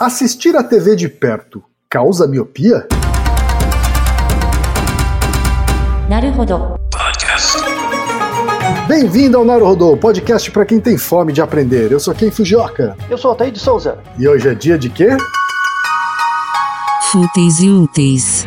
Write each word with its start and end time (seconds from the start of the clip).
Assistir 0.00 0.54
a 0.54 0.62
TV 0.62 0.94
de 0.94 1.08
perto 1.08 1.60
causa 1.90 2.24
miopia? 2.28 2.86
Naruhodo. 6.08 6.76
Bem-vindo 8.86 9.36
ao 9.36 9.44
Naruhodô, 9.44 9.96
podcast 9.96 10.52
para 10.52 10.64
quem 10.64 10.78
tem 10.78 10.96
fome 10.96 11.32
de 11.32 11.42
aprender. 11.42 11.90
Eu 11.90 11.98
sou 11.98 12.14
Ken 12.14 12.30
Fujioka. 12.30 12.96
Eu 13.10 13.18
sou 13.18 13.32
Altair 13.32 13.50
de 13.50 13.58
Souza. 13.58 13.98
E 14.16 14.28
hoje 14.28 14.48
é 14.48 14.54
dia 14.54 14.78
de 14.78 14.88
quê? 14.88 15.16
Fúteis 17.10 17.58
e 17.58 17.68
úteis. 17.68 18.46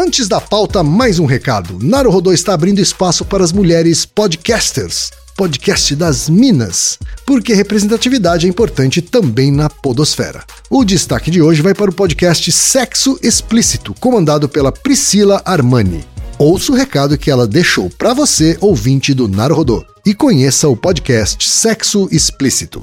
Antes 0.00 0.28
da 0.28 0.40
pauta, 0.40 0.84
mais 0.84 1.18
um 1.18 1.26
recado. 1.26 1.76
Naruhodô 1.82 2.32
está 2.32 2.54
abrindo 2.54 2.78
espaço 2.78 3.24
para 3.24 3.42
as 3.42 3.50
mulheres 3.50 4.06
podcasters. 4.06 5.10
Podcast 5.36 5.96
das 5.96 6.28
Minas, 6.28 6.96
porque 7.26 7.52
representatividade 7.52 8.46
é 8.46 8.48
importante 8.48 9.02
também 9.02 9.50
na 9.50 9.68
podosfera. 9.68 10.44
O 10.70 10.84
destaque 10.84 11.32
de 11.32 11.42
hoje 11.42 11.62
vai 11.62 11.74
para 11.74 11.90
o 11.90 11.92
podcast 11.92 12.52
Sexo 12.52 13.18
Explícito, 13.20 13.92
comandado 13.98 14.48
pela 14.48 14.70
Priscila 14.70 15.42
Armani. 15.44 16.04
Ouça 16.38 16.70
o 16.70 16.76
recado 16.76 17.18
que 17.18 17.28
ela 17.28 17.44
deixou 17.44 17.90
para 17.90 18.14
você, 18.14 18.56
ouvinte 18.60 19.12
do 19.12 19.26
Naruhodô, 19.26 19.84
e 20.06 20.14
conheça 20.14 20.68
o 20.68 20.76
podcast 20.76 21.50
Sexo 21.50 22.08
Explícito. 22.12 22.80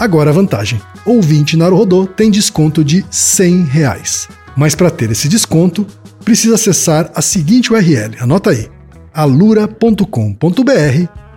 Agora 0.00 0.30
a 0.30 0.32
vantagem: 0.32 0.80
ouvinte 1.04 1.58
Naruhodô 1.58 2.06
tem 2.06 2.30
desconto 2.30 2.82
de 2.82 3.04
100 3.10 3.64
reais. 3.64 4.28
Mas 4.56 4.74
para 4.74 4.90
ter 4.90 5.10
esse 5.10 5.28
desconto, 5.28 5.86
precisa 6.24 6.54
acessar 6.54 7.12
a 7.14 7.20
seguinte 7.20 7.70
URL, 7.70 8.16
anota 8.18 8.50
aí, 8.50 8.70
alura.com.br 9.12 10.04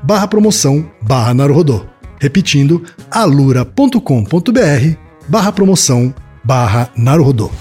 barra 0.02 0.28
promoção 0.28 0.90
barra 1.02 1.34
Naruhodô. 1.34 1.86
Repetindo, 2.20 2.82
alura.com.br 3.12 4.00
barra 5.28 5.52
promoção 5.52 6.16
barra 6.42 6.90
Naruhodô. 6.96 7.52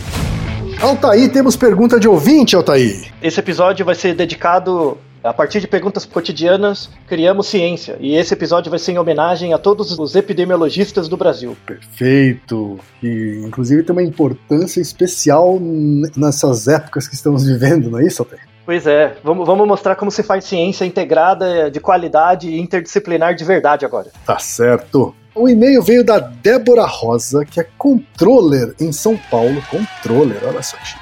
Altaí, 0.80 1.28
temos 1.28 1.56
pergunta 1.56 1.98
de 1.98 2.08
ouvinte, 2.08 2.54
Altaí. 2.54 3.06
Esse 3.20 3.40
episódio 3.40 3.84
vai 3.84 3.94
ser 3.94 4.14
dedicado 4.14 4.98
a 5.22 5.32
partir 5.32 5.60
de 5.60 5.68
perguntas 5.68 6.04
cotidianas, 6.04 6.90
criamos 7.06 7.46
ciência. 7.46 7.96
E 8.00 8.16
esse 8.16 8.34
episódio 8.34 8.70
vai 8.70 8.78
ser 8.78 8.92
em 8.92 8.98
homenagem 8.98 9.52
a 9.52 9.58
todos 9.58 9.98
os 9.98 10.16
epidemiologistas 10.16 11.08
do 11.08 11.16
Brasil. 11.16 11.56
Perfeito. 11.64 12.78
E 13.02 13.42
inclusive 13.44 13.82
tem 13.82 13.92
uma 13.92 14.02
importância 14.02 14.80
especial 14.80 15.58
nessas 16.16 16.68
épocas 16.68 17.06
que 17.06 17.14
estamos 17.14 17.44
vivendo, 17.44 17.90
não 17.90 17.98
é 17.98 18.06
isso, 18.06 18.22
Altair? 18.22 18.42
Pois 18.64 18.86
é, 18.86 19.16
vamos, 19.24 19.44
vamos 19.46 19.66
mostrar 19.66 19.96
como 19.96 20.10
se 20.10 20.22
faz 20.22 20.44
ciência 20.44 20.84
integrada, 20.84 21.70
de 21.70 21.80
qualidade 21.80 22.48
e 22.48 22.60
interdisciplinar 22.60 23.34
de 23.34 23.44
verdade 23.44 23.84
agora. 23.84 24.10
Tá 24.24 24.38
certo. 24.38 25.14
O 25.34 25.48
e-mail 25.48 25.82
veio 25.82 26.04
da 26.04 26.18
Débora 26.18 26.84
Rosa, 26.84 27.44
que 27.44 27.58
é 27.58 27.66
controller 27.76 28.74
em 28.78 28.92
São 28.92 29.16
Paulo. 29.30 29.62
Controller, 29.70 30.38
olha 30.46 30.62
só, 30.62 30.76
chique. 30.84 31.01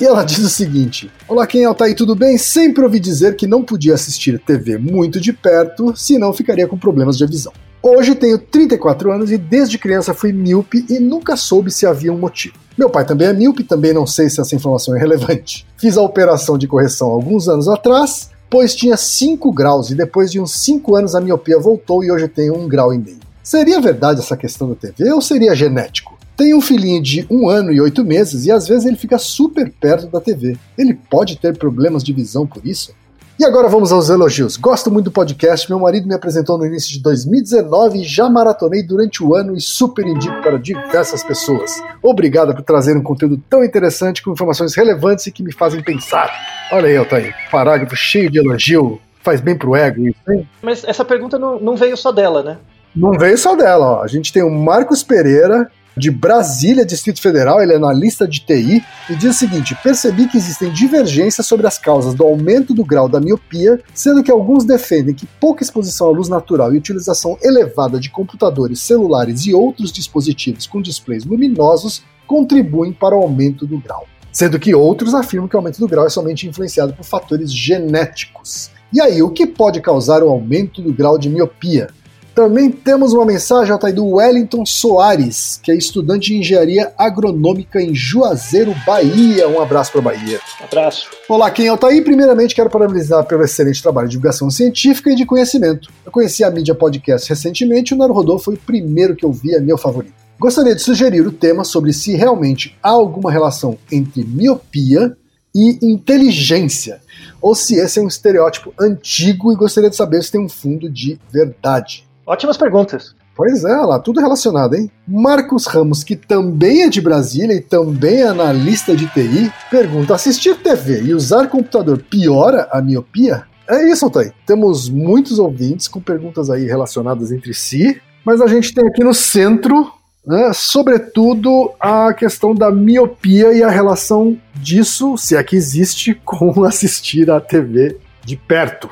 E 0.00 0.04
ela 0.04 0.24
diz 0.24 0.38
o 0.38 0.48
seguinte: 0.48 1.10
Olá, 1.28 1.46
quem 1.46 1.62
é 1.62 1.70
o 1.70 1.74
Thaí, 1.74 1.94
tudo 1.94 2.14
bem? 2.14 2.38
Sempre 2.38 2.82
ouvi 2.82 2.98
dizer 2.98 3.36
que 3.36 3.46
não 3.46 3.62
podia 3.62 3.94
assistir 3.94 4.38
TV 4.38 4.78
muito 4.78 5.20
de 5.20 5.32
perto, 5.32 5.94
senão 5.96 6.32
ficaria 6.32 6.66
com 6.66 6.78
problemas 6.78 7.16
de 7.16 7.26
visão. 7.26 7.52
Hoje 7.82 8.14
tenho 8.14 8.38
34 8.38 9.12
anos 9.12 9.30
e 9.32 9.36
desde 9.36 9.76
criança 9.76 10.14
fui 10.14 10.32
míope 10.32 10.86
e 10.88 10.98
nunca 11.00 11.36
soube 11.36 11.70
se 11.70 11.84
havia 11.84 12.12
um 12.12 12.18
motivo. 12.18 12.54
Meu 12.78 12.88
pai 12.88 13.04
também 13.04 13.28
é 13.28 13.32
míope, 13.32 13.64
também 13.64 13.92
não 13.92 14.06
sei 14.06 14.30
se 14.30 14.40
essa 14.40 14.54
informação 14.54 14.96
é 14.96 14.98
relevante. 14.98 15.66
Fiz 15.76 15.96
a 15.96 16.02
operação 16.02 16.56
de 16.56 16.66
correção 16.66 17.08
alguns 17.08 17.48
anos 17.48 17.68
atrás, 17.68 18.30
pois 18.48 18.74
tinha 18.74 18.96
5 18.96 19.52
graus 19.52 19.90
e 19.90 19.94
depois 19.94 20.30
de 20.30 20.40
uns 20.40 20.52
5 20.52 20.96
anos 20.96 21.14
a 21.14 21.20
miopia 21.20 21.58
voltou 21.58 22.04
e 22.04 22.10
hoje 22.10 22.28
tenho 22.28 22.56
1 22.56 22.68
grau 22.68 22.94
e 22.94 22.98
meio. 22.98 23.18
Seria 23.42 23.80
verdade 23.80 24.20
essa 24.20 24.36
questão 24.36 24.68
da 24.68 24.76
TV 24.76 25.12
ou 25.12 25.20
seria 25.20 25.54
genético? 25.54 26.11
Tenho 26.36 26.56
um 26.56 26.60
filhinho 26.60 27.02
de 27.02 27.26
um 27.30 27.48
ano 27.48 27.72
e 27.72 27.80
oito 27.80 28.04
meses 28.04 28.46
e 28.46 28.50
às 28.50 28.66
vezes 28.66 28.86
ele 28.86 28.96
fica 28.96 29.18
super 29.18 29.70
perto 29.70 30.06
da 30.06 30.20
TV. 30.20 30.56
Ele 30.76 30.94
pode 30.94 31.36
ter 31.38 31.56
problemas 31.56 32.02
de 32.02 32.12
visão 32.12 32.46
por 32.46 32.66
isso? 32.66 32.94
E 33.38 33.44
agora 33.44 33.68
vamos 33.68 33.90
aos 33.90 34.08
elogios. 34.08 34.56
Gosto 34.56 34.90
muito 34.90 35.06
do 35.06 35.10
podcast. 35.10 35.68
Meu 35.68 35.80
marido 35.80 36.06
me 36.06 36.14
apresentou 36.14 36.56
no 36.56 36.64
início 36.64 36.92
de 36.92 37.02
2019 37.02 38.00
e 38.00 38.04
já 38.04 38.28
maratonei 38.28 38.82
durante 38.82 39.22
o 39.22 39.34
ano 39.34 39.56
e 39.56 39.60
super 39.60 40.06
indico 40.06 40.40
para 40.42 40.58
diversas 40.58 41.24
pessoas. 41.24 41.82
Obrigado 42.02 42.54
por 42.54 42.62
trazer 42.62 42.96
um 42.96 43.02
conteúdo 43.02 43.42
tão 43.50 43.64
interessante 43.64 44.22
com 44.22 44.32
informações 44.32 44.74
relevantes 44.74 45.26
e 45.26 45.32
que 45.32 45.42
me 45.42 45.52
fazem 45.52 45.82
pensar. 45.82 46.30
Olha 46.70 46.88
aí, 46.88 46.96
Altair, 46.96 47.34
parágrafo 47.50 47.96
cheio 47.96 48.30
de 48.30 48.38
elogio. 48.38 49.00
Faz 49.22 49.40
bem 49.40 49.56
pro 49.56 49.74
ego 49.74 50.06
isso, 50.06 50.20
hein? 50.30 50.48
Mas 50.62 50.84
essa 50.84 51.04
pergunta 51.04 51.38
não, 51.38 51.58
não 51.58 51.74
veio 51.74 51.96
só 51.96 52.12
dela, 52.12 52.42
né? 52.42 52.58
Não 52.94 53.12
veio 53.12 53.38
só 53.38 53.56
dela, 53.56 53.98
ó. 53.98 54.02
A 54.02 54.06
gente 54.06 54.32
tem 54.32 54.42
o 54.42 54.50
Marcos 54.50 55.02
Pereira, 55.02 55.70
de 55.96 56.10
Brasília, 56.10 56.86
Distrito 56.86 57.20
Federal, 57.20 57.62
ele 57.62 57.72
é 57.72 57.76
analista 57.76 58.26
de 58.26 58.40
TI, 58.40 58.82
e 59.10 59.14
diz 59.14 59.36
o 59.36 59.38
seguinte: 59.38 59.76
percebi 59.82 60.26
que 60.26 60.36
existem 60.36 60.72
divergências 60.72 61.46
sobre 61.46 61.66
as 61.66 61.78
causas 61.78 62.14
do 62.14 62.24
aumento 62.24 62.72
do 62.72 62.84
grau 62.84 63.08
da 63.08 63.20
miopia, 63.20 63.80
sendo 63.94 64.22
que 64.22 64.30
alguns 64.30 64.64
defendem 64.64 65.14
que 65.14 65.26
pouca 65.26 65.62
exposição 65.62 66.08
à 66.08 66.10
luz 66.10 66.28
natural 66.28 66.74
e 66.74 66.78
utilização 66.78 67.36
elevada 67.42 68.00
de 68.00 68.10
computadores, 68.10 68.80
celulares 68.80 69.46
e 69.46 69.54
outros 69.54 69.92
dispositivos 69.92 70.66
com 70.66 70.80
displays 70.80 71.24
luminosos 71.24 72.02
contribuem 72.26 72.92
para 72.92 73.16
o 73.16 73.22
aumento 73.22 73.66
do 73.66 73.78
grau. 73.78 74.06
Sendo 74.32 74.58
que 74.58 74.74
outros 74.74 75.14
afirmam 75.14 75.46
que 75.46 75.54
o 75.54 75.58
aumento 75.58 75.78
do 75.78 75.86
grau 75.86 76.06
é 76.06 76.08
somente 76.08 76.48
influenciado 76.48 76.94
por 76.94 77.04
fatores 77.04 77.52
genéticos. 77.52 78.70
E 78.90 79.00
aí, 79.00 79.22
o 79.22 79.30
que 79.30 79.46
pode 79.46 79.80
causar 79.80 80.22
o 80.22 80.30
aumento 80.30 80.80
do 80.80 80.92
grau 80.92 81.18
de 81.18 81.28
miopia? 81.28 81.88
Também 82.34 82.70
temos 82.70 83.12
uma 83.12 83.26
mensagem 83.26 83.70
Altair, 83.70 83.94
do 83.94 84.06
Wellington 84.06 84.64
Soares, 84.64 85.60
que 85.62 85.70
é 85.70 85.76
estudante 85.76 86.28
de 86.28 86.38
engenharia 86.38 86.90
agronômica 86.96 87.80
em 87.80 87.94
Juazeiro, 87.94 88.74
Bahia. 88.86 89.46
Um 89.48 89.60
abraço 89.60 89.92
para 89.92 90.00
Bahia. 90.00 90.40
Um 90.58 90.64
abraço. 90.64 91.10
Olá, 91.28 91.50
quem 91.50 91.66
é 91.66 91.68
Altair? 91.68 92.02
Primeiramente, 92.02 92.54
quero 92.54 92.70
parabenizar 92.70 93.22
pelo 93.26 93.44
excelente 93.44 93.82
trabalho 93.82 94.08
de 94.08 94.12
divulgação 94.12 94.50
científica 94.50 95.10
e 95.10 95.14
de 95.14 95.26
conhecimento. 95.26 95.90
Eu 96.06 96.10
conheci 96.10 96.42
a 96.42 96.50
mídia 96.50 96.74
podcast 96.74 97.28
recentemente 97.28 97.92
e 97.92 97.94
o 97.94 97.98
Naruhodô 97.98 98.38
foi 98.38 98.54
o 98.54 98.58
primeiro 98.58 99.14
que 99.14 99.26
eu 99.26 99.32
vi, 99.32 99.54
é 99.54 99.60
meu 99.60 99.76
favorito. 99.76 100.14
Gostaria 100.38 100.74
de 100.74 100.80
sugerir 100.80 101.26
o 101.26 101.32
tema 101.32 101.64
sobre 101.64 101.92
se 101.92 102.16
realmente 102.16 102.78
há 102.82 102.88
alguma 102.88 103.30
relação 103.30 103.76
entre 103.90 104.24
miopia 104.24 105.14
e 105.54 105.78
inteligência, 105.82 107.02
ou 107.42 107.54
se 107.54 107.74
esse 107.74 107.98
é 107.98 108.02
um 108.02 108.08
estereótipo 108.08 108.72
antigo 108.80 109.52
e 109.52 109.56
gostaria 109.56 109.90
de 109.90 109.96
saber 109.96 110.22
se 110.22 110.32
tem 110.32 110.40
um 110.40 110.48
fundo 110.48 110.88
de 110.88 111.20
verdade. 111.30 112.10
Ótimas 112.26 112.56
perguntas. 112.56 113.14
Pois 113.34 113.64
é, 113.64 113.74
lá, 113.74 113.98
tudo 113.98 114.20
relacionado, 114.20 114.74
hein? 114.74 114.90
Marcos 115.08 115.66
Ramos, 115.66 116.04
que 116.04 116.14
também 116.14 116.82
é 116.82 116.88
de 116.88 117.00
Brasília 117.00 117.54
e 117.54 117.60
também 117.60 118.20
é 118.20 118.28
analista 118.28 118.94
de 118.94 119.06
TI, 119.06 119.50
pergunta: 119.70 120.14
assistir 120.14 120.56
TV 120.56 121.02
e 121.02 121.14
usar 121.14 121.48
computador 121.48 121.98
piora 121.98 122.68
a 122.70 122.80
miopia? 122.82 123.44
É 123.68 123.90
isso, 123.90 124.04
Altair. 124.04 124.34
Temos 124.46 124.88
muitos 124.88 125.38
ouvintes 125.38 125.88
com 125.88 126.00
perguntas 126.00 126.50
aí 126.50 126.66
relacionadas 126.66 127.32
entre 127.32 127.54
si, 127.54 128.00
mas 128.24 128.40
a 128.40 128.46
gente 128.46 128.74
tem 128.74 128.86
aqui 128.86 129.02
no 129.02 129.14
centro, 129.14 129.90
né, 130.26 130.52
sobretudo, 130.52 131.72
a 131.80 132.12
questão 132.12 132.54
da 132.54 132.70
miopia 132.70 133.52
e 133.52 133.62
a 133.62 133.70
relação 133.70 134.38
disso, 134.54 135.16
se 135.16 135.34
é 135.36 135.42
que 135.42 135.56
existe, 135.56 136.14
com 136.22 136.64
assistir 136.64 137.30
a 137.30 137.40
TV 137.40 137.96
de 138.24 138.36
perto. 138.36 138.90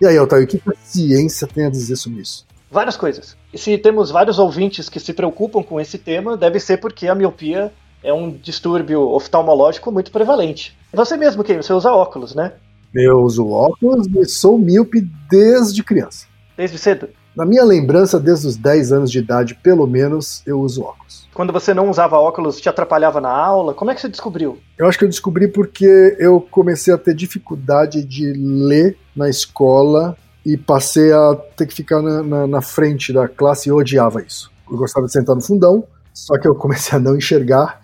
E 0.00 0.06
aí, 0.06 0.16
Altair, 0.16 0.44
o 0.44 0.46
que 0.46 0.60
a 0.66 0.72
ciência 0.82 1.46
tem 1.46 1.66
a 1.66 1.70
dizer 1.70 1.96
sobre 1.96 2.22
isso? 2.22 2.44
Várias 2.72 2.96
coisas. 2.96 3.36
E 3.52 3.58
se 3.58 3.76
temos 3.76 4.10
vários 4.10 4.38
ouvintes 4.38 4.88
que 4.88 4.98
se 4.98 5.12
preocupam 5.12 5.62
com 5.62 5.78
esse 5.78 5.98
tema, 5.98 6.38
deve 6.38 6.58
ser 6.58 6.78
porque 6.78 7.06
a 7.06 7.14
miopia 7.14 7.70
é 8.02 8.14
um 8.14 8.30
distúrbio 8.30 9.10
oftalmológico 9.10 9.92
muito 9.92 10.10
prevalente. 10.10 10.74
Você 10.90 11.14
mesmo, 11.18 11.44
quem? 11.44 11.58
Você 11.58 11.70
usa 11.70 11.92
óculos, 11.92 12.34
né? 12.34 12.52
Eu 12.94 13.18
uso 13.18 13.46
óculos 13.46 14.06
e 14.06 14.24
sou 14.24 14.56
míope 14.56 15.06
desde 15.30 15.82
criança. 15.82 16.26
Desde 16.56 16.78
cedo? 16.78 17.10
Na 17.36 17.44
minha 17.44 17.62
lembrança, 17.62 18.18
desde 18.18 18.46
os 18.46 18.56
10 18.56 18.90
anos 18.90 19.10
de 19.10 19.18
idade, 19.18 19.54
pelo 19.54 19.86
menos, 19.86 20.42
eu 20.46 20.58
uso 20.58 20.82
óculos. 20.82 21.28
Quando 21.34 21.52
você 21.52 21.74
não 21.74 21.90
usava 21.90 22.16
óculos, 22.16 22.58
te 22.58 22.70
atrapalhava 22.70 23.20
na 23.20 23.30
aula? 23.30 23.74
Como 23.74 23.90
é 23.90 23.94
que 23.94 24.00
você 24.00 24.08
descobriu? 24.08 24.58
Eu 24.78 24.86
acho 24.86 24.98
que 24.98 25.04
eu 25.04 25.08
descobri 25.10 25.46
porque 25.46 26.16
eu 26.18 26.40
comecei 26.50 26.92
a 26.94 26.98
ter 26.98 27.14
dificuldade 27.14 28.02
de 28.02 28.32
ler 28.32 28.96
na 29.14 29.28
escola 29.28 30.16
e 30.44 30.56
passei 30.56 31.12
a 31.12 31.34
ter 31.56 31.66
que 31.66 31.74
ficar 31.74 32.02
na, 32.02 32.22
na, 32.22 32.46
na, 32.46 32.62
frente 32.62 33.12
da 33.12 33.28
classe 33.28 33.68
e 33.68 33.70
eu 33.70 33.76
odiava 33.76 34.22
isso. 34.22 34.50
Eu 34.70 34.76
gostava 34.76 35.06
de 35.06 35.12
sentar 35.12 35.36
no 35.36 35.42
fundão, 35.42 35.84
só 36.12 36.38
que 36.38 36.48
eu 36.48 36.54
comecei 36.54 36.98
a 36.98 37.00
não 37.00 37.16
enxergar. 37.16 37.80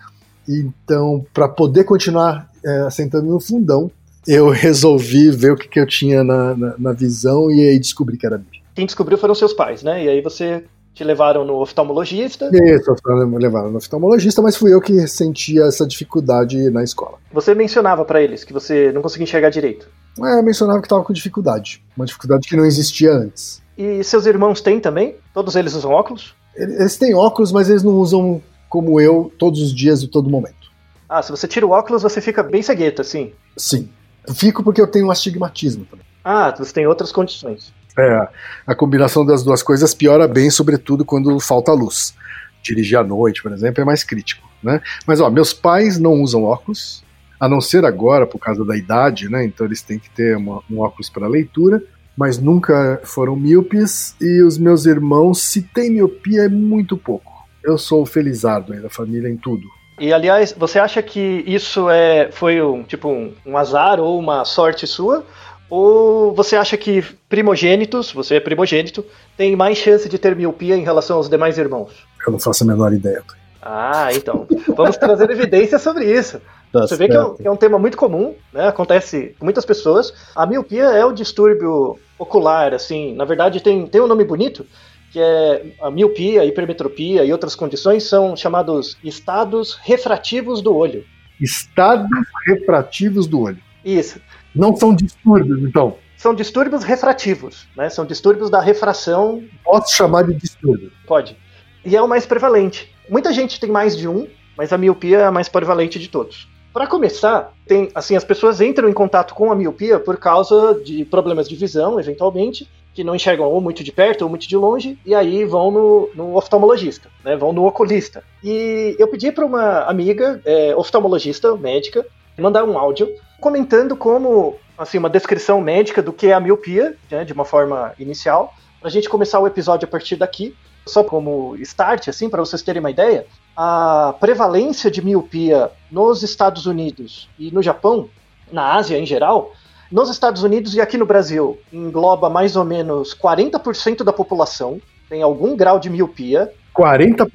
Então, 0.47 1.25
para 1.33 1.47
poder 1.47 1.83
continuar 1.83 2.49
é, 2.65 2.89
sentando 2.89 3.27
no 3.27 3.39
fundão, 3.39 3.89
eu 4.27 4.49
resolvi 4.51 5.31
ver 5.31 5.53
o 5.53 5.55
que, 5.55 5.67
que 5.67 5.79
eu 5.79 5.87
tinha 5.87 6.23
na, 6.23 6.55
na, 6.55 6.75
na 6.77 6.91
visão 6.91 7.49
e 7.49 7.61
aí 7.61 7.79
descobri 7.79 8.17
que 8.17 8.25
era 8.25 8.37
mim. 8.37 8.45
Quem 8.75 8.85
descobriu 8.85 9.17
foram 9.17 9.35
seus 9.35 9.53
pais, 9.53 9.83
né? 9.83 10.03
E 10.05 10.09
aí 10.09 10.21
você 10.21 10.63
te 10.99 11.03
levaram 11.05 11.45
no 11.45 11.61
oftalmologista. 11.61 12.49
Isso, 12.51 12.93
me 13.25 13.37
levaram 13.37 13.71
no 13.71 13.77
oftalmologista, 13.77 14.41
mas 14.41 14.57
fui 14.57 14.73
eu 14.73 14.81
que 14.81 15.07
sentia 15.07 15.63
essa 15.63 15.87
dificuldade 15.87 16.69
na 16.71 16.83
escola. 16.83 17.17
Você 17.31 17.55
mencionava 17.55 18.03
para 18.03 18.21
eles 18.21 18.43
que 18.43 18.51
você 18.51 18.91
não 18.91 19.01
conseguia 19.01 19.23
enxergar 19.23 19.49
direito. 19.49 19.87
É, 20.21 20.41
mencionava 20.41 20.81
que 20.81 20.87
estava 20.87 21.01
com 21.01 21.13
dificuldade. 21.13 21.81
Uma 21.95 22.05
dificuldade 22.05 22.49
que 22.49 22.55
não 22.57 22.65
existia 22.65 23.13
antes. 23.13 23.61
E 23.77 24.03
seus 24.03 24.25
irmãos 24.25 24.59
têm 24.59 24.81
também? 24.81 25.15
Todos 25.33 25.55
eles 25.55 25.73
usam 25.73 25.91
óculos? 25.91 26.35
Eles 26.53 26.97
têm 26.97 27.15
óculos, 27.15 27.53
mas 27.53 27.69
eles 27.69 27.81
não 27.81 27.93
usam 27.93 28.41
como 28.67 28.99
eu 28.99 29.31
todos 29.39 29.61
os 29.61 29.73
dias 29.73 30.03
e 30.03 30.07
todo 30.09 30.29
momento. 30.29 30.69
Ah, 31.07 31.23
se 31.23 31.31
você 31.31 31.47
tira 31.47 31.65
o 31.65 31.69
óculos, 31.69 32.03
você 32.03 32.19
fica 32.19 32.43
bem 32.43 32.61
cegueta, 32.61 33.05
sim? 33.05 33.31
Sim. 33.55 33.87
Eu 34.27 34.35
fico 34.35 34.61
porque 34.61 34.81
eu 34.81 34.87
tenho 34.87 35.07
um 35.07 35.11
astigmatismo 35.11 35.85
também. 35.85 36.05
Ah, 36.25 36.53
você 36.57 36.73
tem 36.73 36.85
outras 36.85 37.13
condições. 37.13 37.71
É, 37.97 38.27
a 38.67 38.75
combinação 38.75 39.25
das 39.25 39.43
duas 39.43 39.63
coisas 39.63 39.93
piora 39.93 40.27
bem, 40.27 40.49
sobretudo 40.49 41.03
quando 41.03 41.39
falta 41.39 41.71
luz. 41.73 42.13
Dirigir 42.61 42.99
à 42.99 43.03
noite, 43.03 43.41
por 43.41 43.51
exemplo, 43.51 43.81
é 43.81 43.85
mais 43.85 44.03
crítico, 44.03 44.47
né? 44.61 44.81
Mas, 45.05 45.19
ó, 45.19 45.29
meus 45.29 45.53
pais 45.53 45.97
não 45.97 46.21
usam 46.21 46.43
óculos, 46.43 47.03
a 47.39 47.47
não 47.47 47.61
ser 47.61 47.85
agora 47.85 48.27
por 48.27 48.39
causa 48.39 48.65
da 48.65 48.75
idade, 48.75 49.29
né? 49.29 49.45
Então 49.45 49.65
eles 49.65 49.81
têm 49.81 49.97
que 49.97 50.09
ter 50.09 50.35
uma, 50.35 50.61
um 50.69 50.79
óculos 50.79 51.09
para 51.09 51.27
leitura, 51.27 51.81
mas 52.17 52.37
nunca 52.37 52.99
foram 53.05 53.35
míopes 53.35 54.15
e 54.19 54.41
os 54.41 54.57
meus 54.57 54.85
irmãos, 54.85 55.41
se 55.41 55.61
tem 55.61 55.91
miopia, 55.91 56.43
é 56.43 56.49
muito 56.49 56.97
pouco. 56.97 57.31
Eu 57.63 57.77
sou 57.77 58.01
o 58.01 58.05
felizardo 58.05 58.73
aí 58.73 58.79
da 58.79 58.89
família 58.89 59.29
em 59.29 59.37
tudo. 59.37 59.63
E 59.99 60.13
aliás, 60.13 60.53
você 60.57 60.79
acha 60.79 61.01
que 61.01 61.43
isso 61.45 61.89
é 61.89 62.29
foi 62.31 62.61
um 62.61 62.83
tipo 62.83 63.09
um, 63.09 63.33
um 63.45 63.57
azar 63.57 63.99
ou 63.99 64.17
uma 64.17 64.45
sorte 64.45 64.87
sua? 64.87 65.25
Ou 65.69 66.33
você 66.33 66.55
acha 66.55 66.75
que 66.75 67.03
primogênitos, 67.27 68.11
você 68.11 68.35
é 68.35 68.39
primogênito, 68.39 69.05
tem 69.37 69.55
mais 69.55 69.77
chance 69.77 70.09
de 70.09 70.17
ter 70.17 70.35
miopia 70.35 70.75
em 70.75 70.83
relação 70.83 71.17
aos 71.17 71.29
demais 71.29 71.57
irmãos? 71.57 71.91
Eu 72.25 72.31
não 72.31 72.39
faço 72.39 72.63
a 72.63 72.67
menor 72.67 72.91
ideia. 72.91 73.23
Ah, 73.61 74.09
então. 74.13 74.47
Vamos 74.75 74.97
trazer 74.97 75.29
evidências 75.29 75.81
sobre 75.81 76.05
isso. 76.05 76.41
Tá 76.71 76.81
Você 76.81 76.95
vê 76.95 77.07
que 77.07 77.15
é, 77.15 77.21
um, 77.21 77.35
que 77.35 77.47
é, 77.47 77.51
um, 77.51 77.55
tema 77.55 77.79
muito 77.79 77.97
comum, 77.97 78.35
né? 78.53 78.67
Acontece 78.67 79.35
com 79.37 79.45
muitas 79.45 79.65
pessoas. 79.65 80.13
A 80.35 80.45
miopia 80.45 80.85
é 80.85 81.03
o 81.03 81.11
distúrbio 81.11 81.99
ocular, 82.17 82.73
assim. 82.73 83.13
Na 83.15 83.25
verdade, 83.25 83.61
tem, 83.61 83.87
tem 83.87 84.01
um 84.01 84.07
nome 84.07 84.23
bonito, 84.23 84.65
que 85.11 85.19
é 85.19 85.73
a 85.81 85.89
miopia, 85.89 86.41
a 86.41 86.45
hipermetropia 86.45 87.23
e 87.25 87.31
outras 87.31 87.55
condições 87.55 88.03
são 88.03 88.35
chamados 88.35 88.97
estados 89.03 89.77
refrativos 89.81 90.61
do 90.61 90.75
olho. 90.75 91.03
Estados 91.41 92.07
refrativos 92.45 93.25
do 93.27 93.41
olho. 93.41 93.59
Isso. 93.83 94.19
Não 94.55 94.75
são 94.75 94.93
distúrbios, 94.93 95.61
então. 95.63 95.95
São 96.17 96.33
distúrbios 96.33 96.83
refrativos, 96.83 97.67
né? 97.77 97.89
São 97.89 98.05
distúrbios 98.05 98.49
da 98.49 98.59
refração. 98.59 99.43
Posso 99.63 99.95
chamar 99.95 100.23
de 100.23 100.33
distúrbio? 100.33 100.91
Pode. 101.07 101.37
E 101.85 101.95
é 101.95 102.01
o 102.01 102.07
mais 102.07 102.25
prevalente. 102.25 102.93
Muita 103.09 103.31
gente 103.31 103.59
tem 103.59 103.69
mais 103.69 103.97
de 103.97 104.07
um, 104.07 104.27
mas 104.57 104.73
a 104.73 104.77
miopia 104.77 105.19
é 105.19 105.23
a 105.23 105.31
mais 105.31 105.47
prevalente 105.47 105.97
de 105.97 106.09
todos. 106.09 106.47
Para 106.73 106.85
começar, 106.85 107.53
tem 107.65 107.89
assim 107.95 108.15
as 108.15 108.23
pessoas 108.23 108.61
entram 108.61 108.89
em 108.89 108.93
contato 108.93 109.33
com 109.33 109.51
a 109.51 109.55
miopia 109.55 109.99
por 109.99 110.17
causa 110.17 110.79
de 110.83 111.03
problemas 111.05 111.47
de 111.47 111.55
visão, 111.55 111.99
eventualmente, 111.99 112.69
que 112.93 113.03
não 113.03 113.15
enxergam 113.15 113.45
ou 113.47 113.61
muito 113.61 113.83
de 113.83 113.91
perto 113.91 114.23
ou 114.23 114.29
muito 114.29 114.47
de 114.47 114.57
longe, 114.57 114.99
e 115.05 115.15
aí 115.15 115.45
vão 115.45 115.71
no, 115.71 116.09
no 116.13 116.35
oftalmologista, 116.35 117.09
né? 117.23 117.35
Vão 117.35 117.53
no 117.53 117.65
oculista. 117.65 118.23
E 118.43 118.95
eu 118.99 119.07
pedi 119.07 119.31
para 119.31 119.45
uma 119.45 119.83
amiga, 119.83 120.41
é, 120.45 120.75
oftalmologista, 120.75 121.55
médica, 121.55 122.05
mandar 122.37 122.63
um 122.63 122.77
áudio 122.77 123.09
comentando 123.39 123.95
como, 123.95 124.55
assim, 124.77 124.97
uma 124.97 125.09
descrição 125.09 125.61
médica 125.61 126.01
do 126.01 126.13
que 126.13 126.27
é 126.27 126.33
a 126.33 126.39
miopia, 126.39 126.95
né, 127.09 127.23
de 127.23 127.33
uma 127.33 127.45
forma 127.45 127.93
inicial, 127.97 128.53
para 128.79 128.89
a 128.89 128.91
gente 128.91 129.09
começar 129.09 129.39
o 129.39 129.47
episódio 129.47 129.87
a 129.87 129.91
partir 129.91 130.15
daqui. 130.15 130.55
Só 130.85 131.03
como 131.03 131.55
start, 131.57 132.07
assim, 132.07 132.29
para 132.29 132.39
vocês 132.39 132.61
terem 132.61 132.79
uma 132.79 132.89
ideia, 132.89 133.25
a 133.55 134.15
prevalência 134.19 134.89
de 134.89 135.03
miopia 135.03 135.69
nos 135.91 136.23
Estados 136.23 136.65
Unidos 136.65 137.29
e 137.37 137.51
no 137.51 137.61
Japão, 137.61 138.09
na 138.51 138.73
Ásia 138.73 138.97
em 138.97 139.05
geral, 139.05 139.53
nos 139.91 140.09
Estados 140.09 140.43
Unidos 140.43 140.73
e 140.75 140.81
aqui 140.81 140.97
no 140.97 141.05
Brasil, 141.05 141.59
engloba 141.71 142.29
mais 142.29 142.55
ou 142.55 142.63
menos 142.63 143.13
40% 143.13 144.03
da 144.03 144.13
população, 144.13 144.81
tem 145.09 145.21
algum 145.21 145.55
grau 145.55 145.79
de 145.79 145.89
miopia. 145.89 146.51
40% 146.75 147.27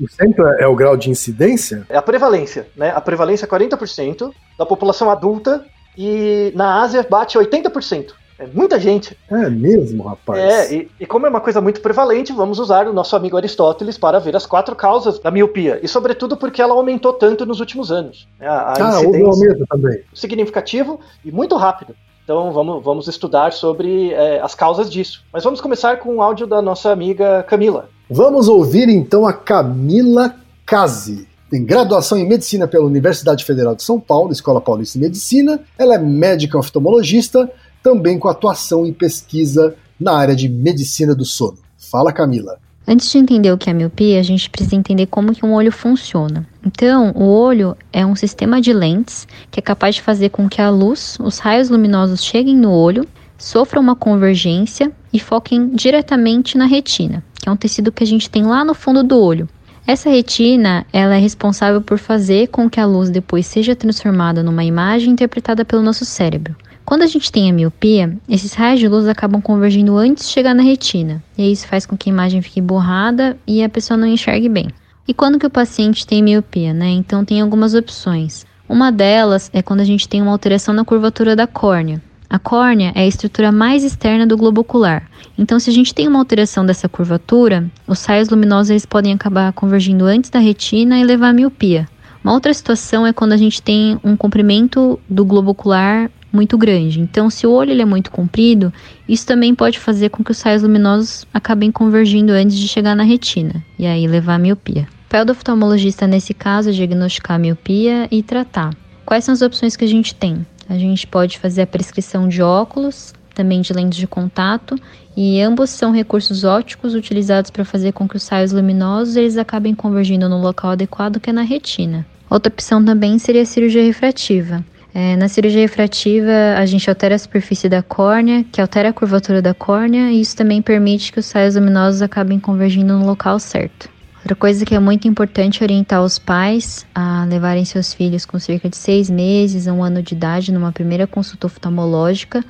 é 0.58 0.66
o 0.66 0.74
grau 0.74 0.96
de 0.96 1.10
incidência? 1.10 1.84
É 1.88 1.96
a 1.96 2.02
prevalência, 2.02 2.68
né? 2.76 2.90
A 2.94 3.00
prevalência 3.00 3.44
é 3.44 3.48
40% 3.48 4.32
da 4.58 4.64
população 4.64 5.10
adulta 5.10 5.64
e 5.96 6.52
na 6.54 6.82
Ásia 6.82 7.06
bate 7.08 7.38
80%. 7.38 8.12
É 8.38 8.46
muita 8.52 8.80
gente. 8.80 9.16
É 9.30 9.48
mesmo, 9.48 10.02
rapaz. 10.02 10.40
É, 10.40 10.74
e, 10.74 10.90
e, 10.98 11.06
como 11.06 11.24
é 11.24 11.28
uma 11.28 11.40
coisa 11.40 11.60
muito 11.60 11.80
prevalente, 11.80 12.32
vamos 12.32 12.58
usar 12.58 12.88
o 12.88 12.92
nosso 12.92 13.14
amigo 13.14 13.36
Aristóteles 13.36 13.96
para 13.96 14.18
ver 14.18 14.34
as 14.34 14.44
quatro 14.44 14.74
causas 14.74 15.20
da 15.20 15.30
miopia. 15.30 15.78
E, 15.82 15.86
sobretudo, 15.86 16.36
porque 16.36 16.60
ela 16.60 16.74
aumentou 16.74 17.12
tanto 17.12 17.46
nos 17.46 17.60
últimos 17.60 17.92
anos. 17.92 18.26
A, 18.40 18.46
a 18.46 18.96
ah, 18.96 19.00
houve 19.00 19.22
um 19.22 19.30
aumento 19.30 19.64
também. 19.68 20.02
Significativo 20.12 20.98
e 21.24 21.30
muito 21.30 21.54
rápido. 21.56 21.94
Então 22.24 22.50
vamos, 22.52 22.82
vamos 22.82 23.06
estudar 23.06 23.52
sobre 23.52 24.12
é, 24.12 24.40
as 24.40 24.54
causas 24.54 24.90
disso. 24.90 25.22
Mas 25.32 25.44
vamos 25.44 25.60
começar 25.60 25.98
com 25.98 26.16
o 26.16 26.22
áudio 26.22 26.46
da 26.46 26.60
nossa 26.60 26.90
amiga 26.90 27.44
Camila. 27.44 27.88
Vamos 28.10 28.48
ouvir 28.48 28.88
então 28.88 29.26
a 29.26 29.32
Camila 29.32 30.34
Casi. 30.66 31.28
Tem 31.54 31.64
graduação 31.64 32.18
em 32.18 32.26
medicina 32.26 32.66
pela 32.66 32.84
Universidade 32.84 33.44
Federal 33.44 33.76
de 33.76 33.84
São 33.84 34.00
Paulo, 34.00 34.32
Escola 34.32 34.60
Paulista 34.60 34.98
de 34.98 35.04
Medicina. 35.04 35.60
Ela 35.78 35.94
é 35.94 35.98
médica 35.98 36.58
oftalmologista, 36.58 37.48
também 37.80 38.18
com 38.18 38.26
atuação 38.26 38.84
em 38.84 38.92
pesquisa 38.92 39.76
na 40.00 40.16
área 40.16 40.34
de 40.34 40.48
medicina 40.48 41.14
do 41.14 41.24
sono. 41.24 41.58
Fala, 41.78 42.12
Camila. 42.12 42.58
Antes 42.88 43.08
de 43.08 43.18
entender 43.18 43.52
o 43.52 43.56
que 43.56 43.70
é 43.70 43.72
miopia, 43.72 44.18
a 44.18 44.22
gente 44.24 44.50
precisa 44.50 44.74
entender 44.74 45.06
como 45.06 45.32
que 45.32 45.46
um 45.46 45.52
olho 45.52 45.70
funciona. 45.70 46.44
Então, 46.66 47.12
o 47.14 47.22
olho 47.22 47.76
é 47.92 48.04
um 48.04 48.16
sistema 48.16 48.60
de 48.60 48.72
lentes 48.72 49.24
que 49.48 49.60
é 49.60 49.62
capaz 49.62 49.94
de 49.94 50.02
fazer 50.02 50.30
com 50.30 50.48
que 50.48 50.60
a 50.60 50.68
luz, 50.68 51.16
os 51.20 51.38
raios 51.38 51.70
luminosos 51.70 52.24
cheguem 52.24 52.56
no 52.56 52.72
olho, 52.72 53.06
sofram 53.38 53.80
uma 53.80 53.94
convergência 53.94 54.90
e 55.12 55.20
foquem 55.20 55.68
diretamente 55.68 56.58
na 56.58 56.66
retina, 56.66 57.22
que 57.40 57.48
é 57.48 57.52
um 57.52 57.56
tecido 57.56 57.92
que 57.92 58.02
a 58.02 58.06
gente 58.08 58.28
tem 58.28 58.42
lá 58.42 58.64
no 58.64 58.74
fundo 58.74 59.04
do 59.04 59.16
olho. 59.20 59.48
Essa 59.86 60.08
retina, 60.08 60.86
ela 60.90 61.14
é 61.14 61.18
responsável 61.18 61.82
por 61.82 61.98
fazer 61.98 62.48
com 62.48 62.70
que 62.70 62.80
a 62.80 62.86
luz 62.86 63.10
depois 63.10 63.46
seja 63.46 63.76
transformada 63.76 64.42
numa 64.42 64.64
imagem 64.64 65.12
interpretada 65.12 65.62
pelo 65.62 65.82
nosso 65.82 66.06
cérebro. 66.06 66.56
Quando 66.86 67.02
a 67.02 67.06
gente 67.06 67.30
tem 67.30 67.50
a 67.50 67.52
miopia, 67.52 68.16
esses 68.26 68.54
raios 68.54 68.80
de 68.80 68.88
luz 68.88 69.06
acabam 69.06 69.42
convergindo 69.42 69.96
antes 69.98 70.26
de 70.26 70.32
chegar 70.32 70.54
na 70.54 70.62
retina, 70.62 71.22
e 71.36 71.52
isso 71.52 71.68
faz 71.68 71.84
com 71.84 71.98
que 71.98 72.08
a 72.08 72.12
imagem 72.12 72.40
fique 72.40 72.62
borrada 72.62 73.36
e 73.46 73.62
a 73.62 73.68
pessoa 73.68 73.98
não 73.98 74.06
enxergue 74.06 74.48
bem. 74.48 74.68
E 75.06 75.12
quando 75.12 75.38
que 75.38 75.46
o 75.46 75.50
paciente 75.50 76.06
tem 76.06 76.22
miopia, 76.22 76.72
né? 76.72 76.88
Então 76.88 77.22
tem 77.22 77.42
algumas 77.42 77.74
opções. 77.74 78.46
Uma 78.66 78.90
delas 78.90 79.50
é 79.52 79.60
quando 79.60 79.80
a 79.80 79.84
gente 79.84 80.08
tem 80.08 80.22
uma 80.22 80.32
alteração 80.32 80.72
na 80.72 80.84
curvatura 80.84 81.36
da 81.36 81.46
córnea. 81.46 82.00
A 82.34 82.38
córnea 82.40 82.90
é 82.96 83.02
a 83.02 83.06
estrutura 83.06 83.52
mais 83.52 83.84
externa 83.84 84.26
do 84.26 84.36
globo 84.36 84.62
ocular. 84.62 85.08
Então, 85.38 85.60
se 85.60 85.70
a 85.70 85.72
gente 85.72 85.94
tem 85.94 86.08
uma 86.08 86.18
alteração 86.18 86.66
dessa 86.66 86.88
curvatura, 86.88 87.70
os 87.86 88.04
raios 88.04 88.28
luminosos 88.28 88.70
eles 88.70 88.84
podem 88.84 89.12
acabar 89.12 89.52
convergindo 89.52 90.04
antes 90.04 90.30
da 90.30 90.40
retina 90.40 90.98
e 90.98 91.04
levar 91.04 91.28
à 91.28 91.32
miopia. 91.32 91.88
Uma 92.24 92.32
outra 92.32 92.52
situação 92.52 93.06
é 93.06 93.12
quando 93.12 93.34
a 93.34 93.36
gente 93.36 93.62
tem 93.62 94.00
um 94.02 94.16
comprimento 94.16 94.98
do 95.08 95.24
globo 95.24 95.52
ocular 95.52 96.10
muito 96.32 96.58
grande. 96.58 96.98
Então, 96.98 97.30
se 97.30 97.46
o 97.46 97.52
olho 97.52 97.70
ele 97.70 97.82
é 97.82 97.84
muito 97.84 98.10
comprido, 98.10 98.72
isso 99.08 99.24
também 99.24 99.54
pode 99.54 99.78
fazer 99.78 100.08
com 100.08 100.24
que 100.24 100.32
os 100.32 100.42
raios 100.42 100.64
luminosos 100.64 101.24
acabem 101.32 101.70
convergindo 101.70 102.32
antes 102.32 102.58
de 102.58 102.66
chegar 102.66 102.96
na 102.96 103.04
retina 103.04 103.64
e 103.78 103.86
aí 103.86 104.08
levar 104.08 104.34
à 104.34 104.38
miopia. 104.40 104.88
O 105.02 105.08
papel 105.08 105.26
do 105.26 105.30
oftalmologista 105.30 106.04
nesse 106.04 106.34
caso 106.34 106.70
é 106.70 106.72
diagnosticar 106.72 107.36
a 107.36 107.38
miopia 107.38 108.08
e 108.10 108.24
tratar. 108.24 108.74
Quais 109.06 109.22
são 109.22 109.32
as 109.32 109.40
opções 109.40 109.76
que 109.76 109.84
a 109.84 109.88
gente 109.88 110.16
tem? 110.16 110.44
A 110.68 110.78
gente 110.78 111.06
pode 111.06 111.38
fazer 111.38 111.62
a 111.62 111.66
prescrição 111.66 112.28
de 112.28 112.42
óculos, 112.42 113.12
também 113.34 113.60
de 113.60 113.72
lentes 113.72 113.98
de 113.98 114.06
contato, 114.06 114.76
e 115.16 115.40
ambos 115.40 115.70
são 115.70 115.92
recursos 115.92 116.44
ópticos 116.44 116.94
utilizados 116.94 117.50
para 117.50 117.64
fazer 117.64 117.92
com 117.92 118.08
que 118.08 118.16
os 118.16 118.26
raios 118.28 118.52
luminosos 118.52 119.16
eles 119.16 119.36
acabem 119.36 119.74
convergindo 119.74 120.28
no 120.28 120.40
local 120.40 120.70
adequado 120.70 121.20
que 121.20 121.30
é 121.30 121.32
na 121.32 121.42
retina. 121.42 122.06
Outra 122.28 122.52
opção 122.52 122.84
também 122.84 123.18
seria 123.18 123.42
a 123.42 123.46
cirurgia 123.46 123.82
refrativa. 123.82 124.64
É, 124.94 125.16
na 125.16 125.28
cirurgia 125.28 125.60
refrativa, 125.60 126.30
a 126.56 126.64
gente 126.66 126.88
altera 126.88 127.16
a 127.16 127.18
superfície 127.18 127.68
da 127.68 127.82
córnea, 127.82 128.44
que 128.50 128.60
altera 128.60 128.90
a 128.90 128.92
curvatura 128.92 129.42
da 129.42 129.52
córnea, 129.52 130.12
e 130.12 130.20
isso 130.20 130.36
também 130.36 130.62
permite 130.62 131.12
que 131.12 131.18
os 131.18 131.30
raios 131.32 131.56
luminosos 131.56 132.00
acabem 132.00 132.38
convergindo 132.38 132.96
no 132.96 133.04
local 133.04 133.40
certo. 133.40 133.88
Outra 134.24 134.36
coisa 134.36 134.64
que 134.64 134.74
é 134.74 134.78
muito 134.78 135.06
importante 135.06 135.62
orientar 135.62 136.02
os 136.02 136.18
pais 136.18 136.86
a 136.94 137.26
levarem 137.26 137.62
seus 137.66 137.92
filhos 137.92 138.24
com 138.24 138.38
cerca 138.38 138.70
de 138.70 138.76
seis 138.78 139.10
meses 139.10 139.68
a 139.68 139.72
um 139.74 139.84
ano 139.84 140.02
de 140.02 140.14
idade 140.14 140.50
numa 140.50 140.72
primeira 140.72 141.06
consulta 141.06 141.46
oftalmológica 141.46 142.42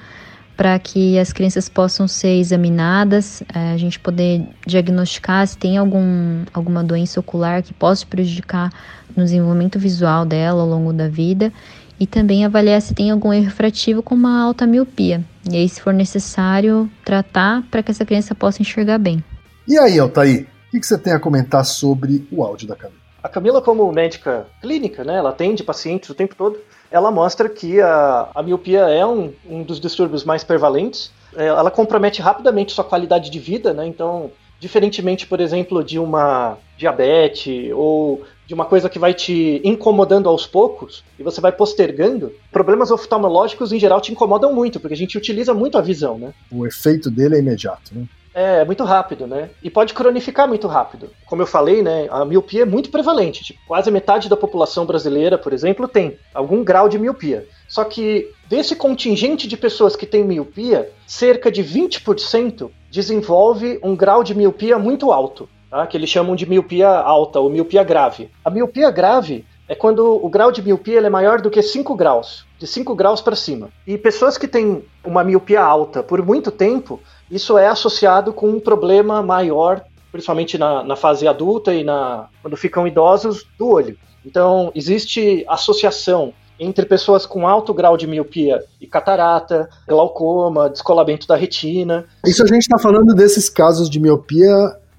para 0.57 0.79
que 0.79 1.19
as 1.19 1.33
crianças 1.33 1.69
possam 1.69 2.07
ser 2.07 2.39
examinadas, 2.39 3.43
é, 3.53 3.73
a 3.73 3.77
gente 3.77 3.99
poder 3.99 4.47
diagnosticar 4.65 5.45
se 5.49 5.59
tem 5.59 5.77
algum, 5.77 6.45
alguma 6.55 6.85
doença 6.85 7.19
ocular 7.19 7.61
que 7.61 7.75
possa 7.75 8.07
prejudicar 8.07 8.71
no 9.17 9.25
desenvolvimento 9.25 9.77
visual 9.77 10.25
dela 10.25 10.63
ao 10.63 10.69
longo 10.69 10.93
da 10.93 11.09
vida 11.09 11.53
e 11.99 12.07
também 12.07 12.45
avaliar 12.45 12.81
se 12.81 12.95
tem 12.95 13.11
algum 13.11 13.33
erro 13.33 13.47
refrativo 13.47 14.01
com 14.01 14.15
uma 14.15 14.45
alta 14.45 14.65
miopia. 14.65 15.25
E 15.51 15.57
aí, 15.57 15.69
se 15.69 15.81
for 15.81 15.93
necessário, 15.93 16.89
tratar 17.05 17.65
para 17.69 17.83
que 17.83 17.91
essa 17.91 18.05
criança 18.05 18.33
possa 18.33 18.63
enxergar 18.63 18.99
bem. 18.99 19.25
E 19.67 19.77
aí, 19.77 19.99
Altair, 19.99 20.54
o 20.79 20.81
que 20.81 20.87
você 20.87 20.99
tem 20.99 21.13
a 21.13 21.21
comentar 21.21 21.65
sobre 21.65 22.27
o 22.31 22.43
áudio 22.43 22.69
da 22.69 22.77
Camila? 22.77 23.01
A 23.23 23.29
Camila, 23.29 23.63
como 23.63 23.91
médica 23.91 24.47
clínica, 24.61 25.03
né, 25.03 25.17
ela 25.17 25.31
atende 25.31 25.65
pacientes 25.65 26.11
o 26.11 26.15
tempo 26.15 26.35
todo, 26.35 26.59
ela 26.91 27.11
mostra 27.11 27.49
que 27.49 27.81
a, 27.81 28.29
a 28.35 28.43
miopia 28.43 28.81
é 28.81 29.05
um, 29.05 29.33
um 29.49 29.63
dos 29.63 29.81
distúrbios 29.81 30.25
mais 30.25 30.45
prevalentes. 30.45 31.11
É, 31.35 31.47
ela 31.47 31.71
compromete 31.71 32.21
rapidamente 32.21 32.73
sua 32.73 32.85
qualidade 32.85 33.31
de 33.31 33.39
vida, 33.39 33.73
né? 33.73 33.87
Então, 33.87 34.31
diferentemente, 34.61 35.27
por 35.27 35.41
exemplo, 35.41 35.83
de 35.83 35.99
uma 35.99 36.57
diabetes 36.77 37.73
ou 37.75 38.23
de 38.47 38.55
uma 38.55 38.65
coisa 38.65 38.89
que 38.89 38.99
vai 38.99 39.15
te 39.15 39.61
incomodando 39.65 40.29
aos 40.29 40.47
poucos 40.47 41.03
e 41.19 41.23
você 41.23 41.41
vai 41.41 41.51
postergando, 41.51 42.33
problemas 42.53 42.91
oftalmológicos 42.91 43.73
em 43.73 43.79
geral 43.79 44.01
te 44.01 44.13
incomodam 44.13 44.53
muito, 44.53 44.79
porque 44.79 44.95
a 44.95 44.97
gente 44.97 45.17
utiliza 45.17 45.55
muito 45.55 45.79
a 45.79 45.81
visão, 45.81 46.19
né? 46.19 46.33
O 46.51 46.67
efeito 46.67 47.11
dele 47.11 47.37
é 47.37 47.39
imediato, 47.39 47.95
né? 47.95 48.07
É, 48.35 48.65
muito 48.65 48.83
rápido, 48.83 49.29
né? 49.29 49.51
E 49.63 49.71
pode 49.71 49.95
cronificar 49.95 50.49
muito 50.49 50.67
rápido. 50.67 51.11
Como 51.25 51.41
eu 51.41 51.47
falei, 51.47 51.83
né, 51.83 52.09
a 52.11 52.25
miopia 52.25 52.63
é 52.63 52.67
muito 52.67 52.91
prevalente. 52.91 53.45
Tipo, 53.45 53.61
quase 53.67 53.91
metade 53.93 54.29
da 54.29 54.37
população 54.37 54.85
brasileira, 54.85 55.39
por 55.39 55.53
exemplo, 55.53 55.87
tem 55.87 56.19
algum 56.35 56.65
grau 56.65 56.89
de 56.89 56.99
miopia. 56.99 57.47
Só 57.69 57.85
que 57.85 58.29
desse 58.49 58.75
contingente 58.75 59.47
de 59.47 59.57
pessoas 59.57 59.95
que 59.95 60.05
tem 60.05 60.25
miopia, 60.25 60.91
cerca 61.07 61.51
de 61.51 61.63
20% 61.63 62.71
desenvolve 62.91 63.79
um 63.83 63.95
grau 63.95 64.25
de 64.25 64.35
miopia 64.35 64.79
muito 64.79 65.13
alto 65.13 65.49
tá? 65.75 65.87
que 65.89 65.97
eles 65.97 66.09
chamam 66.09 66.37
de 66.37 66.47
miopia 66.47 66.89
alta 66.89 67.41
ou 67.41 67.51
miopia 67.51 67.83
grave. 67.83 68.31
A 68.45 68.51
miopia 68.51 68.91
grave 68.93 69.45
é 69.69 69.75
quando 69.75 70.25
o 70.25 70.29
grau 70.29 70.53
de 70.53 70.63
miopia 70.63 71.01
é 71.01 71.11
maior 71.11 71.41
do 71.41 71.51
que 71.51 71.61
5 71.61 71.97
graus, 71.97 72.47
de 72.65 72.71
5 72.71 72.95
graus 72.95 73.21
para 73.21 73.37
cima. 73.37 73.69
E 73.87 73.99
pessoas 73.99 74.39
que 74.39 74.49
têm 74.49 74.83
uma 75.05 75.23
miopia 75.23 75.61
alta 75.61 76.03
por 76.03 76.25
muito 76.25 76.51
tempo, 76.51 76.99
isso 77.31 77.59
é 77.59 77.69
associado 77.69 78.33
com 78.33 78.49
um 78.49 78.59
problema 78.59 79.23
maior, 79.23 79.85
principalmente 80.11 80.57
na, 80.57 80.83
na 80.83 80.97
fase 80.97 81.29
adulta 81.29 81.75
e 81.75 81.85
na, 81.85 82.29
quando 82.41 82.57
ficam 82.57 82.87
idosos, 82.87 83.45
do 83.59 83.69
olho. 83.69 83.99
Então, 84.25 84.73
existe 84.75 85.45
associação 85.47 86.33
entre 86.59 86.87
pessoas 86.87 87.27
com 87.27 87.47
alto 87.47 87.75
grau 87.75 87.97
de 87.99 88.07
miopia 88.07 88.65
e 88.81 88.87
catarata, 88.87 89.69
glaucoma, 89.87 90.71
descolamento 90.71 91.27
da 91.27 91.37
retina. 91.37 92.07
Isso 92.25 92.43
a 92.43 92.47
gente 92.47 92.63
está 92.63 92.79
falando 92.79 93.15
desses 93.15 93.51
casos 93.51 93.91
de 93.91 94.01
miopia 94.01 94.55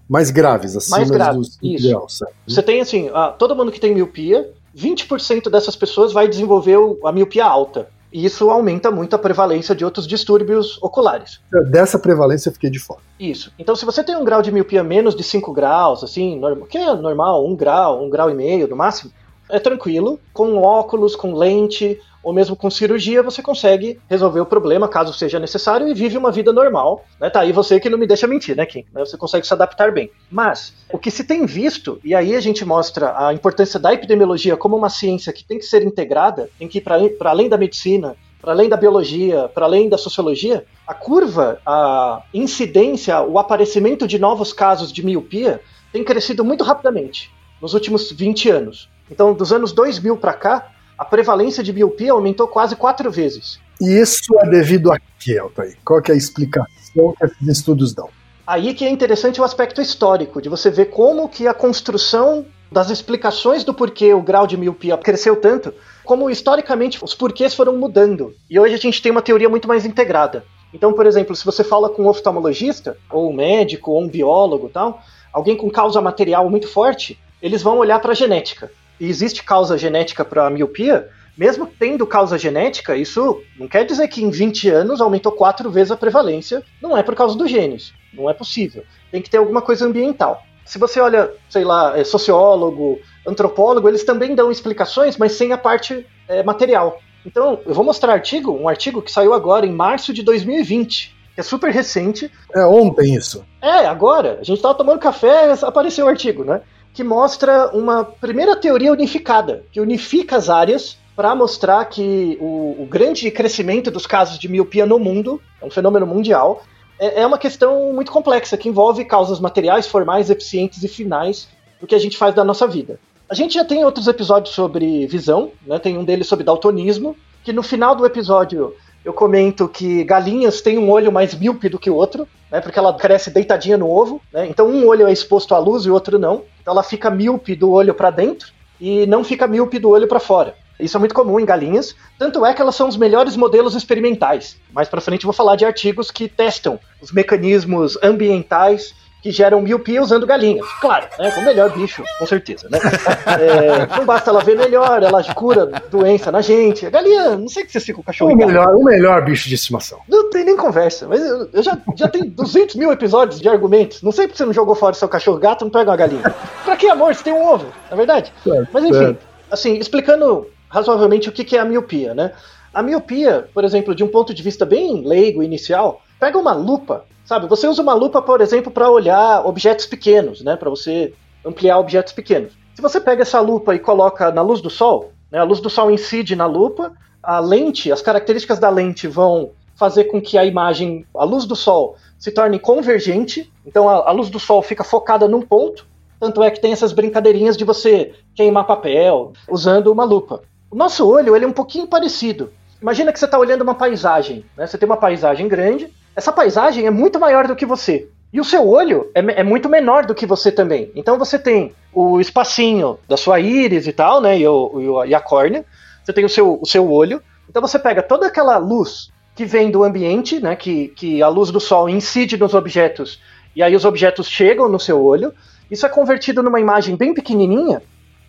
mais 0.07 0.29
graves, 0.29 0.75
acima 0.75 0.97
mais 0.97 1.09
graves, 1.09 1.57
do 1.57 1.65
ideal, 1.65 2.07
certo? 2.07 2.35
Você 2.47 2.61
tem 2.61 2.79
assim, 2.79 3.09
a, 3.11 3.29
todo 3.29 3.55
mundo 3.55 3.71
que 3.71 3.79
tem 3.79 3.95
miopia, 3.95 4.47
20% 4.75 5.49
dessas 5.49 5.75
pessoas 5.75 6.11
vai 6.11 6.27
desenvolver 6.27 6.77
a 7.05 7.11
miopia 7.11 7.45
alta. 7.45 7.87
E 8.11 8.23
isso 8.23 8.49
aumenta 8.49 8.89
muito 8.89 9.13
a 9.13 9.19
prevalência 9.19 9.75
de 9.75 9.83
outros 9.83 10.07
distúrbios 10.07 10.81
oculares. 10.81 11.41
Dessa 11.69 11.99
prevalência 11.99 12.47
eu 12.49 12.53
fiquei 12.53 12.69
de 12.69 12.79
fora. 12.79 13.01
Isso. 13.19 13.51
Então, 13.59 13.75
se 13.75 13.83
você 13.83 14.03
tem 14.03 14.15
um 14.15 14.23
grau 14.23 14.41
de 14.41 14.53
miopia 14.53 14.83
menos 14.83 15.15
de 15.15 15.23
5 15.23 15.51
graus, 15.51 16.01
assim, 16.01 16.39
que 16.69 16.77
é 16.77 16.93
normal, 16.95 17.45
1 17.45 17.55
grau, 17.55 18.03
1 18.05 18.09
grau 18.09 18.29
e 18.29 18.33
meio 18.33 18.69
no 18.69 18.75
máximo, 18.75 19.11
é 19.49 19.59
tranquilo. 19.59 20.19
Com 20.33 20.57
óculos, 20.57 21.15
com 21.15 21.33
lente, 21.33 21.99
ou 22.25 22.33
mesmo 22.33 22.55
com 22.55 22.71
cirurgia, 22.71 23.21
você 23.21 23.39
consegue 23.39 24.01
resolver 24.09 24.39
o 24.39 24.47
problema 24.47 24.87
caso 24.87 25.13
seja 25.13 25.39
necessário 25.39 25.87
e 25.87 25.93
vive 25.93 26.17
uma 26.17 26.31
vida 26.31 26.51
normal. 26.51 27.05
Né? 27.21 27.29
Tá 27.29 27.41
aí 27.41 27.51
você 27.51 27.79
que 27.79 27.87
não 27.87 27.99
me 27.99 28.07
deixa 28.07 28.25
mentir, 28.25 28.57
né, 28.57 28.65
Kim? 28.65 28.83
Né? 28.91 29.05
Você 29.05 29.15
consegue 29.15 29.45
se 29.45 29.53
adaptar 29.53 29.91
bem. 29.91 30.09
Mas 30.31 30.73
o 30.91 30.97
que 30.97 31.11
se 31.11 31.23
tem 31.23 31.45
visto, 31.45 31.99
e 32.03 32.15
aí 32.15 32.35
a 32.35 32.39
gente 32.39 32.65
mostra 32.65 33.13
a 33.15 33.31
importância 33.31 33.79
da 33.79 33.93
epidemiologia 33.93 34.57
como 34.57 34.75
uma 34.75 34.89
ciência 34.89 35.31
que 35.31 35.43
tem 35.43 35.59
que 35.59 35.65
ser 35.65 35.83
integrada, 35.83 36.49
tem 36.57 36.67
que 36.67 36.79
ir 36.79 36.81
para 36.81 37.29
além 37.29 37.47
da 37.47 37.59
medicina, 37.59 38.15
para 38.41 38.53
além 38.53 38.69
da 38.69 38.75
biologia, 38.75 39.47
para 39.53 39.67
além 39.67 39.87
da 39.87 39.97
sociologia, 39.97 40.65
a 40.87 40.95
curva, 40.95 41.59
a 41.63 42.23
incidência, 42.33 43.21
o 43.21 43.37
aparecimento 43.37 44.07
de 44.07 44.17
novos 44.17 44.51
casos 44.51 44.91
de 44.91 45.05
miopia 45.05 45.61
tem 45.93 46.03
crescido 46.03 46.43
muito 46.43 46.63
rapidamente 46.63 47.31
nos 47.61 47.73
últimos 47.73 48.11
20 48.11 48.49
anos. 48.49 48.89
Então, 49.09 49.33
dos 49.33 49.51
anos 49.51 49.71
2000 49.71 50.17
para 50.17 50.33
cá, 50.33 50.71
a 50.97 51.05
prevalência 51.05 51.63
de 51.63 51.73
miopia 51.73 52.11
aumentou 52.11 52.47
quase 52.47 52.75
quatro 52.75 53.11
vezes. 53.11 53.59
E 53.81 53.99
isso 53.99 54.33
é 54.39 54.49
devido 54.49 54.91
a 54.91 54.97
que, 55.19 55.37
Altair? 55.37 55.77
Qual 55.83 56.01
que 56.01 56.11
é 56.11 56.13
a 56.13 56.17
explicação 56.17 57.13
que 57.17 57.25
esses 57.25 57.47
estudos 57.47 57.93
dão? 57.93 58.09
Aí 58.47 58.73
que 58.73 58.85
é 58.85 58.89
interessante 58.89 59.41
o 59.41 59.43
aspecto 59.43 59.81
histórico, 59.81 60.41
de 60.41 60.49
você 60.49 60.69
ver 60.69 60.85
como 60.85 61.27
que 61.27 61.47
a 61.47 61.53
construção 61.53 62.45
das 62.71 62.89
explicações 62.89 63.63
do 63.63 63.73
porquê 63.73 64.13
o 64.13 64.21
grau 64.21 64.45
de 64.45 64.57
miopia 64.57 64.97
cresceu 64.97 65.35
tanto, 65.35 65.73
como 66.03 66.29
historicamente 66.29 67.03
os 67.03 67.13
porquês 67.13 67.53
foram 67.53 67.77
mudando. 67.77 68.33
E 68.49 68.59
hoje 68.59 68.75
a 68.75 68.77
gente 68.77 69.01
tem 69.01 69.11
uma 69.11 69.21
teoria 69.21 69.49
muito 69.49 69.67
mais 69.67 69.85
integrada. 69.85 70.43
Então, 70.73 70.93
por 70.93 71.05
exemplo, 71.05 71.35
se 71.35 71.45
você 71.45 71.63
fala 71.63 71.89
com 71.89 72.03
um 72.03 72.07
oftalmologista, 72.07 72.97
ou 73.09 73.31
um 73.31 73.33
médico, 73.33 73.91
ou 73.91 74.03
um 74.03 74.09
biólogo 74.09 74.69
tal, 74.69 75.01
alguém 75.31 75.55
com 75.55 75.69
causa 75.69 76.01
material 76.01 76.49
muito 76.49 76.67
forte, 76.67 77.17
eles 77.45 77.61
vão 77.61 77.77
olhar 77.77 77.99
para 77.99 78.11
a 78.11 78.15
genética 78.15 78.71
e 78.99 79.07
existe 79.07 79.43
causa 79.43 79.77
genética 79.77 80.25
para 80.25 80.49
miopia, 80.49 81.07
mesmo 81.37 81.67
tendo 81.67 82.07
causa 82.07 82.39
genética, 82.39 82.97
isso 82.97 83.39
não 83.59 83.67
quer 83.67 83.85
dizer 83.85 84.07
que 84.07 84.23
em 84.23 84.31
20 84.31 84.67
anos 84.69 84.99
aumentou 84.99 85.31
quatro 85.31 85.69
vezes 85.69 85.91
a 85.91 85.97
prevalência. 85.97 86.63
Não 86.81 86.97
é 86.97 87.03
por 87.03 87.13
causa 87.13 87.37
dos 87.37 87.51
genes. 87.51 87.93
Não 88.11 88.27
é 88.27 88.33
possível. 88.33 88.83
Tem 89.11 89.21
que 89.21 89.29
ter 89.29 89.37
alguma 89.37 89.61
coisa 89.61 89.85
ambiental. 89.85 90.43
Se 90.65 90.79
você 90.79 90.99
olha, 90.99 91.31
sei 91.47 91.63
lá, 91.63 91.95
é 91.95 92.03
sociólogo, 92.03 92.99
antropólogo, 93.27 93.87
eles 93.87 94.03
também 94.03 94.33
dão 94.33 94.49
explicações, 94.49 95.15
mas 95.15 95.33
sem 95.33 95.51
a 95.51 95.57
parte 95.57 96.03
é, 96.27 96.41
material. 96.41 96.99
Então, 97.23 97.59
eu 97.63 97.75
vou 97.75 97.85
mostrar 97.85 98.09
um 98.09 98.15
artigo, 98.15 98.51
um 98.51 98.67
artigo 98.67 99.03
que 99.03 99.11
saiu 99.11 99.35
agora 99.35 99.67
em 99.67 99.71
março 99.71 100.11
de 100.11 100.23
2020, 100.23 101.15
que 101.35 101.41
é 101.41 101.43
super 101.43 101.71
recente. 101.71 102.31
É 102.55 102.65
ontem 102.65 103.13
isso. 103.13 103.45
É, 103.61 103.85
agora. 103.85 104.39
A 104.41 104.43
gente 104.43 104.57
estava 104.57 104.73
tomando 104.73 104.97
café, 104.97 105.51
apareceu 105.61 106.07
o 106.07 106.09
artigo, 106.09 106.43
né? 106.43 106.61
Que 106.95 107.03
mostra 107.03 107.69
uma 107.73 108.05
primeira 108.05 108.55
teoria 108.55 108.91
unificada, 108.91 109.65
que 109.69 109.81
unifica 109.81 110.37
as 110.37 110.49
áreas 110.49 110.97
para 111.13 111.35
mostrar 111.35 111.83
que 111.85 112.37
o, 112.39 112.83
o, 112.83 112.87
grande 112.89 113.29
crescimento 113.29 113.91
dos 113.91 114.07
casos 114.07 114.39
de 114.39 114.47
miopia 114.47 114.85
no 114.85 114.97
mundo, 114.97 115.41
é 115.61 115.65
um 115.65 115.69
fenômeno 115.69 116.07
mundial, 116.07 116.63
é, 116.97 117.21
é 117.21 117.27
uma 117.27 117.37
questão 117.37 117.91
muito 117.91 118.13
complexa, 118.13 118.55
que 118.55 118.69
envolve 118.69 119.03
causas 119.03 119.41
materiais, 119.41 119.85
formais, 119.85 120.29
eficientes 120.29 120.81
e 120.83 120.87
finais 120.87 121.49
do 121.81 121.85
que 121.85 121.93
a 121.93 121.99
gente 121.99 122.17
faz 122.17 122.33
da 122.33 122.45
nossa 122.45 122.65
vida. 122.65 122.97
A 123.29 123.35
gente 123.35 123.55
já 123.55 123.65
tem 123.65 123.83
outros 123.83 124.07
episódios 124.07 124.55
sobre 124.55 125.05
visão, 125.05 125.51
né? 125.67 125.77
tem 125.79 125.97
um 125.97 126.03
deles 126.05 126.27
sobre 126.27 126.45
daltonismo, 126.45 127.15
que 127.43 127.51
no 127.51 127.61
final 127.61 127.93
do 127.93 128.05
episódio 128.05 128.73
eu 129.03 129.11
comento 129.11 129.67
que 129.67 130.03
galinhas 130.05 130.61
têm 130.61 130.77
um 130.77 130.89
olho 130.89 131.11
mais 131.11 131.35
míope 131.35 131.67
do 131.67 131.77
que 131.77 131.89
o 131.89 131.95
outro, 131.95 132.27
né, 132.49 132.59
porque 132.59 132.79
ela 132.79 132.91
cresce 132.93 133.29
deitadinha 133.29 133.77
no 133.77 133.87
ovo, 133.87 134.19
né, 134.33 134.47
então 134.47 134.67
um 134.67 134.87
olho 134.87 135.07
é 135.07 135.13
exposto 135.13 135.53
à 135.53 135.59
luz 135.59 135.85
e 135.85 135.89
o 135.91 135.93
outro 135.93 136.17
não. 136.17 136.43
Então 136.65 136.71
ela 136.71 136.81
fica 136.81 137.11
míope 137.11 137.55
do 137.55 137.69
olho 137.69 137.93
para 137.93 138.09
dentro 138.09 138.51
e 138.81 139.05
não 139.05 139.23
fica 139.23 139.45
míope 139.45 139.77
do 139.77 139.91
olho 139.91 140.07
para 140.07 140.19
fora. 140.19 140.55
Isso 140.79 140.97
é 140.97 140.99
muito 140.99 141.13
comum 141.13 141.39
em 141.39 141.45
galinhas, 141.45 141.95
tanto 142.17 142.43
é 142.43 142.55
que 142.55 142.61
elas 142.61 142.73
são 142.73 142.89
os 142.89 142.97
melhores 142.97 143.37
modelos 143.37 143.75
experimentais. 143.75 144.57
Mais 144.73 144.89
para 144.89 144.99
frente 144.99 145.23
eu 145.23 145.27
vou 145.27 145.33
falar 145.33 145.55
de 145.57 145.63
artigos 145.63 146.09
que 146.09 146.27
testam 146.27 146.79
os 146.99 147.11
mecanismos 147.11 147.99
ambientais 148.01 148.95
que 149.25 149.31
geram 149.31 149.59
miopia 149.59 149.99
usando 150.03 150.27
galinhas. 150.27 150.67
Claro, 150.79 151.07
né? 151.17 151.33
O 151.35 151.41
melhor 151.43 151.71
bicho, 151.71 152.03
com 152.19 152.27
certeza, 152.27 152.69
né? 152.69 152.77
É, 153.25 153.97
não 153.97 154.05
basta 154.05 154.29
ela 154.29 154.43
ver 154.43 154.55
melhor, 154.55 155.01
ela 155.01 155.23
cura 155.33 155.65
doença 155.89 156.31
na 156.31 156.41
gente. 156.41 156.85
A 156.85 156.91
galinha, 156.91 157.35
não 157.35 157.47
sei 157.47 157.63
o 157.63 157.65
que 157.65 157.71
vocês 157.71 157.83
ficam 157.83 157.97
com 157.97 158.01
o 158.03 158.05
cachorro. 158.05 158.31
O 158.31 158.35
melhor, 158.35 158.75
o 158.75 158.83
melhor 158.83 159.25
bicho 159.25 159.49
de 159.49 159.55
estimação. 159.55 159.99
Não 160.07 160.29
tem 160.29 160.45
nem 160.45 160.55
conversa. 160.55 161.07
Mas 161.07 161.21
eu, 161.25 161.49
eu 161.51 161.63
já, 161.63 161.75
já 161.95 162.07
tenho 162.07 162.29
200 162.29 162.75
mil 162.75 162.91
episódios 162.91 163.41
de 163.41 163.49
argumentos. 163.49 164.03
Não 164.03 164.11
sei 164.11 164.27
porque 164.27 164.37
você 164.37 164.45
não 164.45 164.53
jogou 164.53 164.75
fora 164.75 164.93
seu 164.93 165.09
cachorro 165.09 165.39
gato, 165.39 165.65
não 165.65 165.71
pega 165.71 165.89
uma 165.89 165.97
galinha. 165.97 166.21
Pra 166.63 166.77
que 166.77 166.87
amor? 166.87 167.15
Você 167.15 167.23
tem 167.23 167.33
um 167.33 167.43
ovo, 167.43 167.65
na 167.89 167.93
é 167.93 167.95
verdade? 167.95 168.31
Certo, 168.43 168.69
mas 168.71 168.83
enfim, 168.83 168.93
certo. 168.93 169.25
assim, 169.49 169.73
explicando 169.77 170.47
razoavelmente 170.69 171.29
o 171.29 171.31
que 171.31 171.57
é 171.57 171.59
a 171.59 171.65
miopia, 171.65 172.13
né? 172.13 172.31
A 172.71 172.83
miopia, 172.83 173.49
por 173.55 173.63
exemplo, 173.63 173.95
de 173.95 174.03
um 174.03 174.07
ponto 174.07 174.35
de 174.35 174.43
vista 174.43 174.67
bem 174.67 175.01
leigo 175.03 175.41
inicial, 175.41 176.03
pega 176.19 176.37
uma 176.37 176.53
lupa 176.53 177.05
Sabe, 177.25 177.47
você 177.47 177.67
usa 177.67 177.81
uma 177.81 177.95
lupa, 177.95 178.21
por 178.21 178.39
exemplo, 178.39 178.71
para 178.71 178.89
olhar 178.89 179.45
objetos 179.45 179.87
pequenos, 179.87 180.41
né? 180.41 180.55
Para 180.55 180.69
você 180.69 181.13
ampliar 181.43 181.79
objetos 181.79 182.13
pequenos. 182.13 182.53
Se 182.75 182.81
você 182.81 183.01
pega 183.01 183.23
essa 183.23 183.39
lupa 183.39 183.73
e 183.73 183.79
coloca 183.79 184.31
na 184.31 184.43
luz 184.43 184.61
do 184.61 184.69
sol, 184.69 185.11
né, 185.31 185.39
a 185.39 185.43
luz 185.43 185.59
do 185.59 185.69
sol 185.69 185.89
incide 185.89 186.35
na 186.35 186.45
lupa, 186.45 186.93
a 187.23 187.39
lente, 187.39 187.91
as 187.91 188.01
características 188.01 188.59
da 188.59 188.69
lente 188.69 189.07
vão 189.07 189.51
fazer 189.75 190.05
com 190.05 190.21
que 190.21 190.37
a 190.37 190.45
imagem, 190.45 191.05
a 191.15 191.23
luz 191.23 191.45
do 191.45 191.55
sol, 191.55 191.95
se 192.19 192.31
torne 192.31 192.59
convergente. 192.59 193.51
Então 193.65 193.89
a, 193.89 194.09
a 194.09 194.11
luz 194.11 194.29
do 194.29 194.39
sol 194.39 194.61
fica 194.61 194.83
focada 194.83 195.27
num 195.27 195.41
ponto. 195.41 195.87
Tanto 196.19 196.43
é 196.43 196.51
que 196.51 196.61
tem 196.61 196.71
essas 196.71 196.93
brincadeirinhas 196.93 197.57
de 197.57 197.65
você 197.65 198.13
queimar 198.35 198.67
papel 198.67 199.33
usando 199.49 199.91
uma 199.91 200.03
lupa. 200.03 200.43
O 200.69 200.75
nosso 200.75 201.07
olho 201.07 201.35
ele 201.35 201.45
é 201.45 201.47
um 201.47 201.53
pouquinho 201.53 201.87
parecido. 201.87 202.51
Imagina 202.81 203.11
que 203.11 203.19
você 203.19 203.25
está 203.25 203.39
olhando 203.39 203.61
uma 203.61 203.75
paisagem. 203.75 204.45
Né? 204.55 204.67
Você 204.67 204.77
tem 204.77 204.87
uma 204.87 204.97
paisagem 204.97 205.47
grande 205.47 205.91
essa 206.15 206.31
paisagem 206.31 206.85
é 206.85 206.91
muito 206.91 207.19
maior 207.19 207.47
do 207.47 207.55
que 207.55 207.65
você. 207.65 208.07
E 208.31 208.39
o 208.39 208.43
seu 208.43 208.67
olho 208.67 209.09
é, 209.13 209.19
é, 209.39 209.43
muito 209.43 209.69
menor 209.69 210.05
do 210.05 210.15
que 210.15 210.25
você 210.25 210.51
também. 210.51 210.91
Então 210.95 211.17
você 211.17 211.39
tem 211.39 211.73
o 211.93 212.19
espacinho 212.19 212.99
da 213.07 213.15
sua 213.15 213.39
íris 213.39 213.87
e 213.87 213.93
tal, 213.93 214.19
né? 214.19 214.37
E, 214.37 214.47
o, 214.47 215.05
e 215.05 215.15
a 215.15 215.19
córnea. 215.19 215.65
Você 216.03 216.11
tem 216.11 216.25
o 216.25 216.29
seu, 216.29 216.59
o 216.61 216.65
seu 216.65 216.91
olho. 216.91 217.21
Então 217.49 217.61
você 217.61 217.79
pega 217.79 218.01
toda 218.01 218.27
aquela 218.27 218.57
luz 218.57 219.09
que 219.35 219.45
vem 219.45 219.71
do 219.71 219.83
ambiente, 219.83 220.39
né? 220.39 220.55
Que, 220.55 220.89
que 220.89 221.21
a 221.21 221.27
luz 221.27 221.51
do 221.51 221.59
sol 221.59 221.87
incide 221.89 222.37
nos 222.37 222.53
objetos. 222.53 223.21
E 223.55 223.63
aí 223.63 223.75
os 223.75 223.85
objetos 223.85 224.27
chegam 224.27 224.67
no 224.67 224.79
seu 224.79 225.01
olho. 225.01 225.33
Isso 225.71 225.85
é 225.85 225.89
convertido 225.89 226.43
numa 226.43 226.59
imagem 226.59 226.95
bem 226.95 227.13
pequenininha 227.13 227.81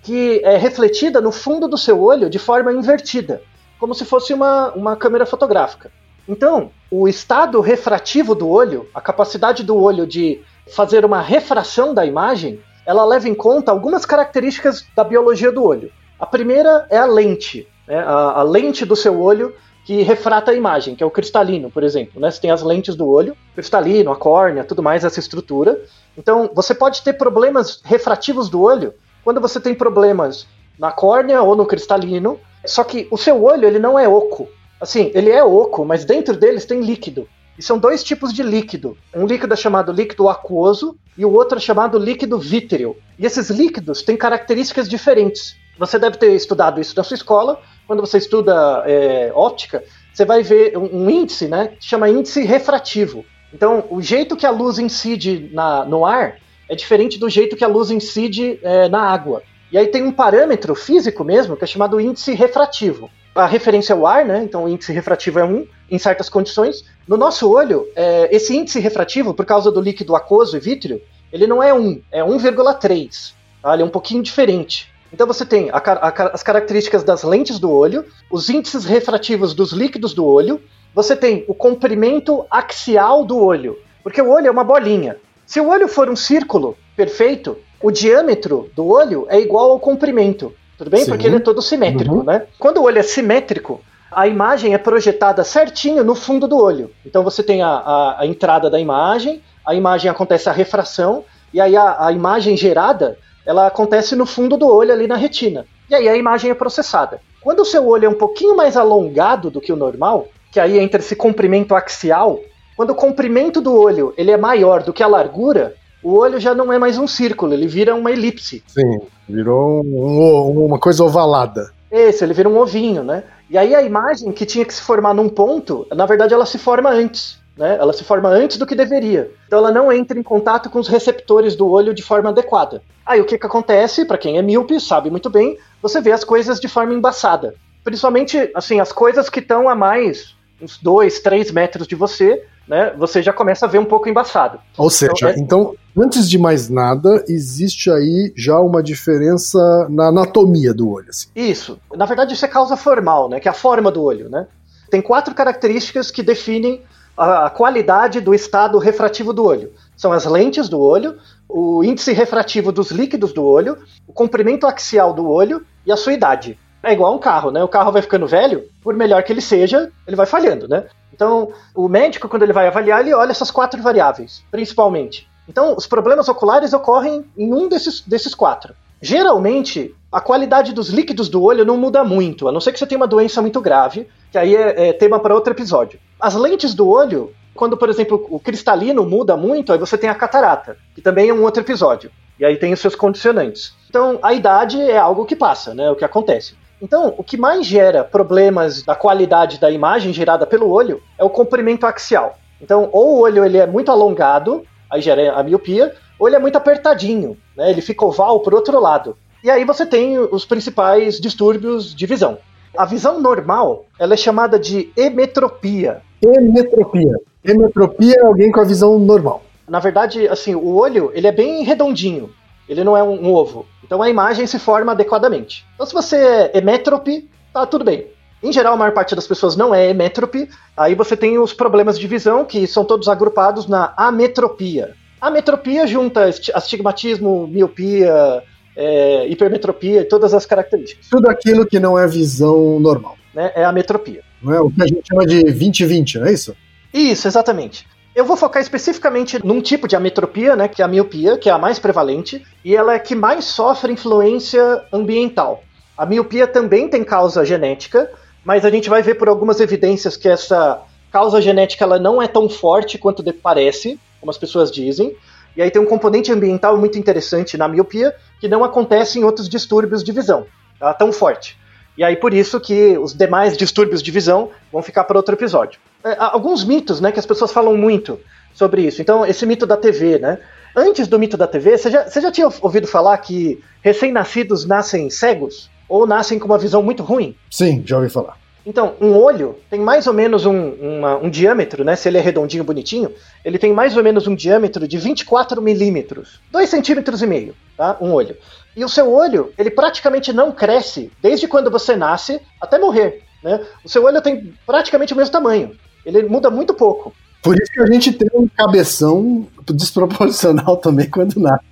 que 0.07 0.41
é 0.45 0.57
refletida 0.57 1.21
no 1.21 1.33
fundo 1.33 1.67
do 1.67 1.77
seu 1.77 2.01
olho 2.01 2.31
de 2.31 2.39
forma 2.39 2.73
invertida, 2.73 3.43
como 3.77 3.93
se 3.93 4.05
fosse 4.05 4.33
uma, 4.33 4.71
uma 4.71 4.95
câmera 4.95 5.27
fotográfica. 5.27 5.91
Então, 6.29 6.71
o 6.91 7.07
estado 7.07 7.61
refrativo 7.61 8.35
do 8.35 8.49
olho, 8.49 8.89
a 8.95 9.01
capacidade 9.01 9.63
do 9.63 9.77
olho 9.77 10.07
de 10.07 10.41
fazer 10.75 11.05
uma 11.05 11.21
refração 11.21 11.95
da 11.95 12.05
imagem, 12.05 12.61
ela 12.85 13.05
leva 13.05 13.29
em 13.29 13.35
conta 13.35 13.71
algumas 13.71 14.05
características 14.05 14.85
da 14.95 15.05
biologia 15.05 15.53
do 15.53 15.65
olho. 15.65 15.91
A 16.19 16.27
primeira 16.27 16.87
é 16.91 16.97
a 16.97 17.07
lente, 17.07 17.69
né? 17.87 17.99
a, 17.99 18.41
a, 18.41 18.43
lente 18.43 18.85
do 18.85 18.97
seu 18.97 19.21
olho 19.21 19.55
que 19.85 20.03
refrata 20.03 20.51
a 20.51 20.55
imagem, 20.55 20.97
que 20.97 21.03
é 21.03 21.07
o 21.07 21.11
cristalino, 21.11 21.71
por 21.71 21.85
exemplo. 21.85 22.21
Né? 22.21 22.31
Você 22.31 22.41
tem 22.41 22.51
as 22.51 22.63
lentes 22.63 22.97
do 22.97 23.07
olho, 23.09 23.37
cristalino, 23.55 24.11
a 24.11 24.17
córnea, 24.17 24.65
tudo 24.65 24.83
mais, 24.83 25.05
essa 25.05 25.21
estrutura. 25.21 25.81
Então, 26.19 26.51
você 26.53 26.75
pode 26.75 27.03
ter 27.03 27.13
problemas 27.13 27.81
refrativos 27.85 28.49
do 28.49 28.63
olho 28.63 28.95
quando 29.23 29.41
você 29.41 29.61
tem 29.61 29.75
problemas 29.75 30.47
na 30.79 30.91
córnea 30.91 31.43
ou 31.43 31.55
no 31.55 31.67
cristalino, 31.67 32.41
só 32.65 32.83
que 32.83 33.07
o 33.11 33.17
seu 33.17 33.43
olho 33.43 33.67
ele 33.67 33.79
não 33.79 33.99
é 33.99 34.09
oco. 34.09 34.49
Assim, 34.81 35.11
ele 35.15 35.31
é 35.31 35.43
oco, 35.43 35.85
mas 35.85 36.05
dentro 36.05 36.37
deles 36.37 36.65
tem 36.65 36.81
líquido. 36.81 37.29
E 37.59 37.63
são 37.63 37.79
dois 37.79 38.05
tipos 38.05 38.33
de 38.33 38.43
líquido. 38.43 38.97
Um 39.15 39.27
líquido 39.27 39.55
é 39.55 39.57
chamado 39.57 39.91
líquido 39.91 40.29
aquoso 40.29 40.97
e 41.17 41.25
o 41.25 41.33
outro 41.33 41.57
é 41.57 41.61
chamado 41.61 41.99
líquido 41.99 42.39
vítreo. 42.39 42.97
E 43.19 43.25
esses 43.25 43.49
líquidos 43.49 44.03
têm 44.03 44.17
características 44.17 44.89
diferentes. 44.89 45.57
Você 45.79 45.99
deve 45.99 46.19
ter 46.19 46.35
estudado 46.35 46.81
isso 46.81 46.95
na 46.95 47.03
sua 47.03 47.15
escola. 47.15 47.61
Quando 47.87 48.01
você 48.01 48.19
estuda 48.19 48.83
é, 48.87 49.33
óptica, 49.35 49.83
você 50.13 50.25
vai 50.25 50.43
ver 50.43 50.77
um, 50.77 51.05
um, 51.05 51.11
índice, 51.11 51.49
né? 51.49 51.69
Que 51.79 51.87
chama 51.87 52.11
índice 52.11 52.43
refrativo. 52.43 53.25
Então, 53.55 53.85
o 53.91 54.03
jeito 54.03 54.37
que 54.37 54.45
a 54.45 54.51
luz 54.51 54.79
incide 54.79 55.51
na, 55.53 55.85
no 55.85 56.05
ar 56.05 56.37
é 56.69 56.75
diferente 56.75 57.19
do 57.19 57.31
jeito 57.31 57.57
que 57.57 57.65
a 57.65 57.69
luz 57.69 57.91
incide 57.91 58.59
é, 58.63 58.89
na 58.89 59.01
água. 59.01 59.43
E 59.73 59.79
aí 59.79 59.87
tem 59.87 60.03
um 60.03 60.13
parâmetro 60.13 60.75
físico 60.75 61.25
mesmo 61.25 61.57
que 61.57 61.65
é 61.65 61.67
chamado 61.67 62.01
índice 62.01 62.35
refrativo 62.35 63.11
a 63.37 63.47
referência 63.47 63.93
é 63.93 63.97
o 63.97 64.07
ar, 64.07 64.25
né? 64.25 64.43
Então 64.43 64.65
o 64.65 64.69
índice 64.69 64.93
refrativo 64.93 65.39
é 65.39 65.45
1 65.45 65.67
em 65.91 65.99
certas 65.99 66.29
condições. 66.29 66.85
No 67.07 67.17
nosso 67.17 67.51
olho, 67.51 67.87
é, 67.95 68.35
esse 68.35 68.57
índice 68.57 68.81
refrativo, 68.81 69.35
por 69.35 69.45
causa 69.45 69.71
do 69.71 69.81
líquido 69.81 70.17
aquoso 70.17 70.57
e 70.57 70.61
vítreo, 70.61 71.01
ele 71.33 71.47
não 71.47 71.63
é 71.63 71.73
1, 71.73 72.03
é 72.11 72.23
1,3. 72.23 73.33
Tá? 73.63 73.75
Ele 73.75 73.83
é 73.83 73.87
um 73.87 73.91
pouquinho 73.91 74.23
diferente. 74.23 74.91
Então 75.13 75.27
você 75.27 75.45
tem 75.45 75.71
a, 75.71 75.77
a, 75.77 76.09
as 76.33 76.43
características 76.43 77.05
das 77.05 77.23
lentes 77.23 77.59
do 77.59 77.71
olho, 77.71 78.05
os 78.31 78.51
índices 78.51 78.85
refrativos 78.85 79.55
dos 79.55 79.73
líquidos 79.73 80.15
do 80.15 80.25
olho, 80.25 80.61
você 80.95 81.15
tem 81.15 81.45
o 81.47 81.55
comprimento 81.55 82.45
axial 82.51 83.25
do 83.25 83.39
olho, 83.39 83.79
porque 84.03 84.21
o 84.21 84.31
olho 84.31 84.49
é 84.49 84.51
uma 84.51 84.65
bolinha. 84.65 85.17
Se 85.45 85.61
o 85.61 85.69
olho 85.69 85.87
for 85.89 86.09
um 86.09 86.17
círculo 86.17 86.77
perfeito, 86.97 87.57
o 87.81 87.91
diâmetro 87.91 88.71
do 88.75 88.87
olho 88.87 89.27
é 89.29 89.39
igual 89.39 89.71
ao 89.71 89.79
comprimento. 89.79 90.55
Tudo 90.79 90.91
bem? 90.91 91.05
Sim. 91.05 91.11
Porque 91.11 91.27
ele 91.27 91.37
é 91.37 91.41
todo 91.41 91.63
simétrico, 91.63 92.17
Uhum. 92.17 92.23
né? 92.25 92.43
Quando 92.59 92.79
o 92.79 92.83
olho 92.85 92.99
é 92.99 93.03
simétrico, 93.03 93.81
a 94.13 94.27
imagem 94.29 94.75
é 94.75 94.79
projetada 94.79 95.43
certinho 95.45 96.05
no 96.05 96.15
fundo 96.15 96.47
do 96.47 96.57
olho. 96.59 96.91
Então 97.05 97.23
você 97.25 97.43
tem 97.43 97.63
a, 97.63 97.69
a- 97.69 98.17
a 98.21 98.27
entrada 98.27 98.69
da 98.71 98.79
imagem, 98.79 99.43
a 99.65 99.75
imagem 99.75 100.11
acontece 100.11 100.49
a 100.49 100.53
refração, 100.53 101.25
e 101.53 101.61
aí 101.61 101.77
a, 101.77 102.07
a 102.07 102.13
imagem 102.13 102.57
gerada, 102.57 103.19
ela 103.45 103.67
acontece 103.67 104.15
no 104.15 104.27
fundo 104.27 104.57
do 104.57 104.69
olho 104.69 104.93
ali 104.93 105.07
na 105.07 105.17
retina. 105.17 105.67
E 105.89 105.95
aí 105.95 106.09
a 106.09 106.17
imagem 106.17 106.51
é 106.51 106.55
processada. 106.55 107.21
Quando 107.41 107.61
o 107.61 107.65
seu 107.65 107.87
olho 107.87 108.07
é 108.07 108.09
um 108.09 108.15
pouquinho 108.15 108.57
mais 108.57 108.77
alongado 108.77 109.51
do 109.51 109.61
que 109.61 109.73
o 109.73 109.77
normal, 109.77 110.27
que 110.51 110.59
aí 110.61 110.79
entra 110.79 111.01
esse 111.01 111.15
comprimento 111.15 111.75
axial, 111.75 112.41
quando 112.77 112.91
o 112.91 112.95
comprimento 112.95 113.61
do 113.61 113.75
olho 113.79 114.13
ele 114.17 114.31
é 114.33 114.37
maior 114.37 114.83
do 114.83 114.93
que 114.93 115.03
a 115.03 115.07
largura, 115.07 115.75
o 116.09 116.19
olho 116.19 116.39
já 116.39 116.55
não 116.55 116.73
é 116.73 116.79
mais 116.79 116.99
um 116.99 117.07
círculo, 117.07 117.53
ele 117.53 117.67
vira 117.67 117.95
uma 117.95 118.11
elipse. 118.11 118.63
Sim, 118.67 119.01
virou 119.29 119.83
um- 119.85 120.67
uma 120.67 120.79
coisa 120.79 121.03
ovalada. 121.05 121.71
Esse, 121.91 122.25
ele 122.25 122.35
vira 122.35 122.49
um 122.49 122.59
ovinho, 122.59 123.03
né? 123.03 123.25
E 123.49 123.57
aí 123.57 123.75
a 123.75 123.83
imagem 123.83 124.33
que 124.33 124.45
tinha 124.47 124.65
que 124.65 124.75
se 124.75 124.83
formar 124.83 125.15
num 125.15 125.29
ponto, 125.29 125.87
na 125.95 126.07
verdade 126.07 126.35
ela 126.35 126.47
se 126.47 126.59
forma 126.59 126.91
antes, 126.91 127.39
né? 127.57 127.77
Ela 127.81 127.93
se 127.93 128.05
forma 128.05 128.29
antes 128.29 128.57
do 128.57 128.67
que 128.67 128.75
deveria. 128.75 129.31
Então 129.47 129.59
ela 129.59 129.71
não 129.71 129.93
entra 129.93 130.19
em 130.19 130.23
contato 130.23 130.69
com 130.71 130.79
os 130.79 130.89
receptores 130.89 131.57
do 131.57 131.69
olho 131.69 131.95
de 131.95 132.03
forma 132.03 132.29
adequada. 132.31 132.83
Aí 133.05 133.21
o 133.21 133.25
que 133.25 133.39
que 133.39 133.47
acontece? 133.47 134.05
Para 134.05 134.19
quem 134.19 134.37
é 134.39 134.43
míope, 134.43 134.81
sabe 134.81 135.11
muito 135.11 135.31
bem, 135.31 135.57
você 135.81 136.01
vê 136.01 136.13
as 136.13 136.25
coisas 136.25 136.59
de 136.61 136.69
forma 136.69 136.93
embaçada. 136.95 137.55
Principalmente, 137.85 138.51
assim, 138.55 138.81
as 138.81 138.93
coisas 138.93 139.29
que 139.29 139.39
estão 139.41 139.69
a 139.69 139.75
mais 139.75 140.35
uns 140.61 140.79
2, 140.79 141.21
3 141.21 141.51
metros 141.53 141.87
de 141.87 141.95
você, 141.95 142.45
né? 142.69 142.93
Você 142.99 143.23
já 143.23 143.33
começa 143.33 143.67
a 143.67 143.69
ver 143.69 143.79
um 143.79 143.85
pouco 143.85 144.09
embaçado. 144.09 144.59
Ou 144.77 144.91
seja, 144.91 145.13
Então, 145.15 145.29
é- 145.29 145.35
então, 145.39 145.75
antes 145.97 146.29
de 146.29 146.39
mais 146.39 146.69
nada, 146.69 147.25
existe 147.29 147.91
aí 147.91 148.33
já 148.37 148.59
uma 148.61 148.83
diferença 148.83 149.87
na 149.91 150.09
anatomia 150.09 150.75
do 150.75 150.91
olho. 150.91 151.09
Assim. 151.11 151.29
Isso. 151.35 151.79
Na 151.95 152.07
verdade, 152.07 152.35
isso 152.35 152.45
é 152.45 152.49
causa 152.49 152.77
formal, 152.77 153.29
né? 153.29 153.41
Que 153.41 153.49
é 153.49 153.51
a 153.51 153.55
forma 153.55 153.91
do 153.91 154.03
olho, 154.03 154.29
né? 154.29 154.47
Tem 154.91 155.01
quatro 155.01 155.35
características 155.35 156.11
que 156.11 156.23
definem 156.23 156.83
a, 157.17 157.47
a 157.47 157.51
qualidade 157.51 158.21
do 158.21 158.35
estado 158.35 158.79
refrativo 158.79 159.33
do 159.33 159.45
olho. 159.45 159.73
São 159.97 160.13
as 160.13 160.27
lentes 160.27 160.69
do 160.69 160.79
olho, 160.81 161.17
o 161.49 161.83
índice 161.83 162.13
refrativo 162.13 162.71
dos 162.71 162.91
líquidos 162.91 163.33
do 163.33 163.45
olho, 163.45 163.79
o 164.07 164.13
comprimento 164.13 164.67
axial 164.67 165.15
do 165.15 165.29
olho 165.29 165.65
e 165.87 165.91
a 165.93 165.97
sua 165.97 166.13
idade. 166.13 166.59
É 166.87 166.93
igual 166.93 167.13
um 167.13 167.19
carro, 167.19 167.51
né? 167.51 167.65
O 167.65 167.69
carro 167.69 167.91
vai 167.91 168.01
ficando 168.01 168.29
velho, 168.29 168.65
por 168.81 168.95
melhor 168.95 169.21
que 169.25 169.33
ele 169.33 169.41
seja, 169.41 169.91
ele 170.07 170.15
vai 170.15 170.25
falhando, 170.25 170.69
né? 170.69 170.85
Então, 171.13 171.51
o 171.75 171.89
médico, 171.89 172.29
quando 172.29 172.45
ele 172.45 172.53
vai 172.53 172.69
avaliar, 172.69 173.01
ele 173.01 173.13
olha 173.13 173.33
essas 173.33 173.51
quatro 173.51 173.83
variáveis, 173.83 174.45
principalmente. 174.53 175.29
Então, 175.49 175.75
os 175.77 175.85
problemas 175.85 176.29
oculares 176.29 176.73
ocorrem 176.73 177.25
em 177.37 177.53
um 177.53 177.69
desses, 177.69 178.03
desses 178.03 178.37
quatro. 178.37 178.73
Geralmente, 179.03 179.97
a 180.13 180.21
qualidade 180.21 180.73
dos 180.73 180.91
líquidos 180.91 181.29
do 181.29 181.43
olho 181.43 181.65
não 181.65 181.77
muda 181.77 182.05
muito, 182.05 182.47
a 182.47 182.53
não 182.53 182.61
ser 182.61 182.73
que 182.73 182.79
você 182.79 182.87
tenha 182.87 183.01
uma 183.01 183.09
doença 183.09 183.43
muito 183.43 183.61
grave, 183.61 184.07
que 184.31 184.39
aí 184.39 184.55
é, 184.55 184.91
é 184.91 184.93
tema 184.93 185.19
para 185.19 185.35
outro 185.35 185.53
episódio. 185.53 185.99
As 186.21 186.37
lentes 186.37 186.73
do 186.73 186.89
olho, 186.89 187.33
quando, 187.53 187.77
por 187.77 187.89
exemplo, 187.89 188.25
o 188.31 188.39
cristalino 188.39 189.05
muda 189.05 189.37
muito, 189.37 189.73
aí 189.73 189.79
você 189.79 189.99
tem 189.99 190.09
a 190.09 190.15
catarata, 190.15 190.77
que 190.95 191.03
também 191.03 191.31
é 191.31 191.35
um 191.35 191.43
outro 191.43 191.63
episódio. 191.63 192.13
E 192.39 192.45
aí 192.45 192.57
tem 192.57 192.73
os 192.73 192.81
seus 192.81 192.95
condicionantes. 192.95 193.75
Então, 193.89 194.21
a 194.23 194.33
idade 194.33 194.81
é 194.81 194.99
algo 194.99 195.25
que 195.25 195.35
passa, 195.35 195.75
né? 195.75 195.91
O 195.91 195.97
que 195.97 196.05
acontece. 196.05 196.55
Então, 196.81 197.15
o 197.17 197.25
que 197.25 197.37
mais 197.37 197.67
gera 197.67 198.05
problemas 198.05 198.83
da 198.83 198.95
qualidade 198.95 199.59
da 199.59 199.71
imagem 199.71 200.13
gerada 200.13 200.47
pelo 200.47 200.71
olho 200.71 201.03
é 201.19 201.25
o 201.25 201.31
comprimento 201.31 201.87
axial. 201.87 202.39
Então, 202.61 202.89
ou 202.93 203.17
o 203.17 203.21
olho 203.21 203.45
ele 203.45 203.59
é 203.59 203.67
muito 203.67 203.91
alongado, 203.91 204.65
aí 204.91 205.01
gera 205.01 205.33
a 205.33 205.43
miopia, 205.43 205.95
ou 206.19 206.27
ele 206.27 206.37
é 206.37 206.39
muito 206.41 206.57
apertadinho, 206.57 207.37
né? 207.57 207.71
Ele 207.71 207.81
fica 207.81 208.05
oval 208.05 208.41
por 208.41 208.55
outro 208.55 208.81
lado. 208.81 209.17
E 209.43 209.51
aí 209.51 209.65
você 209.65 209.87
tem 209.87 210.19
os 210.19 210.45
principais 210.45 211.21
distúrbios 211.21 211.95
de 211.95 212.07
visão. 212.07 212.39
A 212.77 212.85
visão 212.85 213.21
normal, 213.21 213.87
ela 213.99 214.15
é 214.15 214.17
chamada 214.17 214.59
de 214.59 214.91
emetropia. 214.97 216.03
Emetropia. 216.23 217.15
Emetropia 217.45 218.17
é 218.17 218.25
alguém 218.25 218.51
com 218.51 218.61
a 218.61 218.65
visão 218.65 218.99
normal. 218.99 219.43
Na 219.69 219.79
verdade, 219.79 220.29
assim, 220.29 220.55
o 220.55 220.75
olho, 220.75 221.11
ele 221.15 221.27
é 221.27 221.33
bem 221.33 221.63
redondinho. 221.63 222.31
Ele 222.69 222.85
não 222.85 222.97
é 222.97 223.03
um, 223.03 223.27
um 223.29 223.33
ovo. 223.33 223.67
Então 223.85 224.03
a 224.03 224.09
imagem 224.11 224.47
se 224.47 224.59
forma 224.59 224.93
adequadamente. 224.93 225.65
Então 225.75 225.87
se 225.87 225.93
você 225.95 226.17
é 226.17 226.59
emétrope, 226.59 227.29
tá 227.53 227.65
tudo 227.67 227.85
bem. 227.85 228.07
Em 228.43 228.53
geral, 228.53 228.75
a 228.75 228.77
maior 228.77 228.93
parte 228.93 229.15
das 229.15 229.27
pessoas 229.27 229.57
não 229.57 229.75
é 229.75 229.89
emétrope. 229.89 230.49
Aí 230.77 230.95
você 230.95 231.17
tem 231.17 231.39
os 231.39 231.53
problemas 231.53 231.99
de 231.99 232.07
visão, 232.07 232.45
que 232.45 232.67
são 232.67 232.85
todos 232.85 233.09
agrupados 233.09 233.67
na 233.67 233.95
ametropia. 233.97 234.95
A 235.21 235.29
ametropia 235.29 235.87
junta 235.87 236.25
asti- 236.25 236.53
astigmatismo, 236.55 237.47
miopia, 237.47 238.43
é, 238.77 239.27
hipermetropia 239.29 240.03
e 240.03 240.05
todas 240.05 240.35
as 240.35 240.45
características. 240.45 241.09
Tudo 241.09 241.29
aquilo 241.31 241.67
que 241.67 241.81
não 241.81 241.99
é 241.99 242.07
visão 242.07 242.79
normal. 242.79 243.17
Né? 243.35 243.51
É 243.55 243.65
a 243.65 243.71
ametropia. 243.71 244.23
Não 244.43 244.53
é 244.53 244.61
o 244.61 244.71
que 244.71 244.83
a 244.83 244.87
gente 244.87 245.03
chama 245.09 245.25
de 245.25 245.43
20-20, 245.45 246.21
não 246.21 246.27
é 246.27 246.33
isso? 246.33 246.55
Isso, 246.93 247.27
exatamente. 247.27 247.87
Eu 248.17 248.25
vou 248.25 248.35
focar 248.35 248.63
especificamente 248.63 249.45
num 249.45 249.61
tipo 249.61 249.87
de 249.87 249.95
ametropia, 249.95 250.57
né, 250.57 250.69
que 250.69 250.81
é 250.81 250.85
a 250.87 250.89
miopia, 250.89 251.37
que 251.37 251.51
é 251.51 251.53
a 251.53 251.59
mais 251.59 251.79
prevalente, 251.79 252.43
e 252.65 252.75
ela 252.75 252.95
é 252.95 252.99
que 252.99 253.15
mais 253.15 253.45
sofre 253.45 253.93
influência 253.93 254.83
ambiental. 254.91 255.63
A 255.99 256.07
miopia 256.07 256.47
também 256.47 256.89
tem 256.89 257.05
causa 257.05 257.45
genética, 257.45 258.11
mas 258.43 258.65
a 258.65 258.71
gente 258.71 258.89
vai 258.89 259.03
ver 259.03 259.17
por 259.17 259.29
algumas 259.29 259.61
evidências 259.61 260.17
que 260.17 260.31
essa 260.31 260.81
causa 261.13 261.43
genética 261.43 261.85
ela 261.85 261.99
não 261.99 262.23
é 262.23 262.27
tão 262.27 262.49
forte 262.49 262.97
quanto 262.97 263.23
parece, 263.35 264.01
como 264.19 264.31
as 264.31 264.39
pessoas 264.39 264.73
dizem. 264.73 265.15
E 265.55 265.61
aí 265.61 265.71
tem 265.71 265.83
um 265.83 265.87
componente 265.87 266.33
ambiental 266.33 266.75
muito 266.79 266.99
interessante 266.99 267.59
na 267.59 267.69
miopia 267.69 268.17
que 268.41 268.49
não 268.49 268.65
acontece 268.65 269.19
em 269.19 269.25
outros 269.25 269.47
distúrbios 269.47 270.03
de 270.03 270.13
visão, 270.13 270.47
tá? 270.81 270.95
tão 270.95 271.13
forte. 271.13 271.59
E 271.99 272.03
aí 272.03 272.17
por 272.17 272.33
isso 272.33 272.59
que 272.61 272.97
os 272.97 273.13
demais 273.13 273.59
distúrbios 273.59 274.03
de 274.03 274.11
visão 274.11 274.49
vão 274.73 274.81
ficar 274.81 275.05
para 275.05 275.19
outro 275.19 275.35
episódio. 275.35 275.79
É, 276.07 276.17
alguns 276.19 276.65
mitos, 276.65 277.01
né, 277.01 277.11
que 277.11 277.19
as 277.19 277.27
pessoas 277.27 277.53
falam 277.53 277.77
muito 277.77 278.21
sobre 278.55 278.83
isso. 278.83 279.03
Então, 279.03 279.27
esse 279.27 279.45
mito 279.45 279.67
da 279.67 279.77
TV, 279.77 280.19
né? 280.19 280.39
Antes 280.75 281.09
do 281.09 281.19
mito 281.19 281.37
da 281.37 281.47
TV, 281.47 281.77
você 281.77 281.91
já, 281.91 282.09
você 282.09 282.21
já 282.21 282.31
tinha 282.31 282.49
ouvido 282.61 282.87
falar 282.87 283.17
que 283.19 283.61
recém-nascidos 283.83 284.65
nascem 284.67 285.11
cegos? 285.11 285.69
Ou 285.89 286.07
nascem 286.07 286.39
com 286.39 286.47
uma 286.47 286.59
visão 286.59 286.83
muito 286.83 287.03
ruim? 287.03 287.37
Sim, 287.51 287.83
já 287.87 287.97
ouvi 287.97 288.09
falar. 288.09 288.37
Então, 288.65 288.95
um 289.01 289.17
olho 289.17 289.57
tem 289.71 289.79
mais 289.81 290.07
ou 290.09 290.13
menos 290.13 290.45
um, 290.45 290.71
uma- 290.73 291.17
um 291.17 291.31
diâmetro, 291.31 291.85
né? 291.85 291.95
Se 291.97 292.09
ele 292.09 292.19
é 292.19 292.21
redondinho, 292.21 292.65
bonitinho, 292.65 293.13
ele 293.45 293.59
tem 293.59 293.73
mais 293.73 293.97
ou 293.97 294.03
menos 294.03 294.27
um 294.27 294.35
diâmetro 294.35 294.87
de 294.89 294.99
24 294.99 295.63
milímetros. 295.63 296.41
2 296.51 296.69
centímetros 296.69 297.23
e 297.23 297.27
meio, 297.27 297.55
tá? 297.77 297.97
Um 298.01 298.13
olho. 298.13 298.37
E 298.77 298.85
o 298.85 298.89
seu 298.89 299.13
olho, 299.13 299.53
ele 299.57 299.71
praticamente 299.71 300.33
não 300.33 300.51
cresce 300.53 301.11
desde 301.23 301.47
quando 301.47 301.71
você 301.71 301.95
nasce 301.97 302.41
até 302.61 302.79
morrer, 302.79 303.23
né? 303.43 303.65
O 303.85 303.89
seu 303.89 304.05
olho 304.05 304.21
tem 304.21 304.53
praticamente 304.67 305.13
o 305.15 305.17
mesmo 305.17 305.31
tamanho. 305.33 305.77
Ele 306.07 306.23
muda 306.23 306.49
muito 306.49 306.73
pouco. 306.73 307.13
Por 307.43 307.55
isso 307.61 307.71
que 307.71 307.81
a 307.81 307.87
gente 307.87 308.13
tem 308.13 308.29
um 308.35 308.49
cabeção 308.49 309.47
desproporcional 309.69 310.77
também 310.81 311.11
quando 311.11 311.39
nasce. 311.39 311.65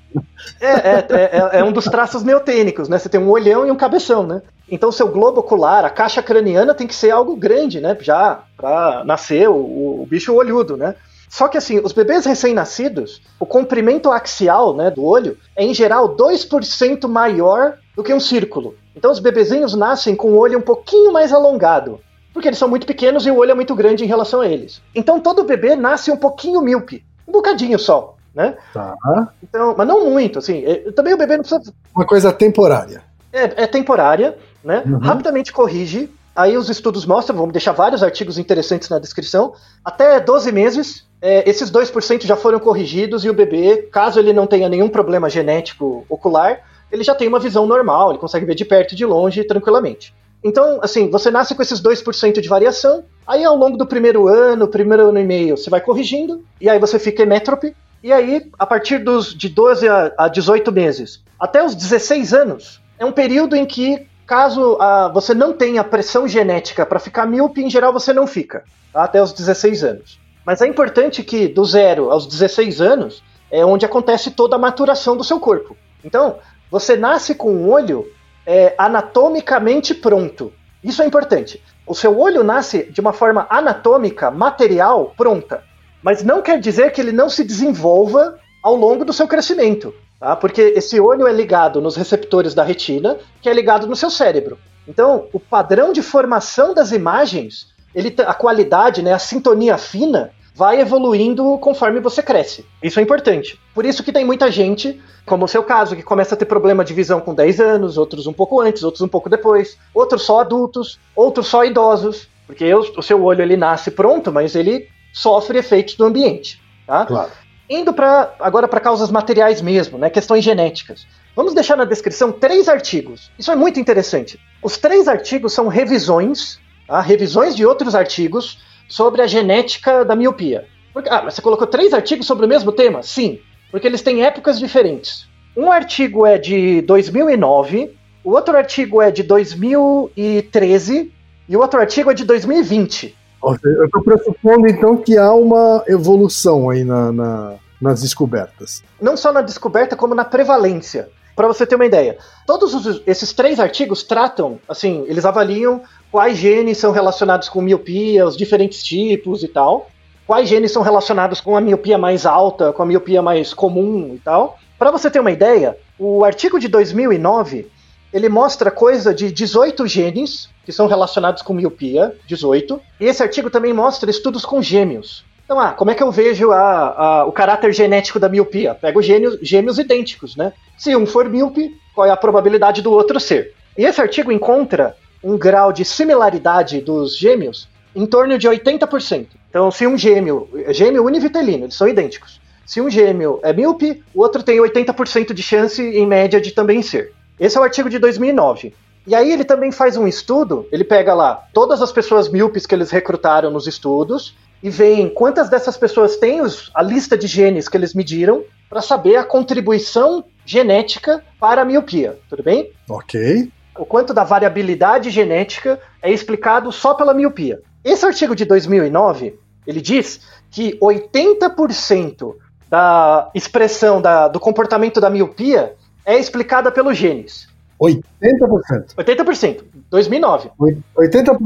É, 0.61 0.70
é, 0.70 1.07
é, 1.11 1.59
é 1.59 1.64
um 1.64 1.73
dos 1.73 1.87
traços 1.87 2.23
neotênicos, 2.23 2.88
né? 2.88 2.99
Você 2.99 3.09
tem 3.09 3.20
um 3.20 3.31
olhão 3.31 3.66
e 3.66 3.70
um 3.70 3.77
cabeção, 3.77 4.25
né? 4.25 4.42
Então, 4.70 4.92
seu 4.92 5.09
globo 5.09 5.40
ocular, 5.40 5.85
a 5.85 5.90
caixa 5.90 6.23
craniana 6.23 6.75
tem 6.75 6.87
que 6.87 6.94
ser 6.94 7.11
algo 7.11 7.37
grande, 7.37 7.81
né? 7.81 7.97
Já 8.01 8.42
para 8.57 9.03
nascer 9.05 9.49
o, 9.49 9.55
o 10.03 10.07
bicho 10.09 10.35
olhudo, 10.35 10.77
né? 10.77 10.94
Só 11.35 11.49
que 11.49 11.59
assim, 11.59 11.81
os 11.81 11.92
bebês 11.92 12.25
recém-nascidos, 12.25 13.20
o 13.40 13.44
comprimento 13.44 14.12
axial 14.12 14.73
né, 14.77 14.88
do 14.88 15.05
olho 15.05 15.37
é 15.57 15.64
em 15.64 15.75
geral 15.75 16.16
2% 16.16 17.09
maior 17.09 17.75
do 17.97 18.05
que 18.05 18.14
um 18.14 18.20
círculo. 18.20 18.77
Então 18.94 19.11
os 19.11 19.18
bebezinhos 19.18 19.75
nascem 19.75 20.14
com 20.14 20.29
o 20.29 20.38
olho 20.38 20.61
um 20.61 20.62
pouquinho 20.62 21.12
mais 21.12 21.33
alongado, 21.33 21.99
porque 22.35 22.49
eles 22.49 22.59
são 22.59 22.68
muito 22.68 22.87
pequenos 22.87 23.25
e 23.25 23.31
o 23.31 23.37
olho 23.38 23.53
é 23.53 23.55
muito 23.55 23.75
grande 23.75 24.05
em 24.05 24.09
relação 24.09 24.40
a 24.40 24.49
eles. 24.49 24.83
Então 24.94 25.20
todo 25.20 25.44
bebê 25.44 25.77
nasce 25.77 26.11
um 26.11 26.16
pouquinho 26.16 26.61
míope, 26.61 27.03
um 27.27 27.33
bocadinho 27.33 27.79
só, 27.79 28.16
né? 28.35 28.57
Tá. 28.75 28.94
Então, 29.42 29.75
mas 29.79 29.87
não 29.87 30.11
muito, 30.11 30.40
assim. 30.40 30.64
é- 30.66 30.90
Também 30.92 31.14
o 31.14 31.16
bebê 31.16 31.37
não 31.37 31.44
precisa 31.44 31.73
Uma 31.94 32.05
coisa 32.05 32.33
temporária. 32.33 33.03
é, 33.33 33.62
é 33.62 33.66
temporária, 33.68 34.37
né? 34.62 34.83
Uhum. 34.85 34.99
Rapidamente 34.99 35.53
corrige. 35.53 36.11
Aí 36.37 36.57
os 36.57 36.68
estudos 36.68 37.07
mostram, 37.07 37.37
vamos 37.37 37.53
deixar 37.53 37.70
vários 37.70 38.03
artigos 38.03 38.38
interessantes 38.38 38.88
na 38.88 38.99
descrição. 38.99 39.55
Até 39.85 40.18
12 40.18 40.51
meses, 40.51 41.07
é, 41.23 41.49
esses 41.49 41.70
2% 41.70 42.27
já 42.27 42.35
foram 42.35 42.59
corrigidos 42.59 43.25
e 43.25 43.31
o 43.31 43.35
bebê, 43.35 43.88
caso 43.92 44.18
ele 44.18 44.33
não 44.33 44.44
tenha 44.44 44.68
nenhum 44.68 44.88
problema 44.88 45.31
genético 45.31 46.05
ocular, 46.09 46.59
ele 46.90 47.05
já 47.05 47.14
tem 47.14 47.29
uma 47.29 47.38
visão 47.38 47.66
normal, 47.68 48.11
ele 48.11 48.18
consegue 48.18 48.44
ver 48.44 48.57
de 48.57 48.64
perto 48.64 48.92
e 48.92 48.97
de 48.97 49.07
longe 49.07 49.44
tranquilamente. 49.44 50.12
Então, 50.45 50.79
assim, 50.83 51.11
você 51.11 51.31
nasce 51.31 51.55
com 51.55 51.63
esses 51.63 51.81
2% 51.81 52.39
de 52.39 52.49
variação, 52.49 53.05
aí 53.27 53.43
ao 53.43 53.57
longo 53.57 53.79
do 53.79 53.87
primeiro 53.87 54.29
ano, 54.29 54.69
primeiro 54.69 55.09
ano 55.09 55.19
e 55.19 55.25
meio, 55.25 55.57
você 55.57 55.71
vai 55.71 55.81
corrigindo, 55.81 56.45
e 56.61 56.69
aí 56.69 56.79
você 56.79 56.99
fica 56.99 57.23
emétrope, 57.23 57.75
e 58.03 58.13
aí, 58.13 58.51
a 58.59 58.67
partir 58.67 58.99
dos 58.99 59.35
de 59.35 59.49
12 59.49 59.89
a, 59.89 60.13
a 60.19 60.29
18 60.29 60.71
meses, 60.71 61.25
até 61.41 61.65
os 61.65 61.75
16 61.75 62.35
anos, 62.35 62.83
é 62.99 63.05
um 63.07 63.13
período 63.13 63.57
em 63.57 63.65
que, 63.65 64.07
caso 64.27 64.77
ah, 64.79 65.11
você 65.15 65.33
não 65.33 65.55
tenha 65.55 65.83
pressão 65.83 66.29
genética 66.29 66.85
para 66.85 67.01
ficar 67.01 67.25
míope, 67.25 67.65
em 67.65 67.71
geral 67.71 67.95
você 67.95 68.13
não 68.13 68.27
fica, 68.27 68.65
tá? 68.93 69.03
até 69.05 69.23
os 69.23 69.33
16 69.33 69.83
anos. 69.83 70.21
Mas 70.45 70.61
é 70.61 70.67
importante 70.67 71.23
que 71.23 71.49
do 71.49 71.65
zero 71.65 72.11
aos 72.11 72.27
16 72.27 72.83
anos 72.83 73.23
é 73.51 73.65
onde 73.65 73.87
acontece 73.87 74.31
toda 74.31 74.57
a 74.57 74.59
maturação 74.59 75.17
do 75.17 75.25
seu 75.25 75.41
corpo. 75.41 75.75
Então, 76.05 76.37
você 76.71 76.97
nasce 76.99 77.35
com 77.35 77.51
um 77.51 77.71
olho 77.71 78.07
é, 78.47 78.75
anatomicamente 78.79 79.95
pronto. 79.95 80.53
Isso 80.83 81.03
é 81.03 81.07
importante. 81.07 81.63
O 81.87 81.95
seu 81.95 82.19
olho 82.19 82.43
nasce 82.43 82.85
de 82.85 83.01
uma 83.01 83.13
forma 83.13 83.47
anatômica, 83.51 84.31
material, 84.31 85.15
pronta. 85.17 85.63
Mas 86.03 86.23
não 86.23 86.43
quer 86.43 86.59
dizer 86.61 86.93
que 86.93 87.01
ele 87.01 87.13
não 87.13 87.29
se 87.29 87.45
desenvolva 87.45 88.39
ao 88.63 88.75
longo 88.75 89.05
do 89.05 89.13
seu 89.13 89.27
crescimento. 89.27 89.95
Tá? 90.19 90.37
Porque 90.37 90.73
esse 90.77 90.99
olho 91.01 91.27
é 91.27 91.33
ligado 91.33 91.81
nos 91.81 91.97
receptores 91.97 92.55
da 92.55 92.63
retina, 92.63 93.19
que 93.41 93.49
é 93.49 93.53
ligado 93.53 93.87
no 93.87 93.97
seu 93.97 94.11
cérebro. 94.11 94.59
Então, 94.87 95.29
o 95.33 95.41
padrão 95.41 95.93
de 95.93 96.03
formação 96.03 96.75
das 96.75 96.93
imagens, 96.93 97.69
ele, 97.95 98.15
a 98.27 98.35
qualidade, 98.35 99.03
né, 99.03 99.13
a 99.13 99.19
sintonia 99.19 99.79
fina, 99.79 100.31
vai 100.55 100.81
evoluindo 100.81 101.59
conforme 101.59 101.99
você 101.99 102.23
cresce. 102.23 102.64
Isso 102.81 103.01
é 103.01 103.03
importante. 103.03 103.59
Por 103.75 103.85
isso 103.85 104.05
que 104.05 104.12
tem 104.12 104.25
muita 104.25 104.51
gente, 104.53 105.03
como 105.27 105.45
o 105.45 105.49
seu 105.49 105.64
caso, 105.64 105.97
que 105.97 106.03
começa 106.03 106.35
a 106.35 106.38
ter 106.38 106.45
problema 106.45 106.85
de 106.85 106.95
visão 106.95 107.21
com 107.21 107.35
10 107.35 107.61
anos, 107.61 107.99
outros 107.99 108.29
um 108.29 108.33
pouco 108.33 108.61
antes, 108.61 108.85
outros 108.85 109.03
um 109.03 109.09
pouco 109.09 109.29
depois, 109.29 109.77
outros 109.93 110.23
só 110.23 110.40
adultos, 110.40 111.01
outros 111.17 111.49
só 111.49 111.64
idosos, 111.64 112.29
porque 112.47 112.73
o 112.73 113.03
seu 113.03 113.23
olho 113.25 113.43
ele 113.43 113.57
nasce 113.57 113.90
pronto, 113.90 114.31
mas 114.31 114.55
ele 114.55 114.88
sofre 115.12 115.59
efeitos 115.59 115.97
do 115.97 116.05
ambiente, 116.05 116.62
tá? 116.87 117.05
Claro. 117.05 117.33
Indo 117.69 117.93
para 117.93 118.35
agora 118.38 118.69
para 118.69 118.79
causas 118.79 119.11
materiais 119.11 119.61
mesmo, 119.61 119.99
né, 119.99 120.09
questões 120.09 120.45
genéticas. 120.45 121.07
Vamos 121.35 121.55
deixar 121.55 121.77
na 121.77 121.85
descrição 121.85 122.31
três 122.31 122.69
artigos. 122.69 123.31
Isso 123.37 123.51
é 123.51 123.57
muito 123.57 123.81
interessante. 123.81 124.38
Os 124.62 124.77
três 124.77 125.09
artigos 125.09 125.53
são 125.53 125.67
revisões, 125.67 126.61
tá? 126.87 127.01
revisões 127.01 127.57
de 127.57 127.67
outros 127.67 127.95
artigos 127.95 128.59
sobre 128.88 129.23
a 129.23 129.27
genética 129.27 130.05
da 130.05 130.16
miopia. 130.16 130.66
Porque, 130.92 131.09
ah, 131.09 131.23
mas 131.25 131.35
você 131.35 131.42
colocou 131.42 131.66
três 131.66 131.92
artigos 131.92 132.27
sobre 132.27 132.47
o 132.47 132.49
mesmo 132.49 132.70
tema? 132.73 133.03
Sim, 133.03 133.40
porque 133.70 133.87
eles 133.87 134.03
têm 134.03 134.25
épocas 134.25 134.59
diferentes. 134.59 135.27
Um 135.57 135.70
artigo 135.70 136.27
é 136.27 136.38
de 136.38 136.83
2009, 136.83 137.94
o 138.23 138.31
outro 138.31 138.57
artigo 138.57 139.03
é 139.03 139.11
de 139.11 139.23
2013 139.23 141.12
e 141.49 141.57
o 141.57 141.61
outro 141.61 141.79
artigo 141.81 142.11
é 142.11 142.14
de 142.14 142.25
2020. 142.25 143.16
Eu 143.62 143.85
estou 143.85 144.03
pressupondo 144.03 144.66
então 144.66 144.97
que 144.97 145.18
há 145.18 145.33
uma 145.35 145.85
evolução 145.87 146.70
aí 146.70 146.83
na, 146.83 147.12
na, 147.12 147.55
nas 147.81 148.01
descobertas. 148.01 148.83
Não 149.01 149.16
só 149.16 149.33
na 149.33 149.42
descoberta, 149.42 149.94
como 149.94 150.14
na 150.14 150.25
prevalência. 150.25 151.09
Para 151.35 151.49
você 151.49 151.66
ter 151.66 151.75
uma 151.75 151.87
ideia, 151.87 152.16
todos 152.47 152.75
os, 152.75 153.03
esses 153.07 153.33
três 153.33 153.59
artigos 153.59 154.03
tratam, 154.03 154.61
assim, 154.68 155.05
eles 155.09 155.25
avaliam 155.25 155.83
quais 156.11 156.38
genes 156.38 156.79
são 156.79 156.92
relacionados 156.92 157.49
com 157.49 157.61
miopia, 157.61 158.27
os 158.27 158.37
diferentes 158.37 158.83
tipos 158.83 159.42
e 159.42 159.49
tal, 159.49 159.90
quais 160.27 160.49
genes 160.49 160.73
são 160.73 160.83
relacionados 160.83 161.40
com 161.40 161.57
a 161.57 161.61
miopia 161.61 161.99
mais 161.99 162.25
alta, 162.25 162.73
com 162.73 162.83
a 162.83 162.87
miopia 162.87 163.20
mais 163.20 163.53
comum 163.53 164.14
e 164.14 164.18
tal. 164.18 164.59
Para 164.79 164.90
você 164.90 165.11
ter 165.11 165.20
uma 165.20 165.33
ideia, 165.33 165.77
o 165.99 166.25
artigo 166.25 166.59
de 166.59 166.68
2009 166.68 167.70
ele 168.12 168.29
mostra 168.29 168.70
coisa 168.70 169.12
de 169.12 169.33
18 169.33 169.88
genes 169.88 170.49
que 170.64 170.70
são 170.70 170.87
relacionados 170.87 171.42
com 171.42 171.53
miopia, 171.53 172.16
18. 172.29 172.81
E 173.01 173.07
esse 173.07 173.20
artigo 173.20 173.51
também 173.51 173.73
mostra 173.73 174.09
estudos 174.09 174.44
com 174.44 174.62
gêmeos. 174.62 175.25
Então, 175.45 175.61
ah, 175.61 175.73
como 175.73 175.91
é 175.91 175.95
que 175.95 176.03
eu 176.03 176.11
vejo 176.11 176.51
a, 176.51 176.61
a, 176.61 177.25
o 177.27 177.33
caráter 177.33 177.73
genético 177.73 178.19
da 178.19 178.29
miopia? 178.29 178.75
Pego 178.75 179.03
gêmeos, 179.03 179.39
gêmeos 179.43 179.79
idênticos, 179.79 180.37
né? 180.37 180.53
Se 180.79 180.97
um 180.97 181.07
for 181.07 181.29
míope, 181.29 181.79
qual 181.95 182.07
é 182.07 182.11
a 182.11 182.17
probabilidade 182.17 182.81
do 182.81 182.91
outro 182.91 183.21
ser? 183.21 183.53
E 183.77 183.85
esse 183.85 184.01
artigo 184.01 184.33
encontra 184.33 184.97
um 185.23 185.37
grau 185.37 185.73
de 185.73 185.85
similaridade 185.85 186.81
dos 186.81 187.17
gêmeos 187.17 187.69
em 187.95 188.07
torno 188.07 188.39
de 188.39 188.49
80%. 188.49 189.27
Então, 189.49 189.71
se 189.71 189.87
um 189.87 189.97
gêmeo, 189.97 190.49
gêmeo 190.71 191.05
univitelino, 191.05 191.65
eles 191.65 191.77
são 191.77 191.87
idênticos. 191.87 192.41
Se 192.67 192.81
um 192.81 192.89
gêmeo 192.89 193.39
é 193.43 193.53
míope, 193.53 194.03
o 194.15 194.23
outro 194.23 194.43
tem 194.43 194.59
80% 194.59 195.33
de 195.35 195.43
chance, 195.43 195.83
em 195.83 196.07
média, 196.07 196.41
de 196.41 196.53
também 196.53 196.83
ser. 196.83 197.13
Esse 197.39 197.57
é 197.57 197.61
o 197.61 197.65
artigo 197.65 197.91
de 197.91 197.99
2009. 197.99 198.75
E 199.07 199.15
aí 199.15 199.31
ele 199.31 199.45
também 199.45 199.71
faz 199.71 199.99
um 199.99 200.09
estudo, 200.09 200.67
ele 200.73 200.83
pega 200.83 201.13
lá 201.13 201.47
todas 201.53 201.83
as 201.83 201.93
pessoas 201.93 202.29
míopes 202.29 202.65
que 202.65 202.75
eles 202.75 202.91
recrutaram 202.91 203.51
nos 203.51 203.67
estudos 203.67 204.35
e 204.64 204.70
vê 204.70 205.09
quantas 205.11 205.48
dessas 205.48 205.77
pessoas 205.77 206.16
têm 206.16 206.40
os, 206.40 206.72
a 206.74 206.83
lista 206.83 207.16
de 207.16 207.29
genes 207.29 207.68
que 207.68 207.77
eles 207.77 207.94
mediram 207.94 208.42
para 208.68 208.81
saber 208.81 209.14
a 209.14 209.22
contribuição 209.22 210.24
genética 210.44 211.22
para 211.38 211.62
a 211.62 211.64
miopia, 211.64 212.18
tudo 212.29 212.42
bem? 212.42 212.72
Ok 212.88 213.53
o 213.79 213.85
quanto 213.85 214.14
da 214.14 214.24
variabilidade 214.24 215.11
genética 215.11 215.81
é 216.00 216.12
explicado 216.12 216.70
só 216.70 216.94
pela 216.94 217.14
miopia. 217.14 217.61
Esse 217.85 218.07
artigo 218.07 218.35
de 218.35 218.44
2009, 218.44 219.38
ele 219.66 219.81
diz 219.81 220.20
que 220.50 220.79
80% 220.79 222.35
da 222.68 223.31
expressão 223.35 224.00
da, 224.00 224.29
do 224.29 224.40
comportamento 224.40 225.00
da 225.00 225.11
miopia 225.11 225.74
é 226.05 226.16
explicada 226.18 226.70
pelos 226.70 226.96
genes. 226.96 227.48
80%. 227.81 228.94
80%, 228.96 229.64
2009. 229.90 230.50
80% 230.96 231.38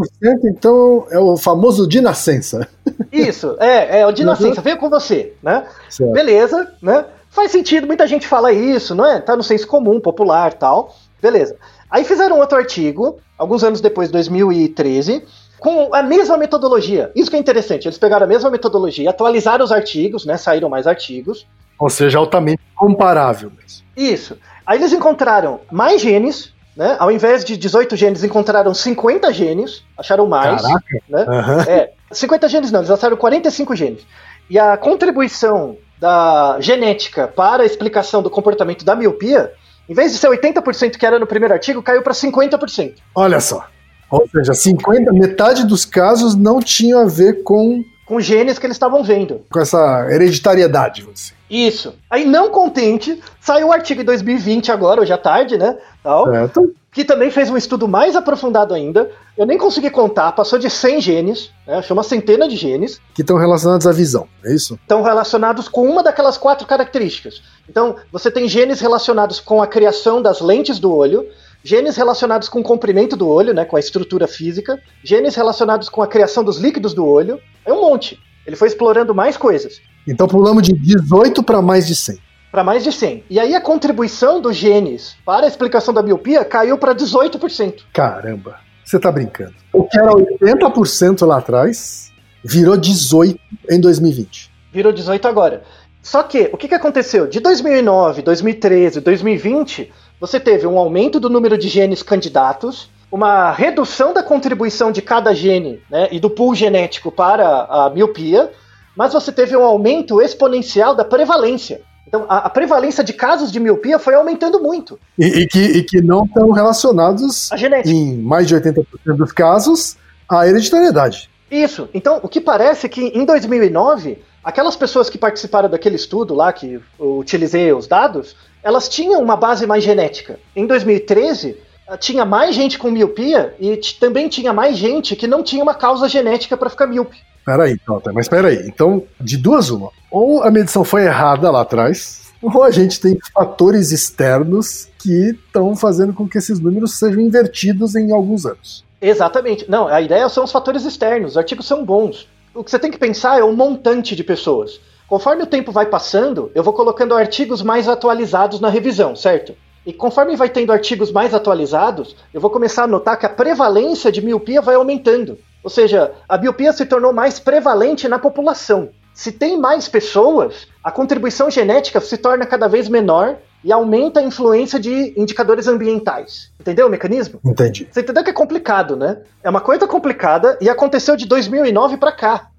então 0.44 1.07
é 1.11 1.18
o 1.18 1.37
famoso 1.37 1.88
de 1.88 2.00
nascença. 2.00 2.68
Isso, 3.13 3.57
é, 3.61 4.01
é 4.01 4.07
o 4.07 4.13
de 4.13 4.25
nascença, 4.25 4.61
veio 4.61 4.77
com 4.77 4.91
você, 4.91 5.35
né? 5.43 5.67
Certo. 5.89 6.13
Beleza, 6.13 6.73
né? 6.83 7.05
Faz 7.31 7.51
sentido, 7.51 7.87
muita 7.87 8.07
gente 8.07 8.27
fala 8.27 8.53
isso, 8.53 8.95
não 8.95 9.05
é? 9.05 9.21
Tá 9.21 9.37
no 9.37 9.43
senso 9.43 9.67
comum, 9.67 10.01
popular, 10.01 10.55
tal. 10.55 10.95
Beleza. 11.21 11.57
Aí 11.91 12.05
fizeram 12.05 12.39
outro 12.39 12.59
artigo, 12.59 13.19
alguns 13.37 13.63
anos 13.63 13.81
depois, 13.81 14.11
2013, 14.11 15.25
com 15.59 15.95
a 15.95 16.03
mesma 16.03 16.37
metodologia. 16.37 17.11
Isso 17.15 17.31
que 17.31 17.37
é 17.37 17.39
interessante, 17.39 17.87
eles 17.87 17.99
pegaram 17.99 18.25
a 18.25 18.29
mesma 18.29 18.51
metodologia, 18.51 19.11
atualizaram 19.11 19.65
os 19.65 19.73
artigos, 19.73 20.25
né? 20.25 20.37
Saíram 20.37 20.69
mais 20.69 20.87
artigos. 20.87 21.47
Ou 21.79 21.91
seja, 21.91 22.19
altamente 22.19 22.63
comparável. 22.75 23.51
Mesmo. 23.51 23.85
Isso. 23.97 24.39
Aí 24.67 24.79
eles 24.79 24.93
encontraram 24.93 25.61
mais 25.71 26.01
genes, 26.01 26.53
né? 26.77 26.97
Ao 26.99 27.11
invés 27.11 27.45
de 27.45 27.57
18 27.57 27.97
genes, 27.97 28.23
encontraram 28.23 28.73
50 28.73 29.33
genes, 29.33 29.85
acharam 29.97 30.27
mais. 30.27 30.63
Caraca. 30.63 31.03
Né? 31.09 31.27
Uhum. 31.29 31.61
É, 31.63 31.91
50 32.11 32.49
genes 32.49 32.73
não, 32.73 32.81
eles 32.81 32.90
acharam 32.90 33.16
45 33.16 33.77
genes. 33.77 34.07
E 34.49 34.59
a 34.59 34.77
contribuição 34.77 35.77
da 36.01 36.57
genética 36.61 37.29
para 37.29 37.62
a 37.62 37.66
explicação 37.66 38.23
do 38.23 38.31
comportamento 38.31 38.85
da 38.85 38.94
miopia 38.94 39.53
em 39.88 39.94
vez 39.94 40.12
de 40.12 40.18
ser 40.18 40.29
80% 40.29 40.99
que 40.99 41.07
era 41.07 41.18
no 41.18 41.27
primeiro 41.27 41.55
artigo, 41.55 41.83
caiu 41.83 42.03
para 42.03 42.12
50%. 42.12 42.97
Olha 43.14 43.40
só. 43.40 43.66
Ou 44.11 44.29
seja, 44.29 44.53
50, 44.53 45.12
metade 45.12 45.66
dos 45.66 45.85
casos 45.85 46.35
não 46.35 46.61
tinha 46.61 46.99
a 47.01 47.05
ver 47.07 47.42
com 47.42 47.83
com 48.05 48.18
genes 48.21 48.59
que 48.59 48.64
eles 48.64 48.75
estavam 48.75 49.05
vendo. 49.05 49.42
Com 49.53 49.61
essa 49.61 50.07
hereditariedade, 50.11 51.03
você. 51.03 51.35
Isso. 51.51 51.94
Aí, 52.09 52.25
não 52.25 52.49
contente, 52.49 53.21
saiu 53.38 53.68
o 53.68 53.73
artigo 53.73 54.01
em 54.01 54.05
2020 54.05 54.73
agora, 54.73 55.03
hoje 55.03 55.12
à 55.12 55.18
tarde, 55.18 55.59
né? 55.59 55.77
Tal, 56.03 56.25
certo. 56.25 56.75
Que 56.90 57.05
também 57.05 57.31
fez 57.31 57.51
um 57.51 57.57
estudo 57.57 57.87
mais 57.87 58.16
aprofundado 58.16 58.72
ainda. 58.74 59.11
Eu 59.37 59.46
nem 59.46 59.59
consegui 59.59 59.90
contar, 59.90 60.33
passou 60.33 60.59
de 60.59 60.70
100 60.70 61.01
genes, 61.01 61.51
né? 61.66 61.77
Achou 61.77 61.96
uma 61.96 62.03
centena 62.03 62.48
de 62.48 62.57
genes. 62.57 63.01
Que 63.14 63.20
estão 63.20 63.37
relacionados 63.37 63.87
à 63.87 63.92
visão, 63.92 64.27
é 64.44 64.55
isso? 64.55 64.74
Estão 64.74 65.03
relacionados 65.03 65.68
com 65.68 65.87
uma 65.88 66.03
daquelas 66.03 66.38
quatro 66.38 66.66
características. 66.66 67.42
Então, 67.68 67.96
você 68.11 68.31
tem 68.31 68.48
genes 68.48 68.81
relacionados 68.81 69.38
com 69.38 69.62
a 69.62 69.66
criação 69.66 70.22
das 70.22 70.40
lentes 70.40 70.79
do 70.79 70.92
olho, 70.92 71.27
genes 71.62 71.96
relacionados 71.96 72.48
com 72.48 72.61
o 72.61 72.64
comprimento 72.64 73.16
do 73.16 73.29
olho, 73.29 73.53
né, 73.53 73.64
com 73.64 73.77
a 73.77 73.81
estrutura 73.81 74.27
física, 74.27 74.81
genes 75.05 75.35
relacionados 75.35 75.88
com 75.88 76.03
a 76.03 76.07
criação 76.07 76.42
dos 76.42 76.59
líquidos 76.59 76.94
do 76.94 77.05
olho, 77.05 77.40
é 77.64 77.72
um 77.72 77.81
monte. 77.81 78.18
Ele 78.46 78.57
foi 78.57 78.68
explorando 78.68 79.14
mais 79.14 79.37
coisas. 79.37 79.81
Então 80.07 80.27
pulamos 80.27 80.62
de 80.62 80.72
18 80.72 81.42
para 81.42 81.61
mais 81.61 81.87
de 81.87 81.94
100. 81.94 82.18
Para 82.51 82.65
mais 82.65 82.83
de 82.83 82.93
100. 82.93 83.25
E 83.29 83.39
aí 83.39 83.55
a 83.55 83.61
contribuição 83.61 84.41
dos 84.41 84.57
genes 84.57 85.17
para 85.25 85.45
a 85.45 85.49
explicação 85.49 85.93
da 85.93 86.03
miopia 86.03 86.45
caiu 86.45 86.79
para 86.79 86.95
18%. 86.95 87.83
Caramba, 87.93 88.57
você 88.85 88.99
tá 88.99 89.13
brincando. 89.13 89.55
O 89.73 89.85
que 89.85 89.99
era 89.99 90.11
80% 90.11 91.27
lá 91.27 91.39
atrás 91.39 92.11
virou 92.43 92.77
18 92.77 93.39
em 93.71 93.81
2020. 93.81 94.51
Virou 94.73 94.93
18 94.93 95.29
agora. 95.29 95.63
Só 96.03 96.23
que, 96.23 96.49
o 96.53 96.57
que, 96.57 96.69
que 96.69 96.75
aconteceu? 96.75 97.27
De 97.27 97.41
2009, 97.41 98.23
2013, 98.23 99.01
2020, 99.01 99.93
você 100.19 100.41
teve 100.41 100.67
um 100.67 100.79
aumento 100.79 101.21
do 101.21 101.29
número 101.29 101.59
de 101.59 101.69
genes 101.69 102.03
candidatos, 102.03 102.91
uma 103.11 103.53
redução 103.53 104.13
da 104.13 104.23
contribuição 104.23 104.91
de 104.91 105.03
cada 105.03 105.35
gene 105.35 105.83
né, 105.91 106.09
e 106.11 106.19
do 106.19 106.31
pool 106.31 106.55
genético 106.55 107.11
para 107.11 107.65
a 107.65 107.91
miopia, 107.91 108.51
mas 108.97 109.13
você 109.13 109.31
teve 109.31 109.57
um 109.57 109.65
aumento 109.65 110.21
exponencial 110.21 110.95
da 110.95 111.05
prevalência. 111.05 111.83
Então, 112.09 112.25
a, 112.27 112.38
a 112.38 112.51
prevalência 112.51 113.05
de 113.05 113.12
casos 113.12 113.53
de 113.53 113.61
miopia 113.61 113.99
foi 113.99 114.14
aumentando 114.14 114.61
muito. 114.61 114.99
E, 115.18 115.27
e, 115.27 115.47
que, 115.47 115.59
e 115.59 115.83
que, 115.83 116.01
não 116.01 116.25
estão 116.25 116.51
relacionados, 116.51 117.51
em 117.85 118.16
mais 118.16 118.49
de 118.49 118.57
80% 118.57 118.85
dos 119.14 119.31
casos, 119.31 119.97
à 120.27 120.49
hereditariedade. 120.49 121.29
Isso. 121.51 121.88
Então, 121.92 122.18
o 122.23 122.29
que 122.29 122.40
parece 122.40 122.87
é 122.87 122.88
que 122.88 123.09
em 123.09 123.27
2009, 123.27 124.18
aquelas 124.42 124.75
pessoas 124.75 125.11
que 125.11 125.18
participaram 125.18 125.68
daquele 125.68 125.97
estudo 125.97 126.35
lá, 126.35 126.51
que 126.51 126.81
eu 126.99 127.18
utilizei 127.18 127.71
os 127.75 127.87
dados, 127.87 128.35
elas 128.62 128.88
tinham 128.88 129.23
uma 129.23 129.37
base 129.37 129.66
mais 129.66 129.85
genética. 129.85 130.38
Em 130.57 130.66
2013, 130.66 131.59
ah, 131.59 131.67
tinha 131.96 132.24
mais 132.24 132.55
gente 132.55 132.79
com 132.79 132.90
miopia 132.90 133.55
e 133.59 133.77
também 133.98 134.29
tinha 134.29 134.53
mais 134.53 134.77
gente 134.77 135.16
que 135.16 135.27
não 135.27 135.42
tinha 135.42 135.62
uma 135.62 135.74
causa 135.74 136.09
genética 136.09 136.57
para 136.57 136.68
ficar 136.68 136.87
míope. 136.87 137.16
Peraí, 137.44 137.79
Tota, 137.79 138.12
mas 138.12 138.29
peraí. 138.29 138.66
Então, 138.66 139.05
de 139.18 139.37
duas 139.38 139.70
uma. 139.70 139.90
Ou 140.11 140.42
a 140.42 140.51
medição 140.51 140.85
foi 140.85 141.05
errada 141.05 141.51
lá 141.51 141.62
atrás, 141.62 142.29
ou 142.42 142.62
a 142.62 142.70
gente 142.70 143.01
tem 143.01 143.18
fatores 143.33 143.90
externos 143.90 144.88
que 144.98 145.31
estão 145.31 145.74
fazendo 145.74 146.12
com 146.12 146.29
que 146.29 146.37
esses 146.37 146.61
números 146.61 146.98
sejam 146.98 147.20
invertidos 147.20 147.94
em 147.96 148.12
alguns 148.12 148.44
anos. 148.44 148.85
Exatamente. 149.01 149.64
Não, 149.68 149.88
a 149.88 150.01
ideia 150.01 150.29
são 150.29 150.44
os 150.44 150.53
fatores 150.53 150.85
externos. 150.85 151.33
Os 151.33 151.37
artigos 151.37 151.66
são 151.66 151.85
bons. 151.85 152.29
O 152.55 152.62
que 152.62 152.70
você 152.70 152.79
tem 152.79 152.90
que 152.90 152.98
pensar 152.98 153.38
é 153.38 153.44
um 153.44 153.55
montante 153.55 154.14
de 154.14 154.24
pessoas. 154.24 154.81
Conforme 155.07 155.42
o 155.42 155.46
tempo 155.46 155.72
vai 155.72 155.87
passando, 155.87 156.51
eu 156.55 156.62
vou 156.62 156.72
colocando 156.74 157.14
artigos 157.14 157.62
mais 157.62 157.88
atualizados 157.88 158.61
na 158.61 158.68
revisão, 158.68 159.16
certo? 159.16 159.55
E 159.87 159.93
conforme 159.93 160.37
vai 160.37 160.49
tendo 160.49 160.73
artigos 160.73 161.11
mais 161.11 161.33
atualizados, 161.33 162.14
eu 162.33 162.41
vou 162.41 162.51
começar 162.51 162.85
a 162.85 162.88
notar 162.88 163.19
que 163.19 163.27
a 163.27 163.31
prevalência 163.31 164.12
de 164.12 164.25
miopia 164.25 164.61
vai 164.61 164.75
aumentando. 164.75 165.38
Ou 165.62 165.71
seja, 165.71 166.12
a 166.29 166.37
miopia 166.38 166.73
se 166.73 166.87
tornou 166.87 167.12
mais 167.12 167.41
prevalente 167.41 168.09
na 168.09 168.19
população. 168.19 168.91
Se 169.12 169.33
tem 169.33 169.59
mais 169.59 169.88
pessoas, 169.88 170.69
a 170.83 170.93
contribuição 170.93 171.51
genética 171.51 172.01
se 172.01 172.17
torna 172.17 172.47
cada 172.47 172.69
vez 172.69 172.88
menor 172.88 173.37
e 173.64 173.73
aumenta 173.73 174.21
a 174.21 174.23
influência 174.23 174.79
de 174.79 175.12
indicadores 175.17 175.67
ambientais. 175.67 176.53
Entendeu 176.61 176.87
o 176.87 176.91
mecanismo? 176.91 177.41
Entendi. 177.45 177.88
Você 177.91 178.01
entendeu 178.01 178.23
que 178.23 178.31
é 178.31 178.33
complicado, 178.33 178.97
né? 178.97 179.23
É 179.43 179.51
uma 179.51 179.61
coisa 179.61 179.87
complicada 179.88 180.57
e 180.61 180.71
aconteceu 180.71 181.17
de 181.17 181.27
2009 181.27 181.97
para 181.97 182.12
cá, 182.12 182.51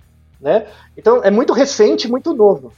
né? 0.41 0.65
Então 0.97 1.21
é 1.23 1.31
muito 1.31 1.53
recente, 1.53 2.09
muito 2.09 2.33
novo. 2.33 2.73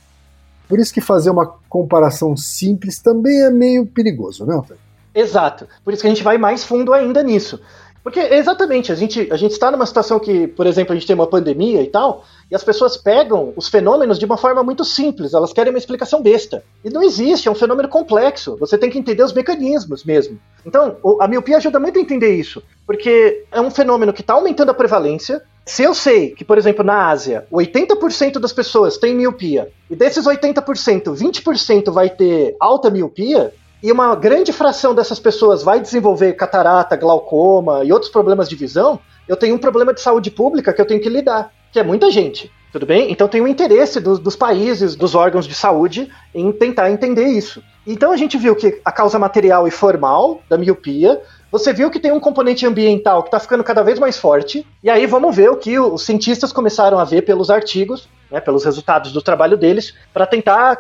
Por 0.72 0.80
isso 0.80 0.94
que 0.94 1.02
fazer 1.02 1.30
uma 1.30 1.46
comparação 1.68 2.38
simples 2.38 2.98
também 2.98 3.42
é 3.42 3.50
meio 3.50 3.86
perigoso, 3.86 4.46
né, 4.46 4.56
Antônio? 4.56 4.80
Exato. 5.14 5.68
Por 5.84 5.92
isso 5.92 6.02
que 6.02 6.08
a 6.08 6.10
gente 6.10 6.24
vai 6.24 6.38
mais 6.38 6.64
fundo 6.64 6.94
ainda 6.94 7.22
nisso. 7.22 7.60
Porque, 8.02 8.22
exatamente, 8.22 8.90
a 8.90 8.96
gente, 8.96 9.28
a 9.30 9.36
gente 9.36 9.52
está 9.52 9.70
numa 9.70 9.86
situação 9.86 10.18
que, 10.18 10.48
por 10.48 10.66
exemplo, 10.66 10.94
a 10.94 10.96
gente 10.96 11.06
tem 11.06 11.14
uma 11.14 11.28
pandemia 11.28 11.82
e 11.82 11.88
tal, 11.88 12.24
e 12.50 12.56
as 12.56 12.64
pessoas 12.64 12.96
pegam 12.96 13.52
os 13.58 13.68
fenômenos 13.68 14.18
de 14.18 14.24
uma 14.24 14.38
forma 14.38 14.64
muito 14.64 14.86
simples, 14.86 15.34
elas 15.34 15.52
querem 15.52 15.74
uma 15.74 15.78
explicação 15.78 16.24
besta. 16.24 16.64
E 16.86 16.90
não 16.90 17.04
existe, 17.04 17.50
é 17.50 17.52
um 17.52 17.56
fenômeno 17.56 17.90
complexo, 17.90 18.56
você 18.58 18.78
tem 18.78 18.90
que 18.90 18.98
entender 18.98 19.24
os 19.24 19.34
mecanismos 19.34 20.06
mesmo. 20.06 20.40
Então, 20.66 20.96
a 21.20 21.28
miopia 21.28 21.58
ajuda 21.58 21.82
muito 21.82 22.00
a 22.00 22.02
entender 22.02 22.34
isso, 22.34 22.64
porque 22.88 23.44
é 23.52 23.60
um 23.60 23.70
fenômeno 23.70 24.14
que 24.14 24.22
está 24.22 24.36
aumentando 24.36 24.72
a 24.72 24.74
prevalência. 24.74 25.44
Se 25.72 25.84
eu 25.84 25.94
sei 25.94 26.32
que, 26.32 26.44
por 26.44 26.58
exemplo, 26.58 26.84
na 26.84 27.08
Ásia, 27.08 27.48
80% 27.50 28.40
das 28.40 28.52
pessoas 28.52 28.98
têm 28.98 29.16
miopia, 29.16 29.72
e 29.90 29.96
desses 29.96 30.26
80%, 30.26 31.16
20% 31.16 31.94
vai 31.94 32.10
ter 32.10 32.58
alta 32.60 32.90
miopia, 32.90 33.54
e 33.82 33.90
uma 33.90 34.14
grande 34.14 34.52
fração 34.52 34.94
dessas 34.94 35.18
pessoas 35.18 35.64
vai 35.64 35.80
desenvolver 35.80 36.34
catarata, 36.34 36.98
glaucoma 36.98 37.86
e 37.86 37.94
outros 37.94 38.12
problemas 38.12 38.50
de 38.50 38.56
visão, 38.58 39.00
eu 39.30 39.38
tenho 39.38 39.56
um 39.56 39.58
problema 39.58 39.94
de 39.94 40.02
saúde 40.02 40.30
pública 40.30 40.74
que 40.74 40.82
eu 40.82 40.86
tenho 40.86 41.00
que 41.00 41.08
lidar, 41.08 41.54
que 41.72 41.80
é 41.80 41.84
muita 41.84 42.12
gente. 42.12 42.52
Tudo 42.74 42.86
bem? 42.86 43.10
Então 43.10 43.30
tem 43.30 43.40
o 43.40 43.48
interesse 43.48 44.02
dos 44.02 44.36
países, 44.36 44.94
dos 44.94 45.16
órgãos 45.16 45.48
de 45.48 45.54
saúde 45.54 46.10
em 46.36 46.52
tentar 46.52 46.92
entender 46.92 47.28
isso. 47.28 47.64
Então 47.88 48.12
a 48.12 48.18
gente 48.18 48.38
viu 48.38 48.58
que 48.58 48.82
a 48.84 48.92
causa 48.92 49.18
material 49.18 49.66
e 49.70 49.72
formal 49.72 50.42
da 50.50 50.58
miopia 50.58 51.22
você 51.52 51.74
viu 51.74 51.92
que 51.92 52.00
tem 52.00 52.14
um 52.14 52.20
componente 52.20 52.66
ambiental 52.66 53.22
que 53.22 53.28
está 53.28 53.40
ficando 53.40 53.64
cada 53.64 53.84
vez 53.84 54.00
mais 54.00 54.18
forte, 54.18 54.66
e 54.82 54.90
aí 54.90 55.06
vamos 55.06 55.36
ver 55.36 55.50
o 55.50 55.58
que 55.58 55.78
os 55.78 56.06
cientistas 56.06 56.54
começaram 56.54 56.98
a 56.98 57.04
ver 57.04 57.24
pelos 57.24 57.50
artigos, 57.50 58.08
né, 58.32 58.40
pelos 58.40 58.64
resultados 58.64 59.12
do 59.12 59.22
trabalho 59.22 59.58
deles, 59.58 59.94
para 60.14 60.26
tentar 60.26 60.80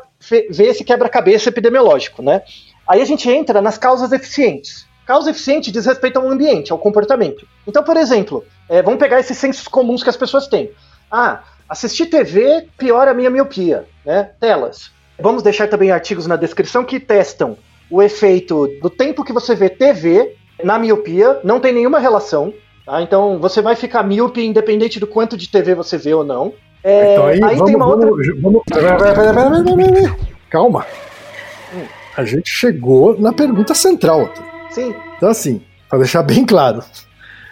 ver 0.50 0.68
esse 0.68 0.86
quebra-cabeça 0.86 1.50
epidemiológico. 1.50 2.22
Né? 2.24 2.42
Aí 2.88 3.02
a 3.02 3.06
gente 3.06 3.30
entra 3.30 3.62
nas 3.62 3.78
causas 3.78 4.14
eficientes. 4.14 4.88
Causa 5.06 5.32
eficiente 5.32 5.72
diz 5.72 5.86
respeito 5.86 6.18
ao 6.18 6.30
ambiente, 6.30 6.72
ao 6.72 6.78
comportamento. 6.78 7.46
Então, 7.68 7.84
por 7.84 7.98
exemplo, 7.98 8.46
é, 8.70 8.82
vamos 8.82 9.00
pegar 9.00 9.20
esses 9.20 9.38
sensos 9.38 9.68
comuns 9.68 10.02
que 10.02 10.10
as 10.10 10.16
pessoas 10.16 10.48
têm. 10.48 10.72
Ah, 11.12 11.44
assistir 11.68 12.06
TV 12.06 12.70
piora 12.78 13.12
a 13.12 13.14
minha 13.14 13.30
miopia, 13.30 13.86
né? 14.06 14.32
Telas. 14.40 14.90
Vamos 15.20 15.44
deixar 15.44 15.68
também 15.68 15.92
artigos 15.92 16.28
na 16.28 16.38
descrição 16.38 16.86
que 16.86 17.00
testam 17.00 17.58
o 17.90 18.02
efeito 18.02 18.68
do 18.82 18.90
tempo 18.90 19.24
que 19.24 19.34
você 19.34 19.54
vê 19.54 19.70
TV 19.70 20.38
na 20.64 20.80
miopia, 20.80 21.40
não 21.44 21.60
tem 21.60 21.74
nenhuma 21.74 22.00
relação. 22.00 22.54
Tá? 22.86 23.02
Então 23.02 23.40
você 23.40 23.62
vai 23.62 23.76
ficar 23.76 24.04
míope 24.04 24.44
independente 24.46 25.00
do 25.00 25.08
quanto 25.08 25.38
de 25.38 25.50
TV 25.50 25.76
você 25.76 25.98
vê 25.98 26.14
ou 26.14 26.24
não. 26.24 26.54
É, 26.84 27.14
então 27.14 27.26
aí, 27.28 27.44
aí 27.44 27.56
vamos, 27.58 27.66
tem 27.66 27.76
uma 27.76 27.86
vamos, 27.86 28.06
outra. 28.06 28.42
Vamos... 28.42 28.62
Calma. 30.50 30.86
Hum 31.74 32.02
a 32.16 32.26
gente 32.26 32.50
chegou 32.50 33.20
na 33.20 33.34
pergunta 33.34 33.74
central. 33.74 34.32
Sim. 34.70 34.94
Então, 35.18 35.30
assim, 35.30 35.62
para 35.90 36.00
deixar 36.00 36.24
bem 36.24 36.46
claro, 36.46 36.84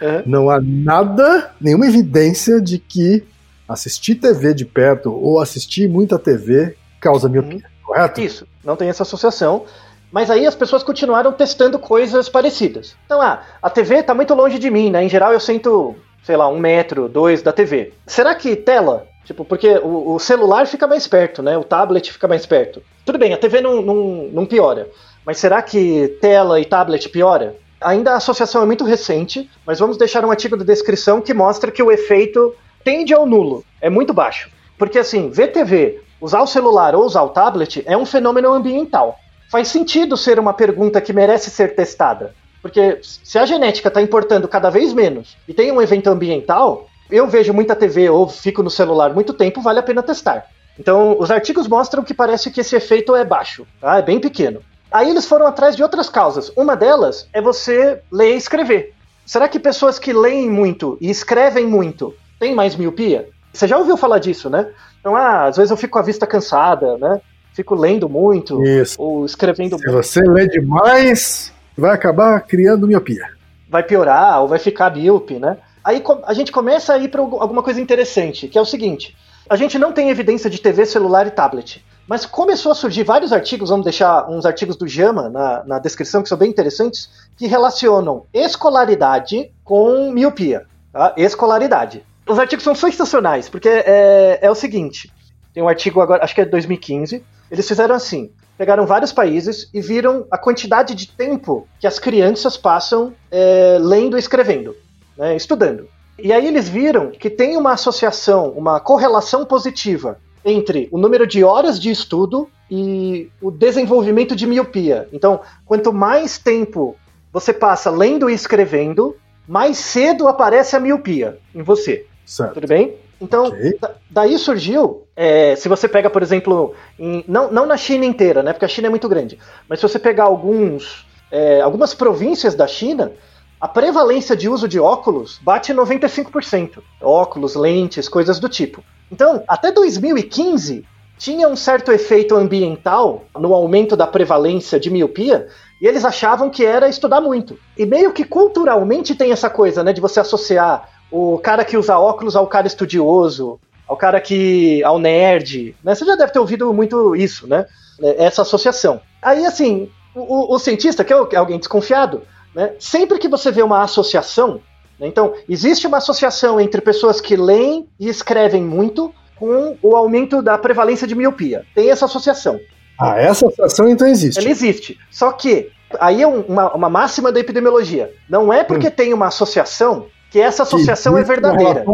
uhum. 0.00 0.22
não 0.26 0.50
há 0.50 0.60
nada, 0.60 1.52
nenhuma 1.60 1.86
evidência 1.86 2.60
de 2.60 2.78
que 2.78 3.24
assistir 3.68 4.16
TV 4.16 4.52
de 4.54 4.64
perto 4.64 5.12
ou 5.12 5.40
assistir 5.40 5.88
muita 5.88 6.18
TV 6.18 6.76
causa 7.00 7.28
miopia, 7.28 7.56
uhum. 7.56 7.86
correto? 7.86 8.20
Isso, 8.20 8.46
não 8.64 8.76
tem 8.76 8.88
essa 8.88 9.02
associação. 9.02 9.64
Mas 10.10 10.30
aí 10.30 10.46
as 10.46 10.54
pessoas 10.54 10.82
continuaram 10.82 11.32
testando 11.32 11.78
coisas 11.78 12.28
parecidas. 12.28 12.96
Então, 13.06 13.20
ah, 13.20 13.42
a 13.62 13.70
TV 13.70 13.96
está 13.96 14.14
muito 14.14 14.34
longe 14.34 14.58
de 14.58 14.70
mim, 14.70 14.90
né? 14.90 15.04
Em 15.04 15.08
geral 15.08 15.32
eu 15.32 15.40
sinto, 15.40 15.94
sei 16.24 16.36
lá, 16.36 16.48
um 16.48 16.58
metro, 16.58 17.08
dois 17.08 17.42
da 17.42 17.52
TV. 17.52 17.92
Será 18.06 18.34
que 18.34 18.56
tela 18.56 19.06
Tipo, 19.30 19.44
porque 19.44 19.78
o, 19.78 20.14
o, 20.14 20.18
celular 20.18 20.66
fica 20.66 20.88
mais 20.88 21.06
perto, 21.06 21.40
né? 21.40 21.56
O 21.56 21.62
tablet 21.62 22.12
fica 22.12 22.26
mais 22.26 22.44
perto. 22.46 22.82
Tudo 23.04 23.16
bem, 23.16 23.32
a 23.32 23.36
TV 23.36 23.60
não, 23.60 23.80
não, 23.80 24.28
não 24.32 24.44
piora. 24.44 24.88
Mas 25.24 25.38
será 25.38 25.62
que 25.62 26.18
tela 26.20 26.58
e 26.58 26.64
tablet 26.64 27.08
piora? 27.08 27.54
Ainda 27.80 28.12
a 28.12 28.16
associação 28.16 28.60
é 28.60 28.66
muito 28.66 28.84
recente, 28.84 29.48
mas 29.64 29.78
vamos 29.78 29.96
deixar 29.96 30.24
um 30.24 30.32
artigo 30.32 30.56
de 30.56 30.64
descrição 30.64 31.20
que 31.20 31.32
mostra 31.32 31.70
que 31.70 31.80
o 31.80 31.92
efeito 31.92 32.54
tende 32.82 33.14
ao 33.14 33.24
nulo, 33.24 33.64
é 33.80 33.88
muito 33.88 34.12
baixo. 34.12 34.50
Porque 34.76 34.98
assim, 34.98 35.30
ver 35.30 35.52
TV, 35.52 36.00
usar 36.20 36.42
o 36.42 36.46
celular 36.46 36.96
ou 36.96 37.04
usar 37.04 37.22
o 37.22 37.28
tablet 37.28 37.84
é 37.86 37.96
um 37.96 38.04
fenômeno 38.04 38.52
ambiental. 38.52 39.16
Faz 39.50 39.66
sentido 39.66 40.16
ser 40.16 40.38
uma 40.38 40.54
pergunta 40.54 41.00
que 41.00 41.12
merece 41.12 41.50
ser 41.50 41.74
testada. 41.74 42.32
Porque 42.62 43.00
se 43.02 43.36
a 43.36 43.44
genética 43.44 43.88
está 43.88 44.00
importando 44.00 44.46
cada 44.46 44.70
vez 44.70 44.92
menos 44.92 45.36
e 45.48 45.52
tem 45.52 45.72
um 45.72 45.82
evento 45.82 46.08
ambiental, 46.08 46.88
eu 47.10 47.26
vejo 47.26 47.52
muita 47.52 47.74
TV 47.74 48.08
ou 48.08 48.28
fico 48.28 48.62
no 48.62 48.70
celular 48.70 49.12
muito 49.12 49.34
tempo, 49.34 49.60
vale 49.60 49.80
a 49.80 49.82
pena 49.82 50.04
testar. 50.04 50.46
Então, 50.78 51.16
os 51.18 51.32
artigos 51.32 51.66
mostram 51.66 52.04
que 52.04 52.14
parece 52.14 52.50
que 52.50 52.60
esse 52.60 52.76
efeito 52.76 53.16
é 53.16 53.24
baixo, 53.24 53.66
tá? 53.80 53.98
é 53.98 54.02
bem 54.02 54.20
pequeno. 54.20 54.62
Aí 54.88 55.10
eles 55.10 55.26
foram 55.26 55.46
atrás 55.46 55.74
de 55.74 55.82
outras 55.82 56.08
causas. 56.08 56.52
Uma 56.56 56.76
delas 56.76 57.28
é 57.32 57.40
você 57.40 58.00
ler 58.10 58.34
e 58.34 58.36
escrever. 58.36 58.94
Será 59.26 59.48
que 59.48 59.58
pessoas 59.58 59.98
que 59.98 60.12
leem 60.12 60.48
muito 60.48 60.96
e 61.00 61.10
escrevem 61.10 61.66
muito 61.66 62.14
têm 62.38 62.54
mais 62.54 62.76
miopia? 62.76 63.28
Você 63.52 63.66
já 63.66 63.76
ouviu 63.78 63.96
falar 63.96 64.18
disso, 64.18 64.48
né? 64.48 64.68
Então, 65.00 65.16
ah, 65.16 65.46
às 65.46 65.56
vezes 65.56 65.70
eu 65.70 65.76
fico 65.76 65.94
com 65.94 65.98
a 65.98 66.02
vista 66.02 66.26
cansada, 66.26 66.96
né? 66.98 67.20
Fico 67.52 67.74
lendo 67.74 68.08
muito 68.08 68.62
Isso. 68.62 69.00
ou 69.00 69.24
escrevendo 69.24 69.78
Se 69.78 69.84
muito. 69.86 70.02
Se 70.04 70.20
você 70.20 70.28
lê 70.28 70.46
demais, 70.48 71.52
vai 71.76 71.92
acabar 71.92 72.40
criando 72.40 72.86
miopia. 72.86 73.28
Vai 73.68 73.82
piorar 73.82 74.42
ou 74.42 74.48
vai 74.48 74.58
ficar 74.58 74.94
míope, 74.94 75.38
né? 75.38 75.58
Aí 75.82 76.02
a 76.24 76.34
gente 76.34 76.52
começa 76.52 76.92
a 76.92 76.98
ir 76.98 77.08
para 77.08 77.20
alguma 77.20 77.62
coisa 77.62 77.80
interessante, 77.80 78.48
que 78.48 78.58
é 78.58 78.60
o 78.60 78.66
seguinte: 78.66 79.16
a 79.48 79.56
gente 79.56 79.78
não 79.78 79.92
tem 79.92 80.10
evidência 80.10 80.50
de 80.50 80.60
TV, 80.60 80.84
celular 80.86 81.26
e 81.26 81.30
tablet. 81.30 81.84
Mas 82.06 82.26
começou 82.26 82.72
a 82.72 82.74
surgir 82.74 83.04
vários 83.04 83.32
artigos, 83.32 83.70
vamos 83.70 83.84
deixar 83.84 84.28
uns 84.28 84.44
artigos 84.44 84.76
do 84.76 84.86
JAMA 84.86 85.28
na, 85.28 85.64
na 85.64 85.78
descrição, 85.78 86.22
que 86.22 86.28
são 86.28 86.36
bem 86.36 86.50
interessantes, 86.50 87.08
que 87.36 87.46
relacionam 87.46 88.24
escolaridade 88.34 89.52
com 89.62 90.10
miopia. 90.10 90.66
Tá? 90.92 91.14
Escolaridade. 91.16 92.04
Os 92.26 92.38
artigos 92.38 92.64
são 92.64 92.74
sensacionais, 92.74 93.48
porque 93.48 93.68
é, 93.68 94.40
é 94.42 94.50
o 94.50 94.54
seguinte: 94.54 95.12
tem 95.54 95.62
um 95.62 95.68
artigo 95.68 96.00
agora, 96.00 96.24
acho 96.24 96.34
que 96.34 96.40
é 96.40 96.44
2015, 96.44 97.24
eles 97.50 97.66
fizeram 97.66 97.94
assim: 97.94 98.30
pegaram 98.56 98.86
vários 98.86 99.12
países 99.12 99.68
e 99.74 99.80
viram 99.80 100.26
a 100.30 100.38
quantidade 100.38 100.94
de 100.94 101.08
tempo 101.08 101.66
que 101.78 101.86
as 101.86 101.98
crianças 101.98 102.56
passam 102.56 103.12
é, 103.30 103.78
lendo 103.80 104.16
e 104.16 104.20
escrevendo 104.20 104.74
né, 105.20 105.36
estudando. 105.36 105.86
E 106.18 106.32
aí 106.32 106.46
eles 106.46 106.68
viram 106.68 107.10
que 107.10 107.28
tem 107.28 107.56
uma 107.56 107.72
associação, 107.72 108.50
uma 108.50 108.80
correlação 108.80 109.44
positiva 109.44 110.18
entre 110.42 110.88
o 110.90 110.98
número 110.98 111.26
de 111.26 111.44
horas 111.44 111.78
de 111.78 111.90
estudo 111.90 112.48
e 112.70 113.30
o 113.40 113.50
desenvolvimento 113.50 114.34
de 114.34 114.46
miopia. 114.46 115.06
Então, 115.12 115.40
quanto 115.66 115.92
mais 115.92 116.38
tempo 116.38 116.96
você 117.30 117.52
passa 117.52 117.90
lendo 117.90 118.30
e 118.30 118.34
escrevendo, 118.34 119.14
mais 119.46 119.76
cedo 119.76 120.26
aparece 120.26 120.74
a 120.74 120.80
miopia 120.80 121.38
em 121.54 121.62
você. 121.62 122.06
Certo. 122.24 122.54
Tudo 122.54 122.66
bem? 122.66 122.94
Então, 123.20 123.48
okay. 123.48 123.78
daí 124.08 124.38
surgiu, 124.38 125.06
é, 125.14 125.54
se 125.54 125.68
você 125.68 125.86
pega, 125.86 126.08
por 126.08 126.22
exemplo, 126.22 126.74
em, 126.98 127.24
não, 127.28 127.52
não 127.52 127.66
na 127.66 127.76
China 127.76 128.06
inteira, 128.06 128.42
né, 128.42 128.52
porque 128.52 128.64
a 128.64 128.68
China 128.68 128.86
é 128.86 128.90
muito 128.90 129.08
grande, 129.08 129.38
mas 129.68 129.78
se 129.78 129.86
você 129.86 129.98
pegar 129.98 130.24
alguns, 130.24 131.06
é, 131.30 131.60
algumas 131.60 131.92
províncias 131.92 132.54
da 132.54 132.66
China, 132.66 133.12
a 133.60 133.68
prevalência 133.68 134.34
de 134.34 134.48
uso 134.48 134.66
de 134.66 134.80
óculos 134.80 135.38
bate 135.42 135.74
95%. 135.74 136.78
Óculos, 137.02 137.54
lentes, 137.54 138.08
coisas 138.08 138.40
do 138.40 138.48
tipo. 138.48 138.82
Então, 139.12 139.44
até 139.46 139.70
2015, 139.70 140.86
tinha 141.18 141.46
um 141.46 141.54
certo 141.54 141.92
efeito 141.92 142.34
ambiental 142.34 143.24
no 143.38 143.52
aumento 143.52 143.94
da 143.94 144.06
prevalência 144.06 144.80
de 144.80 144.88
miopia, 144.88 145.48
e 145.78 145.86
eles 145.86 146.06
achavam 146.06 146.48
que 146.48 146.64
era 146.64 146.88
estudar 146.88 147.20
muito. 147.20 147.58
E 147.76 147.84
meio 147.84 148.12
que 148.12 148.24
culturalmente 148.24 149.14
tem 149.14 149.30
essa 149.30 149.50
coisa, 149.50 149.84
né, 149.84 149.92
de 149.92 150.00
você 150.00 150.20
associar 150.20 150.88
o 151.10 151.38
cara 151.38 151.64
que 151.64 151.76
usa 151.76 151.98
óculos 151.98 152.36
ao 152.36 152.46
cara 152.46 152.66
estudioso, 152.66 153.58
ao 153.86 153.96
cara 153.96 154.20
que. 154.20 154.82
ao 154.84 154.98
nerd. 154.98 155.74
Né? 155.82 155.94
Você 155.94 156.04
já 156.04 156.14
deve 156.14 156.32
ter 156.32 156.38
ouvido 156.38 156.72
muito 156.72 157.16
isso, 157.16 157.46
né? 157.46 157.66
É, 158.00 158.24
Essa 158.24 158.42
associação. 158.42 159.00
Aí, 159.20 159.44
assim, 159.44 159.90
o, 160.14 160.54
o 160.54 160.58
cientista, 160.58 161.04
que 161.04 161.12
é 161.12 161.36
alguém 161.36 161.58
desconfiado, 161.58 162.22
né? 162.54 162.72
sempre 162.78 163.18
que 163.18 163.28
você 163.28 163.50
vê 163.50 163.62
uma 163.62 163.82
associação, 163.82 164.60
né? 164.98 165.06
então, 165.06 165.34
existe 165.48 165.86
uma 165.86 165.98
associação 165.98 166.60
entre 166.60 166.80
pessoas 166.80 167.20
que 167.20 167.36
leem 167.36 167.88
e 167.98 168.08
escrevem 168.08 168.62
muito 168.62 169.12
com 169.36 169.76
o 169.82 169.96
aumento 169.96 170.42
da 170.42 170.58
prevalência 170.58 171.06
de 171.06 171.14
miopia. 171.14 171.64
Tem 171.74 171.90
essa 171.90 172.04
associação. 172.04 172.60
Ah, 172.98 173.18
essa 173.18 173.46
associação 173.46 173.88
então 173.88 174.06
existe. 174.06 174.38
Ela 174.38 174.50
existe. 174.50 174.98
Só 175.10 175.32
que, 175.32 175.70
aí 175.98 176.22
é 176.22 176.26
uma, 176.26 176.72
uma 176.74 176.90
máxima 176.90 177.32
da 177.32 177.40
epidemiologia. 177.40 178.12
Não 178.28 178.52
é 178.52 178.62
porque 178.62 178.88
hum. 178.88 178.92
tem 178.94 179.14
uma 179.14 179.28
associação 179.28 180.06
que 180.30 180.40
essa 180.40 180.62
associação 180.62 181.18
é 181.18 181.22
verdadeira. 181.22 181.84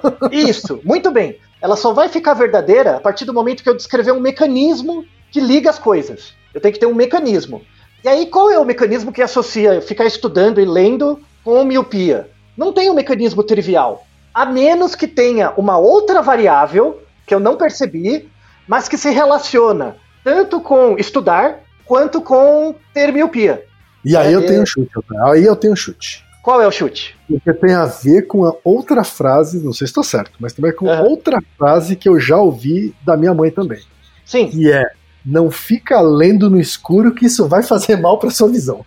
Isso, 0.32 0.80
muito 0.82 1.10
bem. 1.10 1.38
Ela 1.60 1.76
só 1.76 1.92
vai 1.92 2.08
ficar 2.08 2.34
verdadeira 2.34 2.96
a 2.96 3.00
partir 3.00 3.24
do 3.24 3.34
momento 3.34 3.62
que 3.62 3.68
eu 3.68 3.76
descrever 3.76 4.12
um 4.12 4.20
mecanismo 4.20 5.04
que 5.30 5.40
liga 5.40 5.68
as 5.68 5.78
coisas. 5.78 6.32
Eu 6.54 6.60
tenho 6.60 6.72
que 6.72 6.80
ter 6.80 6.86
um 6.86 6.94
mecanismo. 6.94 7.62
E 8.02 8.08
aí, 8.08 8.26
qual 8.26 8.50
é 8.50 8.58
o 8.58 8.64
mecanismo 8.64 9.12
que 9.12 9.22
associa 9.22 9.80
ficar 9.80 10.06
estudando 10.06 10.60
e 10.60 10.64
lendo 10.64 11.20
com 11.42 11.64
miopia? 11.64 12.30
Não 12.56 12.72
tem 12.72 12.90
um 12.90 12.94
mecanismo 12.94 13.42
trivial. 13.42 14.06
A 14.32 14.46
menos 14.46 14.94
que 14.94 15.06
tenha 15.06 15.52
uma 15.56 15.78
outra 15.78 16.22
variável 16.22 17.02
que 17.26 17.34
eu 17.34 17.40
não 17.40 17.56
percebi, 17.56 18.28
mas 18.66 18.88
que 18.88 18.96
se 18.96 19.10
relaciona 19.10 19.96
tanto 20.22 20.60
com 20.60 20.98
estudar 20.98 21.60
quanto 21.84 22.20
com 22.20 22.74
ter 22.92 23.12
miopia. 23.12 23.64
E 24.04 24.16
aí 24.16 24.32
é, 24.32 24.36
eu 24.36 24.46
tenho 24.46 24.62
um 24.62 24.66
chute. 24.66 24.90
Aí 25.26 25.44
eu 25.44 25.56
tenho 25.56 25.72
um 25.72 25.76
chute. 25.76 26.23
Qual 26.44 26.60
é 26.60 26.66
o 26.66 26.70
chute? 26.70 27.16
Porque 27.26 27.54
tem 27.54 27.72
a 27.72 27.86
ver 27.86 28.26
com 28.26 28.44
a 28.44 28.54
outra 28.62 29.02
frase, 29.02 29.64
não 29.64 29.72
sei 29.72 29.86
se 29.86 29.92
estou 29.92 30.04
certo, 30.04 30.32
mas 30.38 30.52
também 30.52 30.74
com 30.74 30.84
uhum. 30.84 31.04
outra 31.04 31.42
frase 31.56 31.96
que 31.96 32.06
eu 32.06 32.20
já 32.20 32.36
ouvi 32.36 32.94
da 33.02 33.16
minha 33.16 33.32
mãe 33.32 33.50
também. 33.50 33.80
Sim. 34.26 34.50
Que 34.50 34.70
é: 34.70 34.84
não 35.24 35.50
fica 35.50 36.02
lendo 36.02 36.50
no 36.50 36.60
escuro 36.60 37.14
que 37.14 37.24
isso 37.24 37.48
vai 37.48 37.62
fazer 37.62 37.96
mal 37.96 38.18
para 38.18 38.28
sua 38.28 38.50
visão. 38.50 38.84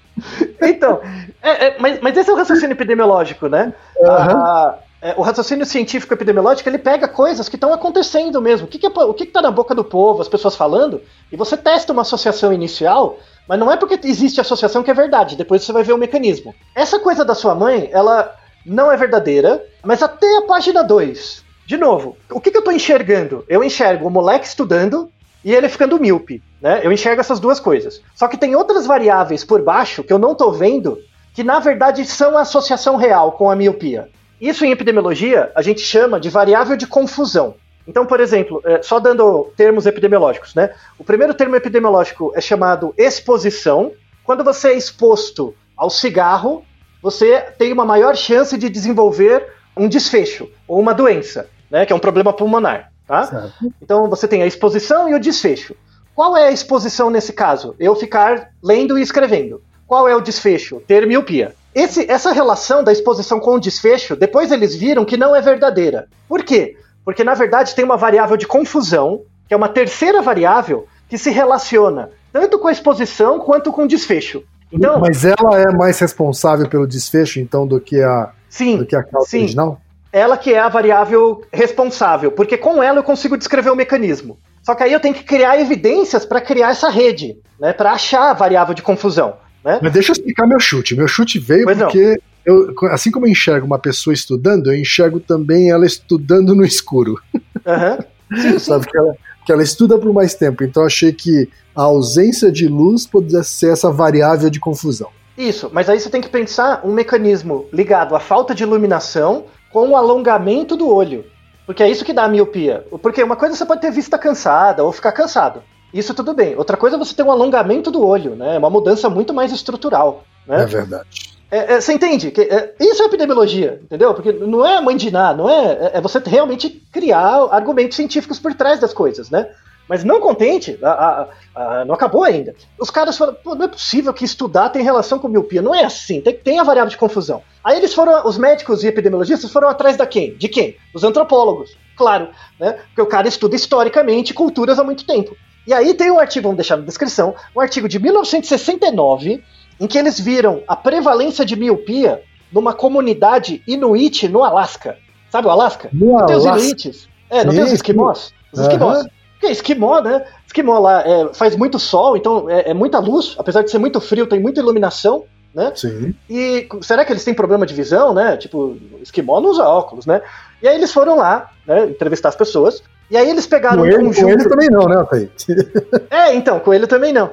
Então, 0.62 1.02
é, 1.42 1.68
é, 1.68 1.76
mas, 1.80 2.00
mas 2.00 2.16
esse 2.16 2.30
é 2.30 2.34
o 2.34 2.36
raciocínio 2.36 2.74
epidemiológico, 2.74 3.48
né? 3.48 3.74
Uhum. 3.98 4.08
A, 4.12 4.78
é, 5.02 5.14
o 5.16 5.22
raciocínio 5.22 5.66
científico 5.66 6.14
epidemiológico 6.14 6.68
ele 6.68 6.78
pega 6.78 7.08
coisas 7.08 7.48
que 7.48 7.56
estão 7.56 7.74
acontecendo 7.74 8.42
mesmo. 8.42 8.66
O 8.66 8.70
que, 8.70 8.80
que, 8.80 8.86
é, 8.86 8.90
o 8.90 9.14
que 9.14 9.24
está 9.26 9.42
na 9.42 9.52
boca 9.52 9.76
do 9.76 9.84
povo, 9.84 10.22
as 10.22 10.28
pessoas 10.28 10.56
falando, 10.56 11.02
e 11.32 11.38
você 11.38 11.56
testa 11.56 11.94
uma 11.94 12.02
associação 12.02 12.52
inicial, 12.52 13.20
mas 13.48 13.60
não 13.60 13.72
é 13.72 13.78
porque 13.78 14.00
existe 14.08 14.42
associação 14.42 14.84
que 14.84 14.92
é 14.92 14.96
verdade, 14.96 15.36
depois 15.36 15.64
você 15.64 15.72
vai 15.72 15.84
ver 15.84 15.94
o 15.94 15.98
mecanismo. 15.98 16.54
Essa 16.76 17.00
coisa 17.00 17.24
da 17.24 17.36
sua 17.36 17.54
mãe, 17.54 17.90
ela 17.92 18.36
não 18.66 18.92
é 18.92 18.98
verdadeira, 18.98 19.64
mas 19.84 20.02
até 20.02 20.38
a 20.38 20.42
página 20.42 20.84
2. 20.84 21.46
De 21.66 21.78
novo, 21.78 22.18
o 22.32 22.40
que, 22.40 22.50
que 22.50 22.58
eu 22.58 22.62
estou 22.62 22.74
enxergando? 22.74 23.46
Eu 23.48 23.64
enxergo 23.64 24.08
o 24.08 24.12
moleque 24.12 24.48
estudando 24.48 25.12
e 25.44 25.54
ele 25.54 25.70
ficando 25.70 26.00
míope. 26.00 26.42
Né? 26.62 26.82
Eu 26.84 26.92
enxergo 26.92 27.22
essas 27.22 27.40
duas 27.40 27.60
coisas. 27.60 28.02
Só 28.16 28.28
que 28.28 28.38
tem 28.38 28.56
outras 28.56 28.86
variáveis 28.88 29.44
por 29.44 29.62
baixo 29.62 30.04
que 30.04 30.12
eu 30.12 30.18
não 30.18 30.32
estou 30.32 30.52
vendo, 30.52 30.98
que 31.34 31.44
na 31.44 31.60
verdade 31.60 32.06
são 32.06 32.38
a 32.38 32.42
associação 32.42 32.96
real 32.96 33.34
com 33.34 33.50
a 33.50 33.56
miopia. 33.56 34.10
Isso 34.40 34.66
em 34.66 34.72
epidemiologia 34.72 35.52
a 35.56 35.62
gente 35.62 35.82
chama 35.82 36.20
de 36.20 36.30
variável 36.30 36.78
de 36.78 36.86
confusão. 36.88 37.56
Então, 37.88 38.06
por 38.06 38.20
exemplo, 38.20 38.62
é, 38.66 38.82
só 38.82 39.00
dando 39.00 39.52
termos 39.56 39.86
epidemiológicos, 39.86 40.54
né? 40.54 40.72
O 41.00 41.04
primeiro 41.04 41.34
termo 41.34 41.56
epidemiológico 41.56 42.34
é 42.36 42.42
chamado 42.42 42.94
exposição. 42.98 43.94
Quando 44.24 44.44
você 44.44 44.70
é 44.70 44.78
exposto 44.78 45.56
ao 45.76 45.90
cigarro, 45.90 46.66
você 47.02 47.40
tem 47.58 47.72
uma 47.72 47.86
maior 47.86 48.16
chance 48.16 48.58
de 48.58 48.70
desenvolver 48.70 49.48
um 49.76 49.88
desfecho 49.88 50.50
ou 50.68 50.80
uma 50.80 50.94
doença, 50.94 51.50
né? 51.72 51.86
Que 51.86 51.94
é 51.94 51.96
um 51.96 52.00
problema 52.00 52.34
pulmonar, 52.34 52.92
tá? 53.08 53.24
Certo. 53.24 53.74
Então 53.82 54.10
você 54.10 54.28
tem 54.28 54.44
a 54.44 54.48
exposição 54.48 55.08
e 55.08 55.14
o 55.14 55.20
desfecho. 55.20 55.74
Qual 56.14 56.36
é 56.36 56.48
a 56.48 56.52
exposição 56.52 57.10
nesse 57.10 57.32
caso? 57.32 57.76
Eu 57.80 57.96
ficar 57.96 58.50
lendo 58.62 58.98
e 58.98 59.02
escrevendo. 59.02 59.62
Qual 59.86 60.08
é 60.08 60.16
o 60.16 60.20
desfecho? 60.20 60.82
Ter 60.86 61.08
miopia. 61.08 61.56
Esse, 61.74 62.10
essa 62.10 62.32
relação 62.32 62.84
da 62.84 62.92
exposição 62.92 63.40
com 63.40 63.56
o 63.56 63.60
desfecho, 63.60 64.16
depois 64.16 64.52
eles 64.52 64.76
viram 64.76 65.06
que 65.06 65.18
não 65.18 65.36
é 65.36 65.42
verdadeira. 65.42 66.08
Por 66.28 66.44
quê? 66.44 66.78
Porque 67.06 67.24
na 67.24 67.34
verdade 67.34 67.76
tem 67.76 67.86
uma 67.86 67.98
variável 67.98 68.36
de 68.36 68.48
confusão, 68.48 69.22
que 69.48 69.54
é 69.54 69.58
uma 69.58 69.70
terceira 69.70 70.22
variável 70.22 70.88
que 71.08 71.18
se 71.18 71.30
relaciona 71.30 72.10
tanto 72.32 72.60
com 72.60 72.68
a 72.68 72.72
exposição 72.72 73.40
quanto 73.40 73.72
com 73.72 73.84
o 73.84 73.88
desfecho. 73.88 74.44
Então, 74.72 75.00
Mas 75.00 75.24
ela 75.24 75.60
é 75.60 75.72
mais 75.72 75.98
responsável 76.00 76.68
pelo 76.68 76.86
desfecho, 76.86 77.40
então, 77.40 77.66
do 77.66 77.80
que 77.80 78.02
a, 78.02 78.32
sim, 78.50 78.78
do 78.78 78.86
que 78.86 78.96
a 78.96 79.04
causa 79.04 79.30
sim. 79.30 79.40
original? 79.40 79.82
Ela 80.12 80.38
que 80.38 80.54
é 80.54 80.60
a 80.60 80.70
variável 80.70 81.42
responsável, 81.52 82.32
porque 82.32 82.58
com 82.58 82.84
ela 82.84 83.00
eu 83.00 83.04
consigo 83.04 83.38
descrever 83.38 83.70
o 83.70 83.76
mecanismo. 83.76 84.38
Só 84.62 84.76
que 84.76 84.84
aí 84.84 84.92
eu 84.92 85.00
tenho 85.00 85.16
que 85.16 85.24
criar 85.24 85.60
evidências 85.60 86.26
para 86.26 86.42
criar 86.42 86.72
essa 86.72 86.90
rede, 86.90 87.38
né, 87.60 87.72
para 87.72 87.94
achar 87.94 88.32
a 88.32 88.34
variável 88.34 88.74
de 88.74 88.82
confusão. 88.82 89.36
Né? 89.64 89.80
Mas 89.82 89.94
deixa 89.94 90.12
eu 90.12 90.14
explicar 90.14 90.48
meu 90.48 90.60
chute. 90.60 90.96
Meu 90.96 91.08
chute 91.08 91.40
veio 91.40 91.66
pois 91.66 91.78
porque, 91.78 92.20
eu, 92.46 92.74
assim 92.92 93.12
como 93.12 93.26
eu 93.26 93.32
enxergo 93.32 93.66
uma 93.66 93.80
pessoa 93.80 94.14
estudando, 94.14 94.72
eu 94.72 94.76
enxergo 94.76 95.20
também 95.20 95.70
ela 95.70 95.86
estudando 95.86 96.56
no 96.56 96.66
escuro. 96.66 97.20
Uhum. 97.34 98.60
Sabe 98.60 98.88
que 98.88 98.98
ela, 98.98 99.16
que 99.46 99.52
ela 99.52 99.64
estuda 99.64 99.98
por 99.98 100.14
mais 100.14 100.36
tempo. 100.36 100.64
Então 100.64 100.84
achei 100.86 101.12
que 101.12 101.50
a 101.76 101.84
ausência 101.84 102.52
de 102.52 102.68
luz 102.68 103.06
poderia 103.06 103.44
ser 103.44 103.72
essa 103.72 103.92
variável 103.92 104.50
de 104.50 104.60
confusão. 104.60 105.10
Isso, 105.38 105.70
mas 105.72 105.88
aí 105.88 106.00
você 106.00 106.10
tem 106.10 106.22
que 106.22 106.30
pensar 106.30 106.82
um 106.84 106.92
mecanismo 106.92 107.68
ligado 107.72 108.16
à 108.16 108.20
falta 108.20 108.56
de 108.56 108.64
iluminação 108.64 109.46
com 109.72 109.90
o 109.90 109.96
alongamento 109.96 110.76
do 110.76 110.90
olho. 110.90 111.26
Porque 111.66 111.84
é 111.84 111.90
isso 111.90 112.04
que 112.04 112.14
dá 112.14 112.24
a 112.24 112.30
miopia. 112.30 112.86
Porque 113.02 113.22
uma 113.22 113.36
coisa 113.36 113.56
você 113.56 113.66
pode 113.66 113.82
ter 113.82 113.92
vista 113.92 114.18
cansada 114.18 114.84
ou 114.84 114.92
ficar 114.92 115.12
cansado. 115.12 115.62
Isso 115.98 116.14
tudo 116.14 116.34
bem. 116.34 116.56
Outra 116.56 116.78
coisa 116.78 116.96
é 116.96 117.00
você 117.00 117.16
ter 117.16 117.24
um 117.24 117.32
alongamento 117.32 117.90
do 117.90 118.06
olho, 118.06 118.36
né? 118.36 118.56
É 118.56 118.58
uma 118.60 118.70
mudança 118.70 119.10
muito 119.10 119.34
mais 119.34 119.52
estrutural. 119.52 120.24
Né? 120.46 120.62
É 120.62 120.66
verdade. 120.66 121.38
É, 121.50 121.74
é, 121.74 121.82
você 121.82 121.94
entende? 121.94 122.30
Que, 122.30 122.42
é, 122.42 122.76
isso 122.80 123.02
é 123.02 123.06
epidemiologia, 123.06 123.80
entendeu? 123.84 124.14
Porque 124.14 124.32
não 124.32 124.66
é 124.66 124.80
mandinar, 124.82 125.36
não 125.36 125.50
é, 125.50 125.66
é. 125.72 125.92
É 125.96 126.02
você 126.02 126.22
realmente 126.26 126.70
criar 126.92 127.48
argumentos 127.52 127.96
científicos 127.96 128.38
por 128.38 128.54
trás 128.54 128.80
das 128.80 128.94
coisas, 128.94 129.30
né? 129.30 129.50
Mas 129.88 130.04
não 130.04 130.20
contente, 130.20 130.78
a, 130.84 130.90
a, 130.90 131.28
a, 131.56 131.86
não 131.86 131.96
acabou 131.96 132.24
ainda. 132.24 132.54
Os 132.78 132.90
caras 132.90 133.18
falaram, 133.18 133.38
não 133.46 133.64
é 133.64 133.68
possível 133.70 134.14
que 134.14 134.26
estudar 134.26 134.70
tem 134.70 134.84
relação 134.84 135.18
com 135.18 135.30
miopia. 135.30 135.62
Não 135.62 135.74
é 135.74 135.86
assim, 135.86 136.20
tem, 136.20 136.34
tem 136.34 136.60
a 136.60 136.64
variável 136.64 136.90
de 136.90 136.98
confusão. 136.98 137.42
Aí 137.64 137.78
eles 137.78 137.94
foram, 137.94 138.28
os 138.28 138.38
médicos 138.38 138.84
e 138.84 138.88
epidemiologistas 138.88 139.50
foram 139.50 139.70
atrás 139.70 139.96
da 139.96 140.06
quem? 140.06 140.36
De 140.36 140.50
quem? 140.50 140.76
Os 140.94 141.06
antropólogos, 141.06 141.78
claro, 141.96 142.28
né? 142.60 142.74
Porque 142.88 143.02
o 143.02 143.06
cara 143.06 143.30
estuda 143.30 143.56
historicamente 143.56 144.34
culturas 144.34 144.78
há 144.78 144.84
muito 144.84 145.06
tempo. 145.06 145.36
E 145.68 145.74
aí 145.74 145.94
tem 145.94 146.10
um 146.10 146.18
artigo, 146.18 146.44
vamos 146.44 146.58
deixar 146.58 146.78
na 146.78 146.86
descrição, 146.86 147.36
um 147.54 147.60
artigo 147.60 147.90
de 147.90 148.00
1969, 148.00 149.44
em 149.80 149.86
que 149.86 149.98
eles 149.98 150.18
viram 150.18 150.64
a 150.66 150.78
prevalência 150.78 151.46
de 151.46 151.58
miopia 151.58 152.24
numa 152.52 152.74
comunidade 152.74 153.62
inuit 153.68 154.30
no 154.30 154.46
Alasca. 154.46 154.98
Sabe 155.30 155.48
o 155.48 155.52
Alasca? 155.52 155.90
No 155.92 156.20
não 156.20 156.26
tem 156.26 156.36
os 156.38 156.46
inuites? 156.46 157.10
É, 157.30 157.44
não 157.44 157.52
Sim, 157.52 157.58
tem 157.58 157.66
os 157.66 157.74
esquimós? 157.74 158.34
Os 158.54 158.62
esquimós. 158.62 159.00
Uhum. 159.00 159.10
Porque 159.34 159.48
esquimó, 159.48 160.00
né? 160.00 160.26
Esquimó 160.48 160.80
lá 160.80 161.02
é, 161.06 161.34
faz 161.34 161.56
muito 161.56 161.78
sol, 161.78 162.16
então 162.16 162.50
é, 162.50 162.72
é, 162.72 162.74
muita 162.74 163.00
luz, 163.00 163.36
apesar 163.38 163.62
de 163.62 163.70
ser 163.70 163.78
muito 163.78 164.00
frio, 164.00 164.26
tem 164.26 164.40
muita 164.40 164.62
iluminação, 164.62 165.26
né? 165.58 165.72
Sim. 165.76 166.14
E 166.30 166.70
será 166.84 167.04
que 167.04 167.12
eles 167.12 167.24
têm 167.24 167.34
problema 167.34 167.66
de 167.66 167.74
visão, 167.74 168.14
né? 168.14 168.38
Tipo, 168.38 168.78
esquimó 169.02 169.42
não 169.42 169.50
usa 169.50 169.64
óculos, 169.64 170.06
né? 170.06 170.22
E 170.62 170.68
aí 170.68 170.76
eles 170.76 170.94
foram 170.94 171.18
lá, 171.18 171.50
né, 171.66 171.88
entrevistar 171.88 172.30
as 172.30 172.36
pessoas, 172.36 172.84
e 173.10 173.18
aí 173.18 173.28
eles 173.28 173.48
pegaram 173.48 173.80
coelho, 173.80 174.02
um 174.02 174.06
conjunto... 174.08 174.26
Coelho 174.26 174.50
também 174.50 174.70
não, 174.70 174.86
né, 174.86 174.98
Altair? 174.98 175.32
É, 176.12 176.36
então, 176.36 176.60
coelho 176.60 176.86
também 176.86 177.12
não. 177.12 177.32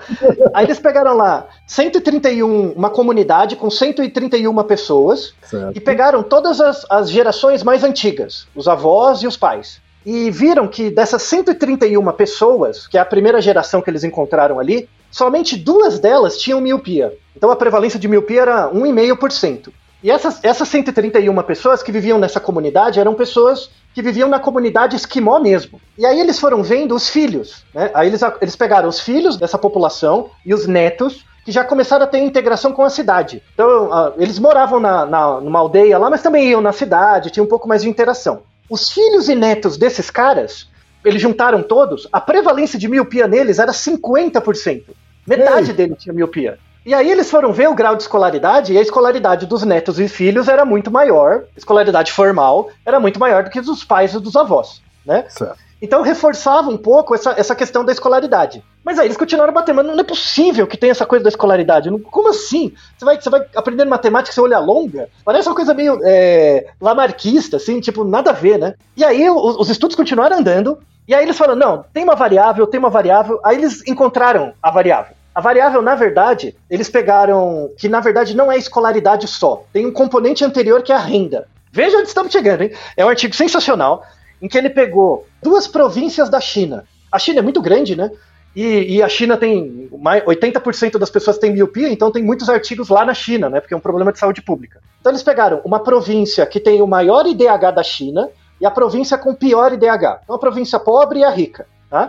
Aí 0.54 0.64
eles 0.64 0.78
pegaram 0.78 1.14
lá 1.14 1.46
131, 1.66 2.72
uma 2.72 2.88
comunidade 2.88 3.56
com 3.56 3.68
131 3.68 4.62
pessoas, 4.64 5.34
certo. 5.42 5.76
e 5.76 5.80
pegaram 5.80 6.22
todas 6.22 6.60
as, 6.62 6.86
as 6.88 7.10
gerações 7.10 7.62
mais 7.62 7.84
antigas, 7.84 8.46
os 8.54 8.68
avós 8.68 9.20
e 9.20 9.26
os 9.26 9.36
pais. 9.36 9.82
E 10.06 10.30
viram 10.30 10.66
que 10.66 10.90
dessas 10.90 11.22
131 11.22 12.10
pessoas, 12.12 12.86
que 12.86 12.96
é 12.96 13.00
a 13.00 13.04
primeira 13.04 13.40
geração 13.42 13.82
que 13.82 13.90
eles 13.90 14.04
encontraram 14.04 14.58
ali, 14.58 14.88
somente 15.14 15.56
duas 15.56 16.00
delas 16.00 16.38
tinham 16.38 16.60
miopia. 16.60 17.16
Então 17.36 17.48
a 17.48 17.54
prevalência 17.54 18.00
de 18.00 18.08
miopia 18.08 18.42
era 18.42 18.70
1,5%. 18.72 19.72
E 20.02 20.10
essas, 20.10 20.42
essas 20.42 20.68
131 20.68 21.40
pessoas 21.44 21.84
que 21.84 21.92
viviam 21.92 22.18
nessa 22.18 22.40
comunidade 22.40 22.98
eram 22.98 23.14
pessoas 23.14 23.70
que 23.94 24.02
viviam 24.02 24.28
na 24.28 24.40
comunidade 24.40 24.96
esquimó 24.96 25.38
mesmo. 25.38 25.80
E 25.96 26.04
aí 26.04 26.18
eles 26.18 26.40
foram 26.40 26.64
vendo 26.64 26.96
os 26.96 27.08
filhos, 27.08 27.64
né? 27.72 27.92
Aí 27.94 28.08
eles, 28.08 28.22
eles 28.40 28.56
pegaram 28.56 28.88
os 28.88 28.98
filhos 28.98 29.36
dessa 29.36 29.56
população 29.56 30.30
e 30.44 30.52
os 30.52 30.66
netos 30.66 31.24
que 31.44 31.52
já 31.52 31.62
começaram 31.62 32.04
a 32.04 32.08
ter 32.08 32.18
integração 32.18 32.72
com 32.72 32.82
a 32.82 32.90
cidade. 32.90 33.40
Então, 33.54 33.90
uh, 33.90 34.14
eles 34.18 34.38
moravam 34.40 34.80
na, 34.80 35.06
na, 35.06 35.40
numa 35.40 35.60
aldeia 35.60 35.96
lá, 35.96 36.10
mas 36.10 36.22
também 36.22 36.48
iam 36.48 36.60
na 36.60 36.72
cidade, 36.72 37.30
tinha 37.30 37.44
um 37.44 37.48
pouco 37.48 37.68
mais 37.68 37.82
de 37.82 37.88
interação. 37.88 38.42
Os 38.68 38.90
filhos 38.90 39.28
e 39.28 39.34
netos 39.36 39.76
desses 39.76 40.10
caras, 40.10 40.68
eles 41.04 41.22
juntaram 41.22 41.62
todos, 41.62 42.08
a 42.10 42.20
prevalência 42.20 42.78
de 42.78 42.88
miopia 42.88 43.28
neles 43.28 43.58
era 43.58 43.72
50%. 43.72 44.84
Metade 45.26 45.70
Ei. 45.70 45.76
dele 45.76 45.94
tinha 45.98 46.12
miopia. 46.12 46.58
E 46.86 46.92
aí 46.92 47.10
eles 47.10 47.30
foram 47.30 47.52
ver 47.52 47.68
o 47.68 47.74
grau 47.74 47.96
de 47.96 48.02
escolaridade 48.02 48.72
e 48.74 48.78
a 48.78 48.82
escolaridade 48.82 49.46
dos 49.46 49.62
netos 49.62 49.98
e 49.98 50.06
filhos 50.06 50.48
era 50.48 50.64
muito 50.66 50.90
maior, 50.90 51.44
escolaridade 51.56 52.12
formal 52.12 52.68
era 52.84 53.00
muito 53.00 53.18
maior 53.18 53.42
do 53.42 53.50
que 53.50 53.60
dos 53.60 53.82
pais 53.82 54.12
e 54.12 54.20
dos 54.20 54.36
avós, 54.36 54.82
né? 55.04 55.24
Certo. 55.28 55.56
Então 55.80 56.02
reforçava 56.02 56.70
um 56.70 56.76
pouco 56.78 57.14
essa, 57.14 57.34
essa 57.36 57.54
questão 57.54 57.84
da 57.84 57.92
escolaridade. 57.92 58.62
Mas 58.82 58.98
aí 58.98 59.06
eles 59.06 59.16
continuaram 59.18 59.52
batendo, 59.52 59.76
mas 59.76 59.86
não 59.86 59.98
é 59.98 60.04
possível 60.04 60.66
que 60.66 60.76
tenha 60.78 60.92
essa 60.92 61.04
coisa 61.04 61.22
da 61.22 61.28
escolaridade. 61.28 61.90
Não- 61.90 61.98
Como 61.98 62.28
assim? 62.30 62.72
Você 62.96 63.04
vai, 63.04 63.20
você 63.20 63.28
vai 63.30 63.44
aprendendo 63.54 63.88
matemática 63.90 64.34
sem 64.34 64.42
olhar 64.42 64.60
longa? 64.60 65.08
Parece 65.24 65.48
uma 65.48 65.54
coisa 65.54 65.74
meio 65.74 65.98
é, 66.04 66.66
lamarquista, 66.80 67.56
assim, 67.58 67.80
tipo, 67.80 68.02
nada 68.04 68.30
a 68.30 68.34
ver, 68.34 68.58
né? 68.58 68.74
E 68.96 69.04
aí 69.04 69.28
o- 69.28 69.36
os 69.60 69.68
estudos 69.68 69.96
continuaram 69.96 70.38
andando, 70.38 70.78
e 71.06 71.14
aí 71.14 71.24
eles 71.24 71.36
falaram, 71.36 71.58
não, 71.58 71.84
tem 71.92 72.02
uma 72.02 72.14
variável, 72.14 72.66
tem 72.66 72.80
uma 72.80 72.90
variável. 72.90 73.38
Aí 73.44 73.56
eles 73.56 73.86
encontraram 73.86 74.54
a 74.62 74.70
variável. 74.70 75.14
A 75.34 75.40
variável, 75.40 75.82
na 75.82 75.94
verdade, 75.94 76.56
eles 76.70 76.88
pegaram 76.88 77.70
que 77.76 77.88
na 77.88 78.00
verdade 78.00 78.36
não 78.36 78.50
é 78.50 78.56
escolaridade 78.56 79.26
só. 79.26 79.64
Tem 79.72 79.84
um 79.84 79.92
componente 79.92 80.44
anterior 80.44 80.82
que 80.82 80.92
é 80.92 80.94
a 80.94 81.00
renda. 81.00 81.48
Veja 81.72 81.98
onde 81.98 82.08
estamos 82.08 82.32
chegando, 82.32 82.62
hein? 82.62 82.70
É 82.96 83.04
um 83.04 83.08
artigo 83.08 83.34
sensacional 83.34 84.04
em 84.40 84.48
que 84.48 84.56
ele 84.56 84.70
pegou 84.70 85.26
duas 85.42 85.66
províncias 85.66 86.30
da 86.30 86.40
China. 86.40 86.84
A 87.10 87.18
China 87.18 87.40
é 87.40 87.42
muito 87.42 87.60
grande, 87.60 87.96
né? 87.96 88.12
E, 88.54 88.96
e 88.96 89.02
a 89.02 89.08
China 89.08 89.36
tem 89.36 89.88
mais, 89.98 90.22
80% 90.22 90.98
das 90.98 91.10
pessoas 91.10 91.38
têm 91.38 91.52
miopia, 91.52 91.88
então 91.88 92.12
tem 92.12 92.22
muitos 92.22 92.48
artigos 92.48 92.88
lá 92.88 93.04
na 93.04 93.12
China, 93.12 93.50
né? 93.50 93.60
Porque 93.60 93.74
é 93.74 93.76
um 93.76 93.80
problema 93.80 94.12
de 94.12 94.20
saúde 94.20 94.40
pública. 94.40 94.80
Então 95.00 95.10
eles 95.10 95.24
pegaram 95.24 95.60
uma 95.64 95.80
província 95.80 96.46
que 96.46 96.60
tem 96.60 96.80
o 96.80 96.86
maior 96.86 97.26
IDH 97.26 97.72
da 97.74 97.82
China 97.82 98.30
e 98.64 98.66
a 98.66 98.70
província 98.70 99.18
com 99.18 99.34
pior 99.34 99.74
IDH. 99.74 100.20
Então 100.24 100.36
a 100.36 100.38
província 100.38 100.80
pobre 100.80 101.18
e 101.18 101.24
a 101.24 101.28
rica. 101.28 101.66
Tá? 101.90 102.08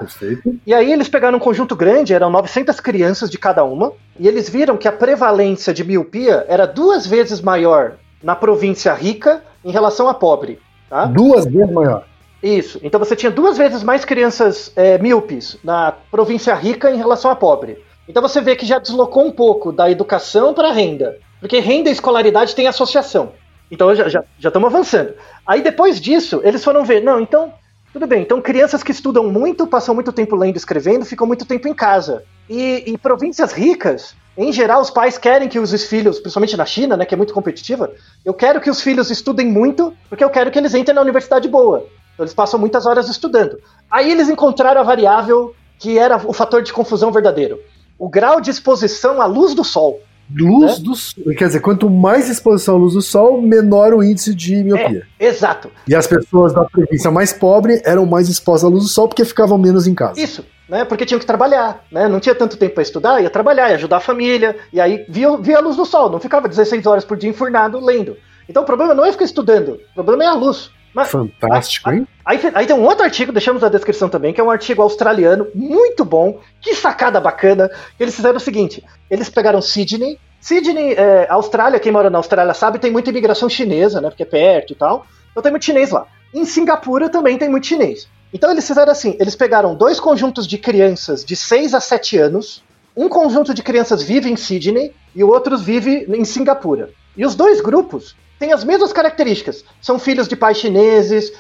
E 0.66 0.74
aí 0.74 0.90
eles 0.90 1.10
pegaram 1.10 1.38
um 1.38 1.40
conjunto 1.40 1.76
grande, 1.76 2.14
eram 2.14 2.30
900 2.30 2.80
crianças 2.80 3.30
de 3.30 3.38
cada 3.38 3.66
uma, 3.66 3.92
e 4.18 4.26
eles 4.26 4.50
viram 4.50 4.78
que 4.78 4.88
a 4.88 4.92
prevalência 4.92 5.74
de 5.74 5.84
miopia 5.84 6.46
era 6.48 6.66
duas 6.66 7.06
vezes 7.06 7.42
maior 7.42 7.98
na 8.24 8.38
província 8.38 8.94
rica 8.94 9.44
em 9.66 9.70
relação 9.70 10.08
à 10.08 10.14
pobre. 10.14 10.58
Tá? 10.90 11.06
Duas 11.08 11.44
vezes 11.46 11.70
maior. 11.70 12.06
Isso. 12.42 12.80
Então 12.82 13.00
você 13.02 13.18
tinha 13.18 13.32
duas 13.32 13.58
vezes 13.58 13.84
mais 13.84 14.06
crianças 14.06 14.72
é, 14.78 14.98
míopes 14.98 15.58
na 15.62 15.94
província 16.10 16.56
rica 16.56 16.90
em 16.90 16.98
relação 16.98 17.30
à 17.30 17.36
pobre. 17.36 17.84
Então 18.08 18.22
você 18.22 18.40
vê 18.40 18.56
que 18.56 18.66
já 18.66 18.80
deslocou 18.80 19.26
um 19.26 19.32
pouco 19.32 19.74
da 19.74 19.92
educação 19.92 20.54
para 20.54 20.70
a 20.70 20.72
renda. 20.72 21.18
Porque 21.42 21.60
renda 21.60 21.90
e 21.90 21.92
escolaridade 21.92 22.56
têm 22.56 22.66
associação. 22.66 23.34
Então 23.70 23.94
já 23.96 24.08
já 24.08 24.24
já 24.40 24.50
estamos 24.50 24.74
avançando. 24.74 25.14
Aí 25.46 25.62
depois 25.62 26.00
disso, 26.00 26.42
eles 26.44 26.64
foram 26.64 26.84
ver, 26.86 27.02
não, 27.02 27.20
então, 27.20 27.54
tudo 27.92 28.08
bem, 28.08 28.22
então 28.22 28.42
crianças 28.42 28.84
que 28.84 28.92
estudam 28.92 29.30
muito, 29.30 29.66
passam 29.68 29.96
muito 29.96 30.12
tempo 30.12 30.36
lendo 30.36 30.56
e 30.56 30.58
escrevendo, 30.58 31.06
ficam 31.06 31.26
muito 31.26 31.46
tempo 31.46 31.68
em 31.68 31.74
casa. 31.74 32.24
E 32.50 32.84
em 32.86 32.98
províncias 32.98 33.52
ricas, 33.52 34.16
em 34.38 34.52
geral, 34.52 34.82
os 34.82 34.90
pais 34.90 35.18
querem 35.18 35.48
que 35.48 35.58
os 35.58 35.72
filhos, 35.86 36.20
principalmente 36.20 36.58
na 36.58 36.66
China, 36.66 36.98
né, 36.98 37.06
que 37.06 37.14
é 37.14 37.18
muito 37.18 37.34
competitiva, 37.34 37.92
eu 38.24 38.34
quero 38.34 38.60
que 38.60 38.70
os 38.70 38.82
filhos 38.82 39.10
estudem 39.10 39.48
muito, 39.48 39.96
porque 40.10 40.24
eu 40.24 40.30
quero 40.30 40.52
que 40.52 40.60
eles 40.60 40.74
entrem 40.76 40.94
na 40.94 41.02
universidade 41.02 41.48
boa. 41.48 41.88
Então 42.14 42.24
eles 42.24 42.34
passam 42.34 42.60
muitas 42.60 42.86
horas 42.86 43.10
estudando. 43.10 43.60
Aí 43.90 44.12
eles 44.12 44.30
encontraram 44.30 44.82
a 44.82 44.84
variável 44.84 45.56
que 45.80 45.98
era 45.98 46.18
o 46.18 46.34
fator 46.34 46.62
de 46.62 46.74
confusão 46.74 47.12
verdadeiro. 47.12 47.60
O 47.98 48.10
grau 48.10 48.42
de 48.42 48.50
exposição 48.50 49.22
à 49.22 49.26
luz 49.26 49.54
do 49.54 49.64
sol. 49.64 50.02
Luz 50.34 50.80
do 50.80 50.96
sol. 50.96 51.24
Quer 51.38 51.48
dizer, 51.48 51.60
quanto 51.60 51.90
mais 51.90 52.30
exposição 52.30 52.76
à 52.76 52.78
luz 52.78 52.94
do 52.94 53.02
sol, 53.02 53.42
menor 53.42 53.94
o 53.94 54.04
índice 54.04 54.34
de 54.34 54.64
miopia. 54.64 55.06
Exato. 55.20 55.70
E 55.88 55.96
as 55.96 56.08
pessoas 56.08 56.54
da 56.54 56.64
província 56.66 57.12
mais 57.12 57.32
pobre 57.32 57.82
eram 57.86 58.06
mais 58.06 58.28
expostas 58.28 58.64
à 58.64 58.68
luz 58.72 58.84
do 58.84 58.90
sol 58.90 59.08
porque 59.08 59.24
ficavam 59.24 59.58
menos 59.58 59.86
em 59.86 59.94
casa. 59.94 60.20
Isso, 60.20 60.44
né? 60.68 60.84
Porque 60.84 61.06
tinham 61.06 61.20
que 61.20 61.26
trabalhar, 61.26 61.84
né? 61.92 62.08
Não 62.08 62.20
tinha 62.20 62.34
tanto 62.34 62.58
tempo 62.58 62.74
para 62.74 62.84
estudar, 62.84 63.22
ia 63.22 63.30
trabalhar, 63.30 63.70
ia 63.70 63.76
ajudar 63.76 63.98
a 63.98 64.02
família, 64.02 64.56
e 64.74 64.82
aí 64.82 65.06
via, 65.08 65.38
via 65.38 65.58
a 65.58 65.62
luz 65.62 65.76
do 65.76 65.86
sol, 65.86 66.10
não 66.10 66.20
ficava 66.20 66.48
16 66.48 66.86
horas 66.86 67.06
por 67.06 67.18
dia 67.18 67.30
enfurnado 67.30 67.80
lendo. 67.80 68.18
Então 68.50 68.64
o 68.64 68.66
problema 68.66 68.94
não 68.94 69.06
é 69.06 69.12
ficar 69.12 69.26
estudando, 69.26 69.80
o 69.92 69.94
problema 69.94 70.24
é 70.24 70.28
a 70.28 70.34
luz. 70.34 70.72
Mas, 70.96 71.10
Fantástico, 71.10 71.92
hein? 71.92 72.08
Aí, 72.26 72.40
aí 72.54 72.66
tem 72.66 72.74
um 72.74 72.86
outro 72.86 73.04
artigo, 73.04 73.34
deixamos 73.34 73.62
na 73.62 73.68
descrição 73.68 74.08
também, 74.08 74.32
que 74.32 74.40
é 74.40 74.44
um 74.44 74.50
artigo 74.50 74.82
australiano, 74.82 75.46
muito 75.54 76.06
bom, 76.06 76.40
que 76.62 76.74
sacada 76.74 77.20
bacana. 77.20 77.70
Eles 78.00 78.16
fizeram 78.16 78.38
o 78.38 78.40
seguinte: 78.40 78.82
eles 79.12 79.30
pegaram 79.30 79.62
Sydney. 79.62 80.18
Sydney, 80.40 80.94
é, 80.94 81.28
Austrália, 81.30 81.82
quem 81.82 81.92
mora 81.92 82.10
na 82.10 82.18
Austrália 82.18 82.54
sabe, 82.54 82.80
tem 82.80 82.92
muita 82.92 83.10
imigração 83.10 83.50
chinesa, 83.50 84.00
né? 84.00 84.10
Porque 84.10 84.24
é 84.24 84.26
perto 84.26 84.72
e 84.72 84.76
tal. 84.76 85.06
Então 85.32 85.44
tem 85.44 85.52
muito 85.52 85.66
chinês 85.66 85.92
lá. 85.92 86.08
Em 86.34 86.46
Singapura 86.46 87.10
também 87.10 87.38
tem 87.38 87.50
muito 87.50 87.68
chinês. 87.68 88.08
Então 88.34 88.50
eles 88.50 88.66
fizeram 88.66 88.92
assim: 88.94 89.18
eles 89.20 89.36
pegaram 89.36 89.76
dois 89.76 90.00
conjuntos 90.00 90.48
de 90.48 90.58
crianças 90.58 91.26
de 91.26 91.36
6 91.36 91.74
a 91.74 91.82
7 91.82 92.18
anos. 92.18 92.64
Um 92.96 93.10
conjunto 93.10 93.54
de 93.54 93.62
crianças 93.62 94.02
vive 94.02 94.32
em 94.32 94.38
Sydney 94.38 94.94
e 95.14 95.26
o 95.26 95.28
outro 95.28 95.58
vive 95.58 96.06
em 96.08 96.24
Singapura. 96.24 96.90
E 97.18 97.26
os 97.26 97.36
dois 97.36 97.60
grupos 97.60 98.16
têm 98.40 98.54
as 98.54 98.64
mesmas 98.64 98.94
características. 98.94 99.64
São 99.82 100.00
filhos 100.00 100.28
de 100.28 100.36
pais 100.36 100.58
chineses, 100.58 101.32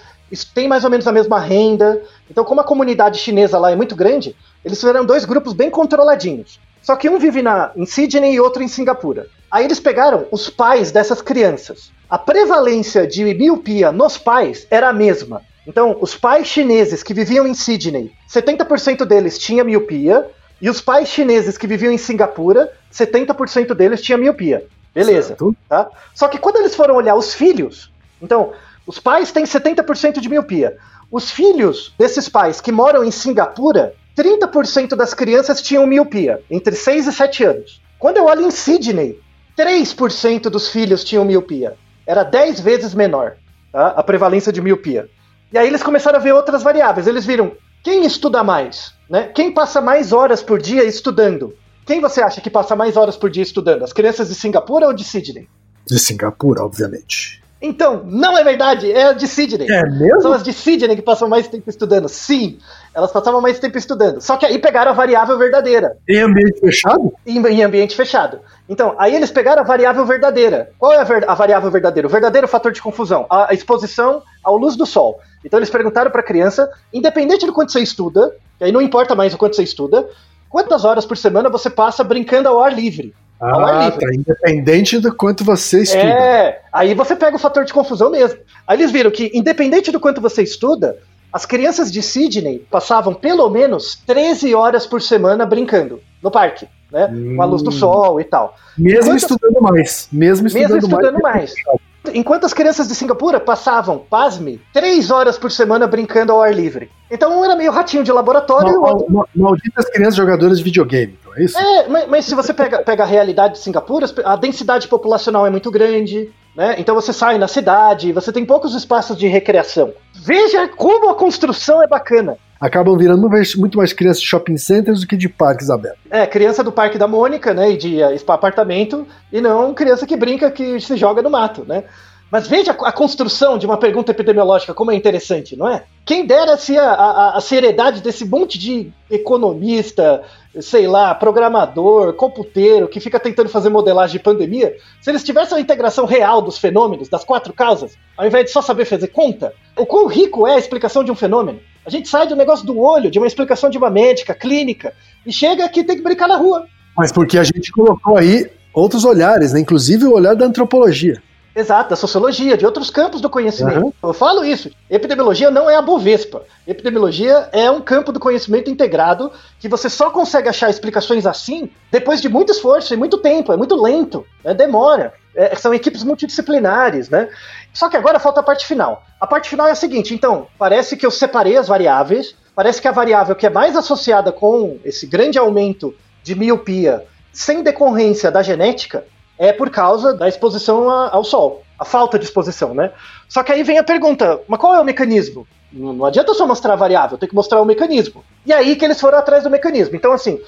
tem 0.54 0.68
mais 0.68 0.84
ou 0.84 0.90
menos 0.90 1.08
a 1.08 1.12
mesma 1.12 1.40
renda. 1.40 2.02
Então, 2.30 2.44
como 2.44 2.62
a 2.62 2.64
comunidade 2.64 3.20
chinesa 3.20 3.58
lá 3.58 3.72
é 3.72 3.76
muito 3.76 3.96
grande, 3.96 4.36
eles 4.64 4.80
fizeram 4.80 5.06
dois 5.06 5.26
grupos 5.26 5.54
bem 5.54 5.70
controladinhos. 5.70 6.60
Só 6.82 6.96
que 6.96 7.10
um 7.10 7.18
vive 7.18 7.42
na, 7.42 7.72
em 7.76 7.86
Sydney 7.86 8.34
e 8.34 8.40
outro 8.40 8.62
em 8.62 8.68
Singapura. 8.68 9.28
Aí 9.50 9.66
eles 9.66 9.80
pegaram 9.80 10.28
os 10.32 10.50
pais 10.50 10.92
dessas 10.92 11.22
crianças. 11.22 11.92
A 12.10 12.18
prevalência 12.18 13.08
de 13.08 13.24
miopia 13.34 13.92
nos 13.92 14.18
pais 14.18 14.68
era 14.70 14.90
a 14.90 14.94
mesma. 14.94 15.42
Então, 15.68 15.98
os 16.00 16.16
pais 16.16 16.48
chineses 16.48 17.02
que 17.02 17.14
viviam 17.14 17.48
em 17.48 17.56
Sydney, 17.56 18.12
70% 18.30 19.04
deles 19.04 19.40
tinha 19.40 19.64
miopia, 19.64 20.30
e 20.62 20.70
os 20.70 20.80
pais 20.80 21.10
chineses 21.10 21.58
que 21.58 21.68
viviam 21.68 21.92
em 21.92 21.98
Singapura, 21.98 22.72
70% 22.94 23.74
deles 23.74 24.02
tinha 24.02 24.18
miopia. 24.18 24.66
Beleza. 24.96 25.28
Certo. 25.30 25.56
Tá? 25.68 25.90
Só 26.14 26.28
que 26.28 26.38
quando 26.38 26.56
eles 26.56 26.74
foram 26.74 26.96
olhar 26.96 27.16
os 27.16 27.34
filhos, 27.34 27.92
então, 28.22 28.54
os 28.88 28.98
pais 28.98 29.32
têm 29.32 29.44
70% 29.44 30.20
de 30.20 30.30
miopia. 30.30 30.78
Os 31.12 31.30
filhos 31.30 31.94
desses 32.00 32.30
pais 32.30 32.62
que 32.62 32.72
moram 32.72 33.04
em 33.04 33.12
Singapura, 33.12 33.94
30% 34.18 34.96
das 34.96 35.14
crianças 35.14 35.62
tinham 35.62 35.86
miopia, 35.86 36.42
entre 36.50 36.76
6 36.76 37.08
e 37.08 37.12
7 37.12 37.44
anos. 37.44 37.82
Quando 38.00 38.18
eu 38.18 38.26
olho 38.26 38.46
em 38.46 38.52
Sydney, 38.52 39.20
3% 39.58 40.44
dos 40.50 40.70
filhos 40.70 41.04
tinham 41.04 41.26
miopia. 41.26 41.76
Era 42.08 42.24
10 42.24 42.60
vezes 42.62 42.94
menor 42.94 43.36
tá? 43.72 43.88
a 43.88 44.04
prevalência 44.04 44.52
de 44.52 44.62
miopia. 44.62 45.10
E 45.52 45.58
aí 45.58 45.68
eles 45.68 45.84
começaram 45.84 46.18
a 46.18 46.22
ver 46.22 46.34
outras 46.34 46.64
variáveis. 46.64 47.08
Eles 47.08 47.26
viram 47.26 47.52
quem 47.84 48.06
estuda 48.06 48.44
mais, 48.44 48.94
né? 49.10 49.30
Quem 49.34 49.52
passa 49.52 49.80
mais 49.80 50.12
horas 50.12 50.42
por 50.42 50.60
dia 50.60 50.84
estudando? 50.84 51.56
Quem 51.86 52.02
você 52.02 52.22
acha 52.22 52.42
que 52.42 52.50
passa 52.50 52.76
mais 52.76 52.98
horas 52.98 53.16
por 53.16 53.30
dia 53.30 53.44
estudando? 53.44 53.84
As 53.84 53.94
crianças 53.94 54.30
de 54.30 54.36
Singapura 54.36 54.88
ou 54.88 54.94
de 54.94 55.04
Sydney? 55.04 55.48
De 55.86 56.00
Singapura, 56.00 56.64
obviamente. 56.64 57.44
Então, 57.62 58.04
não 58.06 58.38
é 58.38 58.44
verdade, 58.44 58.92
é 58.92 59.06
a 59.08 59.14
de 59.14 59.28
Sydney. 59.28 59.68
É 59.72 59.82
mesmo? 59.90 60.22
São 60.22 60.34
as 60.34 60.44
de 60.44 60.52
Sydney 60.52 60.96
que 60.96 61.02
passam 61.02 61.28
mais 61.30 61.48
tempo 61.48 61.68
estudando. 61.70 62.08
Sim, 62.10 62.60
elas 62.94 63.12
passavam 63.12 63.40
mais 63.42 63.58
tempo 63.60 63.78
estudando. 63.78 64.20
Só 64.22 64.36
que 64.36 64.46
aí 64.46 64.60
pegaram 64.60 64.92
a 64.92 64.94
variável 64.94 65.38
verdadeira 65.38 65.96
Em 66.08 66.20
ambiente 66.22 66.60
fechado? 66.60 67.14
em, 67.26 67.40
em 67.48 67.64
ambiente 67.64 67.96
fechado. 67.96 68.40
Então, 68.68 68.94
aí 69.00 69.16
eles 69.16 69.32
pegaram 69.32 69.62
a 69.62 69.66
variável 69.66 70.06
verdadeira. 70.06 70.72
Qual 70.78 70.92
é 70.92 70.98
a, 70.98 71.04
ver- 71.04 71.28
a 71.30 71.34
variável 71.34 71.72
verdadeira? 71.72 72.08
O 72.08 72.12
verdadeiro 72.12 72.48
fator 72.48 72.72
de 72.72 72.82
confusão, 72.82 73.26
a, 73.30 73.50
a 73.52 73.54
exposição 73.54 74.22
à 74.44 74.52
luz 74.52 74.76
do 74.76 74.86
sol. 74.86 75.20
Então 75.44 75.58
eles 75.58 75.70
perguntaram 75.70 76.12
para 76.12 76.22
a 76.22 76.26
criança, 76.26 76.70
independente 76.94 77.46
do 77.46 77.54
quanto 77.54 77.72
você 77.72 77.80
estuda, 77.80 78.36
e 78.60 78.66
aí 78.66 78.72
não 78.72 78.82
importa 78.82 79.16
mais 79.16 79.34
o 79.34 79.38
quanto 79.38 79.56
você 79.56 79.64
estuda, 79.64 80.08
quantas 80.56 80.86
horas 80.86 81.06
por 81.06 81.18
semana 81.18 81.50
você 81.50 81.70
passa 81.70 82.02
brincando 82.02 82.48
ao 82.48 82.62
ar 82.64 82.74
livre. 82.74 83.14
Ao 83.42 83.60
ar 83.60 83.74
Ah, 83.76 83.86
livre. 83.90 84.00
tá. 84.06 84.14
Independente 84.16 84.98
do 85.00 85.14
quanto 85.14 85.44
você 85.44 85.82
estuda. 85.82 86.02
É, 86.06 86.62
aí 86.72 86.94
você 86.94 87.14
pega 87.14 87.36
o 87.36 87.40
fator 87.40 87.66
de 87.66 87.74
confusão 87.74 88.10
mesmo. 88.10 88.40
Aí 88.66 88.78
eles 88.78 88.90
viram 88.90 89.12
que, 89.12 89.30
independente 89.34 89.92
do 89.92 90.00
quanto 90.00 90.22
você 90.22 90.42
estuda, 90.44 90.98
as 91.34 91.46
crianças 91.46 91.92
de 91.92 92.02
Sydney 92.02 92.66
passavam 92.72 93.14
pelo 93.14 93.50
menos 93.50 94.02
13 94.08 94.56
horas 94.56 94.86
por 94.88 95.02
semana 95.02 95.46
brincando 95.46 96.00
no 96.24 96.32
parque, 96.32 96.70
né? 96.90 97.10
Com 97.36 97.42
a 97.42 97.46
luz 97.46 97.62
do 97.62 97.70
Hum. 97.70 97.74
sol 97.74 98.22
e 98.22 98.24
tal. 98.24 98.56
Mesmo 98.78 99.14
estudando 99.14 99.62
mais. 99.62 100.08
Mesmo 100.10 100.48
estudando, 100.48 100.72
Mesmo 100.72 100.88
estudando 100.90 101.22
mais. 101.22 101.54
mais. 101.68 101.80
Enquanto 102.14 102.46
as 102.46 102.54
crianças 102.54 102.88
de 102.88 102.96
Singapura 102.96 103.40
passavam, 103.40 104.00
pasme, 104.00 104.62
3 104.74 105.12
horas 105.12 105.38
por 105.38 105.52
semana 105.52 105.88
brincando 105.88 106.32
ao 106.32 106.42
ar 106.42 106.54
livre. 106.54 106.90
Então 107.10 107.40
um 107.40 107.46
era 107.46 107.56
meio 107.56 107.72
ratinho 107.72 108.04
de 108.04 108.12
laboratório 108.12 108.82
Mal- 108.82 108.92
outro 108.94 109.14
mal- 109.14 109.28
Malditas 109.36 109.90
crianças 109.90 110.16
jogadoras 110.16 110.58
de 110.58 110.64
videogame, 110.64 111.18
então 111.20 111.36
é 111.36 111.44
isso? 111.44 111.58
É, 111.58 111.88
mas, 111.88 112.08
mas 112.08 112.26
se 112.26 112.36
você 112.36 112.54
pega, 112.54 112.80
pega 112.80 113.04
a 113.04 113.06
realidade 113.06 113.54
de 113.56 113.60
Singapura, 113.60 114.08
a 114.24 114.36
densidade 114.36 114.88
populacional 114.88 115.46
é 115.46 115.50
muito 115.50 115.70
grande, 115.70 116.32
né? 116.56 116.76
Então 116.78 116.96
você 116.96 117.14
sai 117.14 117.38
na 117.38 117.48
cidade, 117.48 118.12
você 118.12 118.32
tem 118.32 118.46
poucos 118.46 118.74
espaços 118.74 119.18
de 119.18 119.28
recreação. 119.28 119.94
Veja 120.14 120.68
como 120.70 121.10
a 121.10 121.16
construção 121.16 121.84
é 121.84 121.88
bacana. 121.88 122.38
Acabam 122.60 122.98
virando 122.98 123.30
muito 123.58 123.78
mais- 123.78 123.94
crianças 123.94 124.22
de 124.22 124.28
shopping 124.28 124.58
centers 124.58 125.02
do 125.02 125.08
que 125.08 125.18
de 125.18 125.28
parques 125.28 125.70
abertos. 125.70 126.00
É, 126.10 126.26
criança 126.26 126.64
do 126.64 126.72
Parque 126.72 126.98
da 126.98 127.08
Mônica, 127.08 127.54
né? 127.54 127.72
E 127.72 127.78
de 127.78 128.02
eh, 128.02 128.18
apartamento, 128.28 129.06
e 129.32 129.42
não 129.42 129.74
criança 129.74 130.06
que 130.06 130.16
brinca, 130.16 130.50
que 130.50 130.80
se 130.80 130.96
joga 130.98 131.22
no 131.22 131.30
mato, 131.30 131.66
né? 131.68 131.84
Mas 132.32 132.48
veja 132.48 132.72
a 132.72 132.92
construção 132.92 133.58
de 133.58 133.66
uma 133.66 133.78
pergunta 133.78 134.12
epidemiológica, 134.12 134.74
como 134.74 134.92
é 134.92 134.96
interessante, 134.96 135.56
não 135.56 135.68
é? 135.68 135.84
Quem 136.04 136.26
dera 136.26 136.58
se 136.58 136.78
a, 136.78 136.92
a, 136.92 137.38
a 137.38 137.42
seriedade 137.42 138.02
desse 138.02 138.26
monte 138.26 138.58
de 138.58 138.92
economista, 139.10 140.24
sei 140.60 140.88
lá, 140.88 141.14
programador, 141.14 142.14
computeiro, 142.14 142.88
que 142.88 143.00
fica 143.00 143.20
tentando 143.20 143.48
fazer 143.48 143.70
modelagem 143.70 144.18
de 144.18 144.24
pandemia, 144.24 144.76
se 145.02 145.10
eles 145.12 145.24
tivessem 145.24 145.58
a 145.58 145.62
integração 145.62 146.06
real 146.06 146.42
dos 146.42 146.58
fenômenos, 146.58 147.10
das 147.10 147.24
quatro 147.24 147.54
causas, 147.54 147.96
ao 148.18 148.26
invés 148.26 148.46
de 148.46 148.52
só 148.52 148.62
saber 148.62 148.86
fazer 148.86 149.08
conta, 149.08 149.54
o 149.78 149.86
quão 149.86 150.08
rico 150.08 150.48
é 150.48 150.56
a 150.56 150.60
explicação 150.60 151.04
de 151.04 151.12
um 151.12 151.16
fenômeno. 151.16 151.60
A 151.86 151.90
gente 151.90 152.10
sai 152.10 152.28
do 152.28 152.36
negócio 152.36 152.66
do 152.66 152.80
olho, 152.80 153.12
de 153.12 153.20
uma 153.20 153.28
explicação 153.28 153.70
de 153.70 153.78
uma 153.78 153.90
médica, 153.90 154.34
clínica, 154.34 154.94
e 155.26 155.32
chega 155.32 155.64
aqui 155.64 155.84
tem 155.84 155.96
que 155.96 156.04
brincar 156.04 156.28
na 156.28 156.38
rua. 156.38 156.66
Mas 156.98 157.12
porque 157.12 157.38
a 157.38 157.44
gente 157.44 157.72
colocou 157.72 158.18
aí 158.18 158.50
outros 158.74 159.06
olhares, 159.06 159.54
né? 159.54 159.60
inclusive 159.60 160.06
o 160.06 160.14
olhar 160.14 160.36
da 160.36 160.46
antropologia. 160.46 161.22
Exato, 161.56 161.92
da 161.92 161.96
sociologia, 161.96 162.58
de 162.58 162.66
outros 162.66 162.90
campos 162.90 163.22
do 163.22 163.30
conhecimento. 163.30 163.86
Uhum. 163.86 163.94
Eu 164.04 164.14
falo 164.14 164.44
isso. 164.44 164.70
Epidemiologia 164.90 165.50
não 165.50 165.70
é 165.70 165.78
a 165.78 165.82
Bovespa. 165.82 166.44
Epidemiologia 166.68 167.48
é 167.54 167.72
um 167.72 167.80
campo 167.80 168.12
do 168.12 168.20
conhecimento 168.20 168.70
integrado 168.70 169.32
que 169.58 169.70
você 169.70 169.90
só 169.90 170.10
consegue 170.10 170.50
achar 170.50 170.70
explicações 170.70 171.26
assim 171.26 171.70
depois 171.90 172.20
de 172.20 172.28
muito 172.28 172.52
esforço 172.52 172.94
e 172.94 172.98
muito 172.98 173.20
tempo. 173.20 173.54
É 173.54 173.58
muito 173.58 173.82
lento, 173.82 174.26
né? 174.44 174.54
demora. 174.54 175.14
É, 175.34 175.56
são 175.56 175.74
equipes 175.74 176.04
multidisciplinares, 176.04 177.10
né? 177.10 177.30
Só 177.76 177.90
que 177.90 177.98
agora 177.98 178.20
falta 178.20 178.40
a 178.40 178.44
parte 178.44 178.66
final. 178.66 179.04
A 179.20 179.28
parte 179.28 179.50
final 179.50 179.68
é 179.68 179.72
a 179.72 179.76
seguinte: 179.76 180.14
então, 180.14 180.48
parece 180.58 180.96
que 180.96 181.06
eu 181.06 181.12
separei 181.12 181.58
as 181.58 181.68
variáveis. 181.68 182.36
Parece 182.56 182.82
que 182.82 182.88
a 182.88 182.92
variável 182.92 183.36
que 183.36 183.46
é 183.46 183.50
mais 183.50 183.76
associada 183.76 184.32
com 184.32 184.80
esse 184.86 185.06
grande 185.06 185.38
aumento 185.38 185.94
de 186.24 186.34
miopia 186.34 187.06
sem 187.34 187.62
decorrência 187.62 188.32
da 188.32 188.42
genética 188.42 189.06
é 189.38 189.52
por 189.52 189.70
causa 189.70 190.14
da 190.14 190.30
exposição 190.30 190.90
ao 190.90 191.26
sol, 191.26 191.64
a 191.78 191.84
falta 191.84 192.18
de 192.18 192.24
exposição, 192.24 192.74
né? 192.74 192.94
Só 193.28 193.44
que 193.44 193.52
aí 193.52 193.62
vem 193.62 193.78
a 193.78 193.84
pergunta, 193.84 194.40
mas 194.48 194.58
qual 194.58 194.74
é 194.74 194.80
o 194.80 194.86
mecanismo? 194.86 195.46
Não, 195.74 196.06
adianta 196.06 196.34
só 196.34 196.48
mostrar 196.48 196.74
a 196.74 196.78
variável, 196.78 197.18
tem 197.18 197.28
que 197.28 197.36
mostrar 197.36 197.60
o 197.62 197.66
mecanismo. 197.66 198.24
E 198.46 198.54
aí 198.54 198.78
que 198.78 198.86
eles 198.86 199.02
foram 199.02 199.18
atrás 199.18 199.44
do 199.44 199.50
mecanismo. 199.50 199.94
Então, 199.98 200.14
assim, 200.14 200.40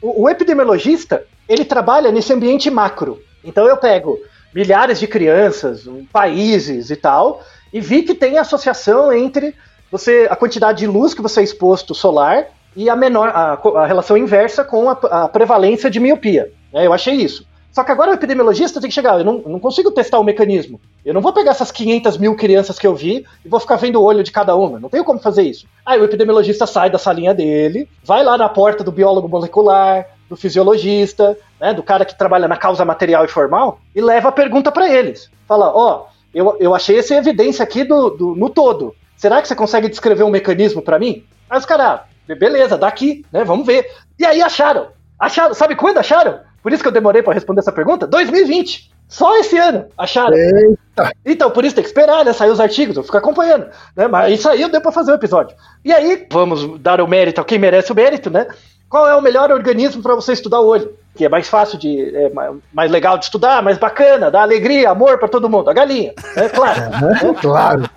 o, 0.00 0.22
o 0.22 0.30
epidemiologista, 0.30 1.26
ele 1.46 1.66
trabalha 1.66 2.10
nesse 2.10 2.32
ambiente 2.32 2.70
macro. 2.70 3.22
Então 3.44 3.66
eu 3.66 3.76
pego 3.76 4.18
milhares 4.54 4.98
de 4.98 5.06
crianças, 5.06 5.88
países 6.12 6.90
e 6.90 6.96
tal, 6.96 7.42
e 7.72 7.80
vi 7.80 8.02
que 8.02 8.14
tem 8.14 8.38
associação 8.38 9.12
entre 9.12 9.54
você 9.90 10.26
a 10.30 10.36
quantidade 10.36 10.78
de 10.78 10.86
luz 10.86 11.14
que 11.14 11.22
você 11.22 11.40
é 11.40 11.44
exposto 11.44 11.94
solar 11.94 12.46
e 12.76 12.88
a 12.88 12.96
menor 12.96 13.28
a, 13.28 13.54
a 13.80 13.86
relação 13.86 14.16
inversa 14.16 14.64
com 14.64 14.88
a, 14.88 14.92
a 14.92 15.28
prevalência 15.28 15.90
de 15.90 15.98
miopia. 15.98 16.52
Né? 16.72 16.86
Eu 16.86 16.92
achei 16.92 17.14
isso. 17.14 17.48
Só 17.72 17.84
que 17.84 17.92
agora 17.92 18.10
o 18.10 18.14
epidemiologista 18.14 18.80
tem 18.80 18.88
que 18.88 18.94
chegar, 18.94 19.18
eu 19.18 19.24
não, 19.24 19.38
não, 19.46 19.60
consigo 19.60 19.92
testar 19.92 20.18
o 20.18 20.24
mecanismo. 20.24 20.80
Eu 21.04 21.14
não 21.14 21.20
vou 21.20 21.32
pegar 21.32 21.52
essas 21.52 21.70
500 21.70 22.18
mil 22.18 22.34
crianças 22.34 22.78
que 22.78 22.86
eu 22.86 22.96
vi 22.96 23.24
e 23.44 23.48
vou 23.48 23.60
ficar 23.60 23.76
vendo 23.76 24.00
o 24.00 24.02
olho 24.02 24.24
de 24.24 24.32
cada 24.32 24.56
uma. 24.56 24.80
Não 24.80 24.88
tenho 24.88 25.04
como 25.04 25.20
fazer 25.20 25.42
isso. 25.42 25.66
Aí 25.86 26.00
o 26.00 26.04
epidemiologista 26.04 26.66
sai 26.66 26.90
da 26.90 26.98
salinha 26.98 27.32
dele, 27.32 27.88
vai 28.02 28.24
lá 28.24 28.36
na 28.36 28.48
porta 28.48 28.82
do 28.82 28.90
biólogo 28.90 29.28
molecular, 29.28 30.04
do 30.28 30.36
fisiologista, 30.36 31.38
né, 31.60 31.74
do 31.74 31.82
cara 31.82 32.04
que 32.04 32.16
trabalha 32.16 32.48
na 32.48 32.56
causa 32.56 32.84
material 32.84 33.24
e 33.24 33.28
formal, 33.28 33.80
e 33.94 34.00
leva 34.00 34.30
a 34.30 34.32
pergunta 34.32 34.72
para 34.72 34.88
eles. 34.88 35.30
Fala, 35.46 35.70
ó, 35.72 36.06
oh, 36.06 36.10
eu, 36.32 36.56
eu 36.58 36.74
achei 36.74 36.98
essa 36.98 37.14
evidência 37.14 37.62
aqui 37.62 37.84
do, 37.84 38.10
do, 38.10 38.34
no 38.34 38.48
todo. 38.48 38.94
Será 39.16 39.42
que 39.42 39.48
você 39.48 39.54
consegue 39.54 39.88
descrever 39.88 40.22
um 40.22 40.30
mecanismo 40.30 40.80
para 40.80 40.98
mim? 40.98 41.24
Aí 41.48 41.58
os 41.58 41.66
caras, 41.66 41.86
ah, 41.86 42.04
beleza, 42.34 42.78
daqui, 42.78 43.24
né, 43.30 43.44
vamos 43.44 43.66
ver. 43.66 43.86
E 44.18 44.24
aí 44.24 44.40
acharam. 44.40 44.88
Acharam, 45.18 45.52
sabe 45.52 45.76
quando 45.76 45.98
acharam? 45.98 46.40
Por 46.62 46.72
isso 46.72 46.82
que 46.82 46.88
eu 46.88 46.92
demorei 46.92 47.22
para 47.22 47.34
responder 47.34 47.60
essa 47.60 47.72
pergunta? 47.72 48.06
2020. 48.06 48.90
Só 49.08 49.36
esse 49.38 49.58
ano 49.58 49.86
acharam. 49.98 50.36
Eita. 50.36 51.12
Então, 51.26 51.50
por 51.50 51.64
isso 51.64 51.74
tem 51.74 51.82
que 51.82 51.90
esperar, 51.90 52.24
né? 52.24 52.32
Sair 52.32 52.50
os 52.50 52.60
artigos, 52.60 52.96
eu 52.96 53.02
fico 53.02 53.16
acompanhando. 53.16 53.66
Né? 53.96 54.06
Mas 54.06 54.26
aí 54.26 54.38
saiu, 54.38 54.68
deu 54.68 54.80
pra 54.80 54.92
fazer 54.92 55.10
o 55.10 55.16
episódio. 55.16 55.56
E 55.84 55.92
aí, 55.92 56.26
vamos 56.30 56.78
dar 56.78 57.00
o 57.00 57.08
mérito 57.08 57.40
a 57.40 57.44
quem 57.44 57.58
merece 57.58 57.90
o 57.90 57.94
mérito, 57.94 58.30
né? 58.30 58.46
Qual 58.88 59.08
é 59.08 59.16
o 59.16 59.22
melhor 59.22 59.50
organismo 59.50 60.02
para 60.02 60.14
você 60.14 60.32
estudar 60.32 60.60
o 60.60 60.66
olho? 60.66 60.94
Que 61.14 61.24
é 61.24 61.28
mais 61.28 61.48
fácil 61.48 61.78
de. 61.78 62.14
É 62.14 62.30
mais 62.72 62.90
legal 62.90 63.18
de 63.18 63.24
estudar, 63.24 63.62
mais 63.62 63.78
bacana, 63.78 64.30
dá 64.30 64.42
alegria, 64.42 64.90
amor 64.90 65.18
para 65.18 65.28
todo 65.28 65.50
mundo. 65.50 65.68
A 65.68 65.72
galinha, 65.72 66.14
é 66.36 66.48
claro. 66.48 66.80
É, 66.80 67.34
claro. 67.34 67.90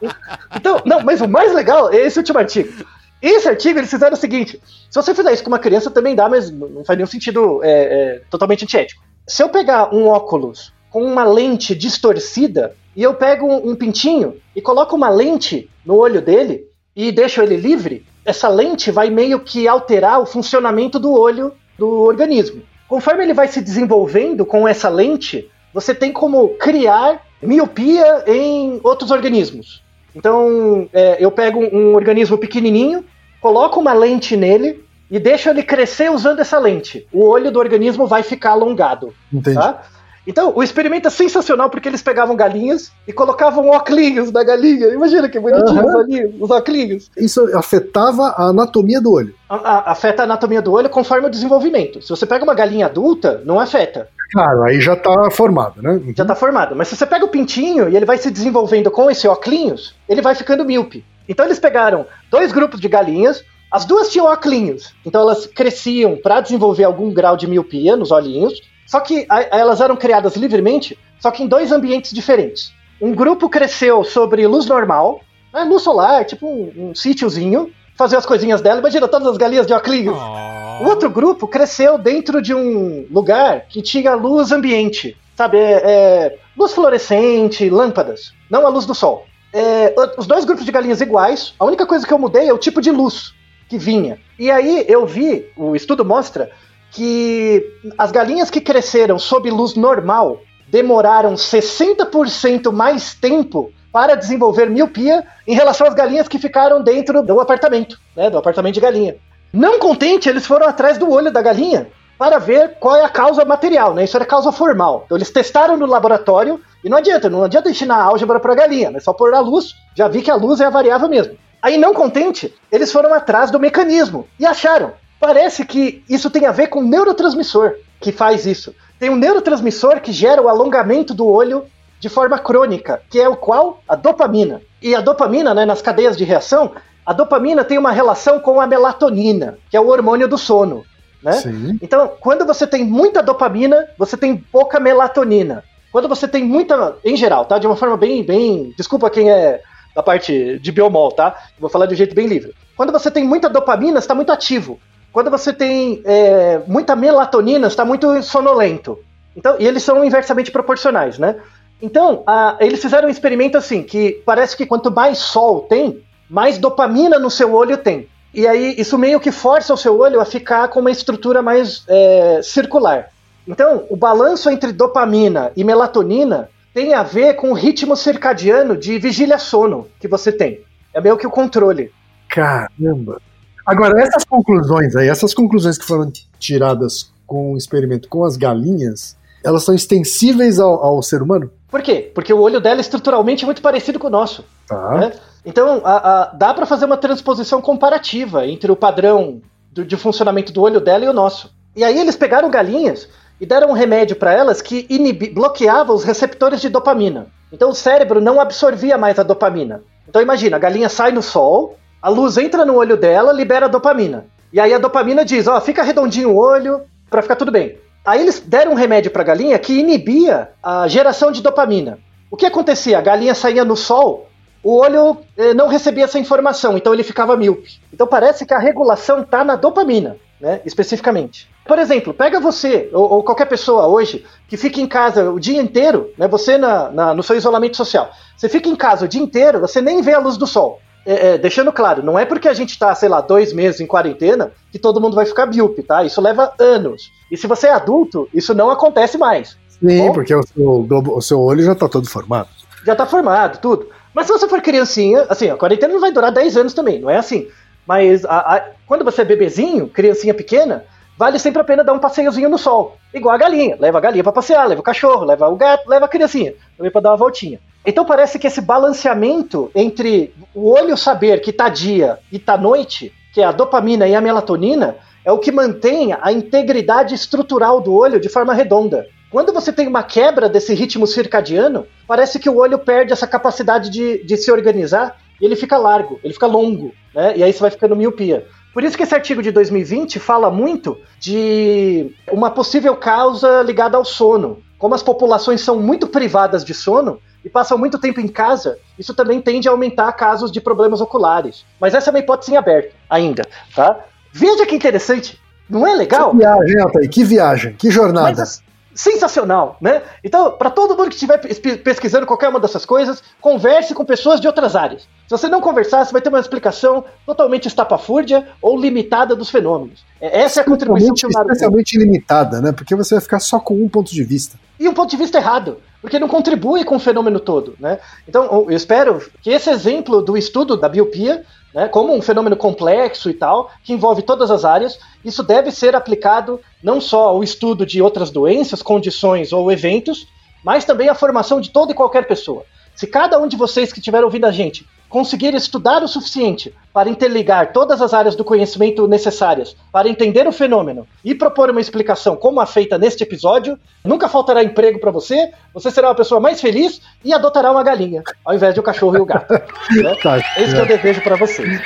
Então, 0.56 0.82
não, 0.86 1.02
mas 1.02 1.22
o 1.22 1.28
mais 1.28 1.54
legal 1.54 1.92
é 1.92 1.98
esse 1.98 2.18
último 2.18 2.40
artigo. 2.40 2.86
Esse 3.22 3.48
artigo 3.48 3.80
eles 3.80 3.90
fizeram 3.90 4.14
o 4.14 4.20
seguinte: 4.20 4.60
se 4.90 4.96
você 4.96 5.16
fizer 5.16 5.32
isso 5.32 5.44
com 5.44 5.50
uma 5.50 5.60
criança 5.60 5.90
também 5.90 6.16
dá, 6.16 6.28
mas 6.28 6.52
não 6.52 6.84
faz 6.84 6.98
nenhum 6.98 7.08
sentido 7.08 7.64
é, 7.64 7.72
é, 7.72 8.22
totalmente 8.30 8.64
antiético. 8.64 9.02
Se 9.26 9.42
eu 9.42 9.48
pegar 9.48 9.94
um 9.94 10.08
óculos 10.08 10.74
com 10.90 11.04
uma 11.04 11.24
lente 11.24 11.74
distorcida 11.74 12.76
e 12.96 13.02
eu 13.02 13.14
pego 13.14 13.48
um, 13.48 13.72
um 13.72 13.76
pintinho 13.76 14.36
e 14.54 14.62
coloco 14.62 14.96
uma 14.96 15.10
lente 15.10 15.70
no 15.86 15.96
olho 15.96 16.22
dele 16.22 16.66
e 16.94 17.12
deixo 17.12 17.42
ele 17.42 17.56
livre, 17.56 18.06
essa 18.26 18.50
lente 18.50 18.92
vai 18.92 19.10
meio 19.10 19.40
que 19.40 19.68
alterar 19.68 20.20
o 20.20 20.26
funcionamento 20.26 21.00
do 21.00 21.12
olho 21.12 21.54
do 21.78 22.02
organismo. 22.02 22.62
Conforme 22.94 23.24
ele 23.24 23.34
vai 23.34 23.48
se 23.48 23.60
desenvolvendo 23.60 24.46
com 24.46 24.68
essa 24.68 24.88
lente, 24.88 25.50
você 25.74 25.96
tem 25.96 26.12
como 26.12 26.50
criar 26.50 27.26
miopia 27.42 28.24
em 28.28 28.80
outros 28.84 29.10
organismos. 29.10 29.84
Então, 30.16 30.88
é, 30.94 31.18
eu 31.20 31.32
pego 31.32 31.60
um 31.60 31.96
organismo 31.96 32.38
pequenininho, 32.38 33.04
coloco 33.42 33.80
uma 33.80 33.94
lente 33.94 34.38
nele 34.38 34.86
e 35.10 35.18
deixo 35.18 35.50
ele 35.50 35.64
crescer 35.64 36.12
usando 36.12 36.40
essa 36.40 36.60
lente. 36.60 37.08
O 37.12 37.28
olho 37.28 37.52
do 37.52 37.58
organismo 37.58 38.06
vai 38.06 38.22
ficar 38.22 38.52
alongado. 38.52 39.12
Entendi. 39.34 39.58
Tá? 39.58 39.82
Então, 40.26 40.54
o 40.56 40.64
experimento 40.64 41.08
é 41.08 41.12
sensacional 41.12 41.70
porque 41.70 41.88
eles 41.88 42.02
pegavam 42.02 42.36
galinhas 42.36 42.92
e 43.08 43.12
colocavam 43.12 43.70
óculos 43.70 44.32
da 44.32 44.44
galinha. 44.44 44.88
Imagina 44.88 45.28
que 45.28 45.40
bonitinho 45.40 45.84
uhum. 45.84 46.00
ali, 46.00 46.36
os 46.40 46.50
óculos. 46.50 47.12
Isso 47.18 47.58
afetava 47.58 48.30
a 48.30 48.46
anatomia 48.46 49.02
do 49.02 49.12
olho. 49.12 49.36
A, 49.50 49.56
a, 49.56 49.92
afeta 49.92 50.24
a 50.24 50.26
anatomia 50.26 50.62
do 50.62 50.72
olho 50.72 50.90
conforme 50.90 51.28
o 51.28 51.30
desenvolvimento. 51.30 52.02
Se 52.02 52.10
você 52.10 52.26
pega 52.26 52.44
uma 52.44 52.54
galinha 52.54 52.86
adulta, 52.86 53.42
não 53.46 53.60
afeta. 53.60 54.08
Claro, 54.32 54.64
aí 54.64 54.80
já 54.82 54.94
está 54.94 55.30
formado, 55.30 55.82
né? 55.82 55.92
Uhum. 55.92 56.14
Já 56.16 56.24
está 56.24 56.36
formado. 56.36 56.76
Mas 56.76 56.88
se 56.88 56.96
você 56.96 57.06
pega 57.06 57.26
o 57.26 57.30
pintinho 57.30 57.90
e 57.90 57.96
ele 57.96 58.06
vai 58.06 58.18
se 58.18 58.32
desenvolvendo 58.32 58.90
com 58.90 59.12
esse 59.12 59.28
óculos, 59.28 59.96
ele 60.08 60.22
vai 60.22 60.34
ficando 60.36 60.66
míope. 60.66 61.06
Então 61.28 61.46
eles 61.46 61.60
pegaram 61.60 62.06
dois 62.32 62.52
grupos 62.52 62.80
de 62.80 62.88
galinhas, 62.88 63.44
as 63.72 63.86
duas 63.86 64.10
tinham 64.10 64.28
óculos, 64.28 64.94
então 65.06 65.22
elas 65.22 65.48
cresciam 65.48 66.16
para 66.16 66.42
desenvolver 66.42 66.84
algum 66.84 67.12
grau 67.12 67.36
de 67.36 67.48
miopia 67.48 67.96
nos 67.96 68.12
olhinhos, 68.12 68.62
só 68.86 69.00
que 69.00 69.26
a, 69.30 69.58
elas 69.58 69.82
eram 69.82 69.96
criadas 69.96 70.36
livremente, 70.36 70.98
só 71.20 71.32
que 71.32 71.44
em 71.44 71.48
dois 71.48 71.72
ambientes 71.72 72.14
diferentes. 72.14 72.74
Um 73.02 73.14
grupo 73.14 73.50
cresceu 73.50 74.04
sobre 74.04 74.46
luz 74.48 74.66
normal, 74.66 75.22
né, 75.54 75.64
luz 75.64 75.84
solar, 75.84 76.26
tipo 76.26 76.48
um, 76.48 76.90
um 76.90 76.96
sítiozinho, 76.96 77.72
fazer 77.96 78.18
as 78.18 78.26
coisinhas 78.26 78.62
dela, 78.62 78.80
imagina 78.80 79.08
todas 79.08 79.28
as 79.28 79.38
galinhas 79.38 79.68
de 79.68 79.74
óculos. 79.74 80.18
Oh. 80.18 80.84
O 80.84 80.88
outro 80.88 81.10
grupo 81.10 81.48
cresceu 81.48 81.98
dentro 81.98 82.42
de 82.42 82.54
um 82.54 83.06
lugar 83.12 83.66
que 83.70 83.82
tinha 83.82 84.16
luz 84.16 84.52
ambiente, 84.52 85.16
sabe? 85.36 85.58
É, 85.58 85.82
é, 85.86 86.38
luz 86.58 86.74
fluorescente, 86.74 87.70
lâmpadas, 87.70 88.34
não 88.50 88.66
a 88.66 88.70
luz 88.70 88.86
do 88.86 88.96
sol. 88.96 89.26
É, 89.54 89.94
os 90.18 90.26
dois 90.26 90.46
grupos 90.46 90.66
de 90.66 90.72
galinhas 90.72 91.00
iguais, 91.00 91.54
a 91.60 91.66
única 91.66 91.86
coisa 91.86 92.08
que 92.08 92.12
eu 92.12 92.18
mudei 92.18 92.50
é 92.50 92.54
o 92.54 92.58
tipo 92.58 92.82
de 92.82 92.90
luz 92.90 93.34
que 93.70 93.78
vinha. 93.78 94.20
E 94.38 94.50
aí 94.50 94.86
eu 94.88 95.06
vi, 95.06 95.46
o 95.56 95.76
estudo 95.76 96.04
mostra 96.04 96.52
que 96.94 97.66
as 97.98 98.12
galinhas 98.12 98.50
que 98.50 98.62
cresceram 98.62 99.18
sob 99.18 99.50
luz 99.50 99.76
normal 99.76 100.40
demoraram 100.68 101.34
60% 101.34 102.72
mais 102.72 103.14
tempo 103.16 103.72
para 103.92 104.16
desenvolver 104.16 104.70
miopia 104.70 105.24
em 105.48 105.54
relação 105.54 105.86
às 105.86 105.94
galinhas 105.94 106.28
que 106.28 106.40
ficaram 106.40 106.82
dentro 106.82 107.22
do 107.22 107.40
apartamento, 107.40 108.00
né, 108.16 108.30
do 108.30 108.38
apartamento 108.38 108.76
de 108.76 108.80
galinha. 108.80 109.16
Não 109.52 109.78
contente, 109.78 110.30
eles 110.30 110.46
foram 110.46 110.68
atrás 110.68 110.98
do 110.98 111.12
olho 111.12 111.32
da 111.32 111.42
galinha 111.42 111.88
para 112.18 112.40
ver 112.40 112.78
qual 112.80 112.96
é 112.96 113.04
a 113.04 113.10
causa 113.10 113.44
material, 113.44 113.94
né? 113.94 114.04
Isso 114.04 114.16
era 114.16 114.26
causa 114.26 114.52
formal. 114.52 115.04
Então 115.06 115.18
eles 115.18 115.30
testaram 115.30 115.76
no 115.76 115.86
laboratório 115.86 116.60
e 116.84 116.90
não 116.90 116.98
adianta, 116.98 117.30
não 117.30 117.44
adianta 117.44 117.70
ensinar 117.70 118.02
álgebra 118.02 118.40
para 118.40 118.54
a 118.54 118.56
galinha, 118.56 118.92
é 118.96 119.00
só 119.00 119.14
pôr 119.14 119.34
a 119.34 119.40
luz. 119.40 119.74
Já 119.96 120.08
vi 120.08 120.22
que 120.22 120.32
a 120.32 120.36
luz 120.36 120.60
é 120.60 120.66
a 120.66 120.70
variável 120.70 121.10
mesmo. 121.10 121.38
Aí, 121.64 121.78
não 121.78 121.94
contente, 121.94 122.54
eles 122.70 122.92
foram 122.92 123.14
atrás 123.14 123.50
do 123.50 123.58
mecanismo 123.58 124.28
e 124.38 124.46
acharam. 124.46 124.92
Parece 125.24 125.64
que 125.64 126.04
isso 126.10 126.30
tem 126.30 126.46
a 126.46 126.52
ver 126.52 126.68
com 126.68 126.82
o 126.82 126.84
neurotransmissor 126.84 127.76
que 128.02 128.12
faz 128.12 128.46
isso. 128.46 128.76
Tem 129.00 129.10
um 129.10 129.16
neurotransmissor 129.16 130.02
que 130.02 130.12
gera 130.12 130.42
o 130.42 130.50
alongamento 130.50 131.14
do 131.14 131.26
olho 131.26 131.64
de 131.98 132.10
forma 132.10 132.38
crônica, 132.38 133.02
que 133.10 133.22
é 133.22 133.30
o 133.30 133.38
qual? 133.38 133.82
A 133.88 133.96
dopamina. 133.96 134.62
E 134.82 134.94
a 134.94 135.00
dopamina, 135.00 135.54
né, 135.54 135.64
nas 135.64 135.82
cadeias 135.82 136.18
de 136.18 136.26
reação, 136.26 136.74
a 137.06 137.14
dopamina 137.14 137.64
tem 137.64 137.78
uma 137.78 137.94
relação 137.94 138.38
com 138.38 138.60
a 138.60 138.68
melatonina, 138.68 139.58
que 139.72 139.78
é 139.78 139.80
o 139.80 139.88
hormônio 139.88 140.28
do 140.28 140.38
sono. 140.38 140.84
Né? 141.24 141.40
Então, 141.82 142.12
quando 142.20 142.46
você 142.46 142.68
tem 142.68 142.84
muita 142.84 143.24
dopamina, 143.24 143.88
você 143.98 144.18
tem 144.18 144.36
pouca 144.36 144.78
melatonina. 144.78 145.64
Quando 145.90 146.10
você 146.10 146.28
tem 146.28 146.44
muita, 146.44 146.98
em 147.02 147.16
geral, 147.16 147.46
tá? 147.46 147.58
De 147.58 147.66
uma 147.66 147.78
forma 147.78 147.96
bem, 147.96 148.26
bem, 148.26 148.74
desculpa 148.76 149.10
quem 149.10 149.32
é 149.32 149.62
da 149.96 150.04
parte 150.04 150.60
de 150.60 150.72
biomol, 150.74 151.14
tá? 151.14 151.34
Vou 151.58 151.70
falar 151.70 151.86
de 151.86 151.94
um 151.94 151.98
jeito 151.98 152.14
bem 152.14 152.28
livre. 152.28 152.54
Quando 152.76 152.92
você 152.92 153.10
tem 153.10 153.24
muita 153.24 153.50
dopamina, 153.50 154.00
está 154.00 154.14
muito 154.14 154.30
ativo. 154.30 154.82
Quando 155.14 155.30
você 155.30 155.54
tem 155.54 156.02
é, 156.04 156.60
muita 156.66 156.96
melatonina, 156.96 157.68
está 157.68 157.86
muito 157.86 158.22
sonolento. 158.24 158.98
Então, 159.38 159.56
e 159.60 159.68
eles 159.68 159.84
são 159.84 160.04
inversamente 160.04 160.52
proporcionais, 160.52 161.20
né? 161.20 161.36
Então, 161.80 162.24
a, 162.26 162.58
eles 162.60 162.82
fizeram 162.82 163.08
um 163.08 163.12
experimento 163.12 163.56
assim, 163.56 163.84
que 163.84 164.24
parece 164.26 164.58
que 164.58 164.66
quanto 164.66 164.92
mais 164.92 165.20
sol 165.20 165.62
tem, 165.62 166.04
mais 166.28 166.58
dopamina 166.58 167.20
no 167.20 167.30
seu 167.30 167.54
olho 167.54 167.78
tem. 167.78 168.08
E 168.34 168.48
aí, 168.48 168.74
isso 168.76 168.98
meio 168.98 169.20
que 169.20 169.32
força 169.32 169.72
o 169.72 169.78
seu 169.78 170.00
olho 170.00 170.20
a 170.20 170.26
ficar 170.26 170.68
com 170.70 170.80
uma 170.80 170.90
estrutura 170.90 171.44
mais 171.44 171.84
é, 171.88 172.42
circular. 172.42 173.10
Então, 173.48 173.86
o 173.90 173.96
balanço 173.96 174.50
entre 174.50 174.72
dopamina 174.72 175.52
e 175.56 175.64
melatonina 175.64 176.50
tem 176.74 176.96
a 176.96 177.04
ver 177.04 177.36
com 177.36 177.52
o 177.52 177.54
ritmo 177.54 177.96
circadiano 177.96 178.76
de 178.76 178.98
vigília-sono 178.98 179.88
que 180.00 180.08
você 180.08 180.32
tem. 180.32 180.62
É 180.92 181.00
meio 181.00 181.18
que 181.18 181.28
o 181.28 181.32
controle. 181.32 181.92
Caramba! 182.28 183.22
Agora, 183.66 184.02
essas 184.02 184.24
conclusões 184.24 184.96
aí, 184.96 185.08
essas 185.08 185.34
conclusões 185.34 185.78
que 185.78 185.86
foram 185.86 186.12
tiradas 186.40 187.12
com 187.26 187.54
o 187.54 187.58
experimento 187.58 188.10
com 188.10 188.24
as 188.24 188.36
galinhas, 188.36 189.18
elas 189.44 189.64
são 189.64 189.74
extensíveis 189.74 190.60
ao, 190.60 190.84
ao 190.84 191.02
ser 191.02 191.22
humano? 191.22 191.52
Por 191.70 191.82
quê? 191.82 192.12
Porque 192.14 192.34
o 192.34 192.40
olho 192.40 192.62
dela 192.62 192.82
estruturalmente 192.82 193.44
é 193.44 193.46
muito 193.46 193.62
parecido 193.62 194.00
com 194.00 194.08
o 194.08 194.12
nosso. 194.12 194.44
Tá. 194.68 194.98
Né? 194.98 195.12
Então, 195.46 195.82
a, 195.84 195.96
a, 195.96 196.26
dá 196.34 196.54
para 196.54 196.66
fazer 196.66 196.86
uma 196.86 196.98
transposição 196.98 197.62
comparativa 197.62 198.46
entre 198.48 198.72
o 198.72 198.76
padrão 198.76 199.42
do, 199.72 199.84
de 199.84 199.98
funcionamento 199.98 200.54
do 200.54 200.62
olho 200.62 200.80
dela 200.80 201.06
e 201.06 201.10
o 201.10 201.14
nosso. 201.14 201.52
E 201.76 201.84
aí 201.84 202.00
eles 202.00 202.16
pegaram 202.16 202.52
galinhas 202.52 203.10
e 203.42 203.46
deram 203.46 203.70
um 203.70 203.74
remédio 203.74 204.16
para 204.16 204.34
elas 204.34 204.62
que 204.62 204.86
inibi, 204.90 205.30
bloqueava 205.30 205.92
os 205.92 206.04
receptores 206.04 206.62
de 206.62 206.70
dopamina. 206.70 207.28
Então 207.52 207.70
o 207.70 207.76
cérebro 207.76 208.22
não 208.22 208.40
absorvia 208.40 208.98
mais 208.98 209.18
a 209.18 209.24
dopamina. 209.24 209.82
Então 210.08 210.22
imagina, 210.22 210.58
a 210.58 210.60
galinha 210.60 210.90
sai 210.90 211.12
no 211.12 211.22
sol, 211.22 211.78
a 212.04 212.10
luz 212.10 212.38
entra 212.38 212.66
no 212.66 212.76
olho 212.76 212.98
dela, 212.98 213.32
libera 213.32 213.70
dopamina. 213.70 214.26
E 214.52 214.60
aí 214.60 214.74
a 214.74 214.78
dopamina 214.78 215.24
diz, 215.24 215.48
ó, 215.48 215.62
fica 215.62 215.82
redondinho 215.82 216.32
o 216.32 216.36
olho 216.36 216.82
para 217.10 217.22
ficar 217.22 217.38
tudo 217.38 217.50
bem. 217.50 217.78
Aí 218.04 218.20
eles 218.20 218.42
deram 218.42 218.74
um 218.74 218.76
remédio 218.76 219.10
para 219.10 219.22
a 219.22 219.26
galinha 219.26 219.58
que 219.58 219.80
inibia 219.80 220.50
a 220.62 220.86
geração 220.86 221.32
de 221.32 221.42
dopamina. 221.42 221.98
O 222.30 222.36
que 222.36 222.46
acontecia? 222.46 222.98
A 222.98 223.02
galinha 223.02 223.34
saía 223.34 223.64
no 223.64 223.78
sol, 223.78 224.28
o 224.62 224.76
olho 224.76 225.18
eh, 225.38 225.54
não 225.54 225.70
recebia 225.70 226.04
essa 226.04 226.20
informação, 226.20 226.78
então 226.78 226.94
ele 226.94 227.04
ficava 227.04 227.38
míope. 227.38 227.80
Então 227.94 228.06
parece 228.06 228.46
que 228.46 228.54
a 228.54 228.60
regulação 228.60 229.22
está 229.22 229.42
na 229.46 229.56
dopamina, 229.56 230.18
né, 230.42 230.60
especificamente. 230.66 231.50
Por 231.66 231.80
exemplo, 231.80 232.14
pega 232.14 232.38
você 232.38 232.90
ou, 232.92 233.14
ou, 233.14 233.24
qualquer 233.24 233.46
pessoa 233.46 233.88
hoje 233.88 234.26
que 234.50 234.58
fica 234.58 234.82
em 234.82 234.88
casa 234.88 235.32
o 235.32 235.40
dia 235.40 235.62
inteiro, 235.62 236.12
né, 236.18 236.28
você 236.28 236.58
na, 236.58 236.90
na, 236.90 237.14
no 237.14 237.24
seu 237.24 237.38
isolamento 237.38 237.78
social, 237.78 238.12
você 238.36 238.50
fica 238.50 238.68
em 238.68 238.76
casa 238.76 239.06
o 239.06 239.08
dia 239.08 239.22
inteiro, 239.22 239.62
você 239.62 239.80
nem 239.80 240.02
vê 240.02 240.14
a 240.14 240.20
luz 240.20 240.36
do 240.36 240.46
sol. 240.46 240.82
É, 241.06 241.34
é, 241.34 241.38
deixando 241.38 241.72
claro, 241.72 242.02
não 242.02 242.18
é 242.18 242.26
porque 242.26 242.48
a 242.48 242.54
gente 242.54 242.70
está, 242.70 242.96
sei 242.96 243.10
lá, 243.10 243.20
dois 243.20 243.52
meses 243.52 243.82
em 243.82 243.86
quarentena 243.86 244.52
que 244.72 244.80
todo 244.80 245.02
mundo 245.02 245.16
vai 245.16 245.26
ficar 245.26 245.46
míope, 245.46 245.84
tá? 245.84 246.04
Isso 246.04 246.22
leva 246.22 246.54
anos. 246.58 247.12
E 247.30 247.36
se 247.36 247.46
você 247.46 247.68
é 247.68 247.74
adulto, 247.74 248.30
isso 248.34 248.54
não 248.54 248.70
acontece 248.70 249.18
mais. 249.18 249.58
Sim, 249.68 250.08
Bom, 250.08 250.14
porque 250.14 250.34
o 250.34 250.44
seu, 250.44 250.88
o 250.90 251.22
seu 251.22 251.42
olho 251.42 251.62
já 251.62 251.74
está 251.74 251.90
todo 251.90 252.10
formado. 252.10 252.48
Já 252.86 252.94
está 252.94 253.06
formado, 253.06 253.60
tudo. 253.60 253.88
Mas 254.14 254.28
se 254.28 254.34
você 254.34 254.48
for 254.48 254.62
criancinha, 254.62 255.26
assim, 255.28 255.50
a 255.50 255.58
quarentena 255.58 255.94
não 255.94 256.00
vai 256.00 256.12
durar 256.12 256.32
10 256.32 256.56
anos 256.58 256.74
também, 256.74 257.00
não 257.00 257.10
é 257.10 257.18
assim. 257.18 257.48
Mas 257.86 258.24
a, 258.24 258.56
a, 258.56 258.66
quando 258.86 259.04
você 259.04 259.22
é 259.22 259.26
bebezinho, 259.26 259.90
criancinha 259.90 260.34
pequena, 260.34 260.86
vale 261.18 261.38
sempre 261.40 261.62
a 261.62 261.66
pena 261.66 261.84
dar 261.84 261.94
um 261.94 262.00
passeiozinho 262.00 262.50
no 262.50 262.58
sol. 262.58 262.98
Igual 263.14 263.36
a 263.36 263.38
galinha. 263.38 263.76
Leva 263.80 263.98
a 263.98 264.02
galinha 264.02 264.24
para 264.24 264.32
passear, 264.32 264.68
leva 264.68 264.82
o 264.82 264.84
cachorro, 264.84 265.26
leva 265.26 265.50
o 265.50 265.56
gato, 265.56 265.90
leva 265.90 266.06
a 266.06 266.10
criancinha. 266.10 266.54
Também 266.78 266.92
para 266.92 267.02
dar 267.02 267.12
uma 267.12 267.18
voltinha. 267.18 267.60
Então 267.86 268.06
parece 268.06 268.40
que 268.40 268.48
esse 268.48 268.62
balanceamento 268.62 269.70
entre 269.76 270.34
o 270.56 270.70
olho 270.70 270.96
saber 270.96 271.42
que 271.42 271.52
tá 271.52 271.68
dia 271.68 272.18
e 272.32 272.40
tá 272.40 272.58
noite, 272.58 273.14
que 273.34 273.42
é 273.42 273.46
a 273.46 273.52
dopamina 273.52 274.08
e 274.08 274.16
a 274.16 274.22
melatonina, 274.22 274.96
é 275.26 275.32
o 275.32 275.40
que 275.40 275.52
mantém 275.52 276.16
a 276.22 276.32
integridade 276.32 277.14
estrutural 277.14 277.82
do 277.82 277.94
olho 277.94 278.20
de 278.20 278.30
forma 278.30 278.54
redonda. 278.54 279.06
Quando 279.30 279.52
você 279.52 279.74
tem 279.74 279.88
uma 279.88 280.04
quebra 280.04 280.48
desse 280.48 280.74
ritmo 280.74 281.08
circadiano, 281.08 281.88
parece 282.08 282.40
que 282.40 282.50
o 282.50 282.58
olho 282.58 282.78
perde 282.78 283.12
essa 283.12 283.26
capacidade 283.26 283.90
de, 283.90 284.24
de 284.24 284.38
se 284.38 284.52
organizar 284.52 285.18
e 285.42 285.46
ele 285.46 285.56
fica 285.56 285.78
largo, 285.78 286.20
ele 286.24 286.34
fica 286.34 286.46
longo, 286.46 286.94
né? 287.14 287.36
E 287.36 287.44
aí 287.44 287.52
você 287.52 287.60
vai 287.60 287.72
ficando 287.72 287.96
miopia. 287.96 288.46
Por 288.74 288.84
isso 288.84 288.96
que 288.96 289.04
esse 289.04 289.14
artigo 289.14 289.42
de 289.42 289.52
2020 289.52 290.20
fala 290.20 290.50
muito 290.50 290.98
de 291.20 292.12
uma 292.32 292.50
possível 292.50 292.96
causa 292.96 293.62
ligada 293.62 293.98
ao 293.98 294.06
sono. 294.06 294.64
Como 294.78 294.96
as 294.96 295.04
populações 295.04 295.62
são 295.62 295.80
muito 295.80 296.08
privadas 296.08 296.64
de 296.64 296.74
sono 296.74 297.20
e 297.44 297.50
passam 297.50 297.78
muito 297.78 298.00
tempo 298.00 298.20
em 298.20 298.28
casa, 298.28 298.78
isso 298.98 299.14
também 299.14 299.42
tende 299.42 299.68
a 299.68 299.72
aumentar 299.72 300.12
casos 300.14 300.52
de 300.52 300.62
problemas 300.62 301.02
oculares. 301.02 301.66
Mas 301.80 301.94
essa 301.94 302.10
é 302.10 302.12
uma 302.12 302.20
hipótese 302.20 302.52
em 302.52 302.58
aberto 302.58 302.96
ainda, 303.10 303.44
tá? 303.76 304.00
Veja 304.32 304.66
que 304.66 304.76
interessante. 304.76 305.40
Não 305.70 305.88
é 305.88 305.94
legal? 305.96 306.32
Que 306.32 306.38
viagem, 306.38 306.82
Altair, 306.82 307.10
que 307.10 307.24
viagem, 307.24 307.74
que 307.74 307.92
jornada. 307.92 308.36
Mas, 308.38 308.64
sensacional, 308.96 309.78
né? 309.82 310.02
Então, 310.24 310.52
para 310.52 310.70
todo 310.70 310.96
mundo 310.96 311.10
que 311.10 311.16
estiver 311.16 311.38
pesquisando 311.78 312.26
qualquer 312.26 312.50
uma 312.50 312.60
dessas 312.60 312.86
coisas, 312.86 313.24
converse 313.42 313.94
com 313.94 314.06
pessoas 314.06 314.40
de 314.40 314.48
outras 314.48 314.76
áreas. 314.76 315.04
Se 315.28 315.30
você 315.30 315.48
não 315.48 315.62
conversar, 315.62 316.06
você 316.06 316.12
vai 316.12 316.22
ter 316.22 316.30
uma 316.30 316.40
explicação 316.40 317.04
totalmente 317.26 317.68
estapafúrdia 317.68 318.48
ou 318.62 318.80
limitada 318.80 319.36
dos 319.36 319.50
fenômenos. 319.50 320.06
É, 320.22 320.42
essa 320.42 320.60
é 320.60 320.62
a 320.62 320.66
contribuição 320.66 321.14
que 321.14 321.26
o 321.26 321.30
Naruto 321.30 321.54
Especialmente 321.54 321.98
limitada, 321.98 322.62
né? 322.62 322.72
Porque 322.72 322.96
você 322.96 323.16
vai 323.16 323.22
ficar 323.22 323.40
só 323.40 323.60
com 323.60 323.76
um 323.76 323.90
ponto 323.90 324.12
de 324.14 324.24
vista. 324.24 324.60
E 324.80 324.88
um 324.88 324.94
ponto 324.94 325.10
de 325.10 325.18
vista 325.18 325.38
errado, 325.38 325.78
porque 326.04 326.20
não 326.20 326.28
contribui 326.28 326.84
com 326.84 326.98
o 326.98 327.00
fenômeno 327.00 327.40
todo, 327.40 327.76
né? 327.80 327.98
Então, 328.28 328.44
eu 328.68 328.76
espero 328.76 329.24
que 329.42 329.50
esse 329.50 329.70
exemplo 329.70 330.22
do 330.22 330.36
estudo 330.36 330.76
da 330.76 330.90
biopia 330.90 331.46
né, 331.74 331.88
como 331.88 332.14
um 332.14 332.22
fenômeno 332.22 332.58
complexo 332.58 333.30
e 333.30 333.34
tal, 333.34 333.72
que 333.86 333.94
envolve 333.94 334.22
todas 334.22 334.52
as 334.52 334.66
áreas. 334.66 335.00
Isso 335.24 335.42
deve 335.42 335.72
ser 335.72 335.96
aplicado 335.96 336.60
não 336.84 337.00
só 337.00 337.30
ao 337.30 337.42
estudo 337.42 337.86
de 337.86 338.02
outras 338.02 338.30
doenças, 338.30 338.82
condições 338.82 339.54
ou 339.54 339.72
eventos, 339.72 340.28
mas 340.62 340.84
também 340.84 341.08
à 341.08 341.16
formação 341.16 341.62
de 341.62 341.70
toda 341.70 341.94
e 341.94 341.96
qualquer 341.96 342.28
pessoa. 342.28 342.66
Se 342.94 343.08
cada 343.08 343.40
um 343.40 343.48
de 343.48 343.56
vocês 343.56 343.94
que 343.94 344.00
estiver 344.00 344.26
ouvindo 344.26 344.46
a 344.46 344.52
gente 344.52 344.86
conseguir 345.14 345.54
estudar 345.54 346.02
o 346.02 346.08
suficiente 346.08 346.74
para 346.92 347.08
interligar 347.08 347.72
todas 347.72 348.02
as 348.02 348.16
áreas 348.16 348.36
do 348.36 348.44
conhecimento 348.44 349.08
necessárias 349.08 349.76
para 349.92 350.10
entender 350.10 350.48
o 350.48 350.52
fenômeno 350.52 351.08
e 351.24 351.36
propor 351.36 351.70
uma 351.70 351.80
explicação 351.80 352.36
como 352.36 352.60
a 352.60 352.66
feita 352.66 352.98
neste 352.98 353.22
episódio, 353.22 353.78
nunca 354.04 354.28
faltará 354.28 354.64
emprego 354.64 355.00
para 355.00 355.12
você, 355.12 355.52
você 355.72 355.92
será 355.92 356.08
uma 356.08 356.16
pessoa 356.16 356.42
mais 356.42 356.60
feliz 356.60 357.00
e 357.24 357.32
adotará 357.32 357.72
uma 357.72 357.84
galinha, 357.84 358.24
ao 358.44 358.56
invés 358.56 358.74
de 358.74 358.80
o 358.80 358.82
um 358.82 358.86
cachorro 358.86 359.16
e 359.16 359.22
o 359.22 359.26
gato. 359.26 359.54
Né? 359.94 360.16
Tá, 360.24 360.40
Esse 360.58 360.76
é. 360.76 360.86
que 360.86 360.94
eu 360.94 360.98
desejo 360.98 361.22
para 361.22 361.36
vocês. 361.36 361.80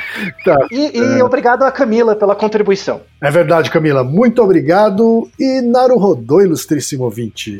Tá, 0.45 0.55
e, 0.71 0.97
e 0.97 1.19
é. 1.19 1.23
obrigado 1.23 1.63
a 1.63 1.71
Camila 1.71 2.15
pela 2.15 2.34
contribuição. 2.34 3.01
É 3.21 3.30
verdade, 3.30 3.69
Camila. 3.69 4.05
Muito 4.05 4.41
obrigado. 4.41 5.30
E 5.38 5.59
Naru 5.61 5.97
Rodô, 5.97 6.39
ilustríssimo 6.39 7.03
ouvinte. 7.03 7.59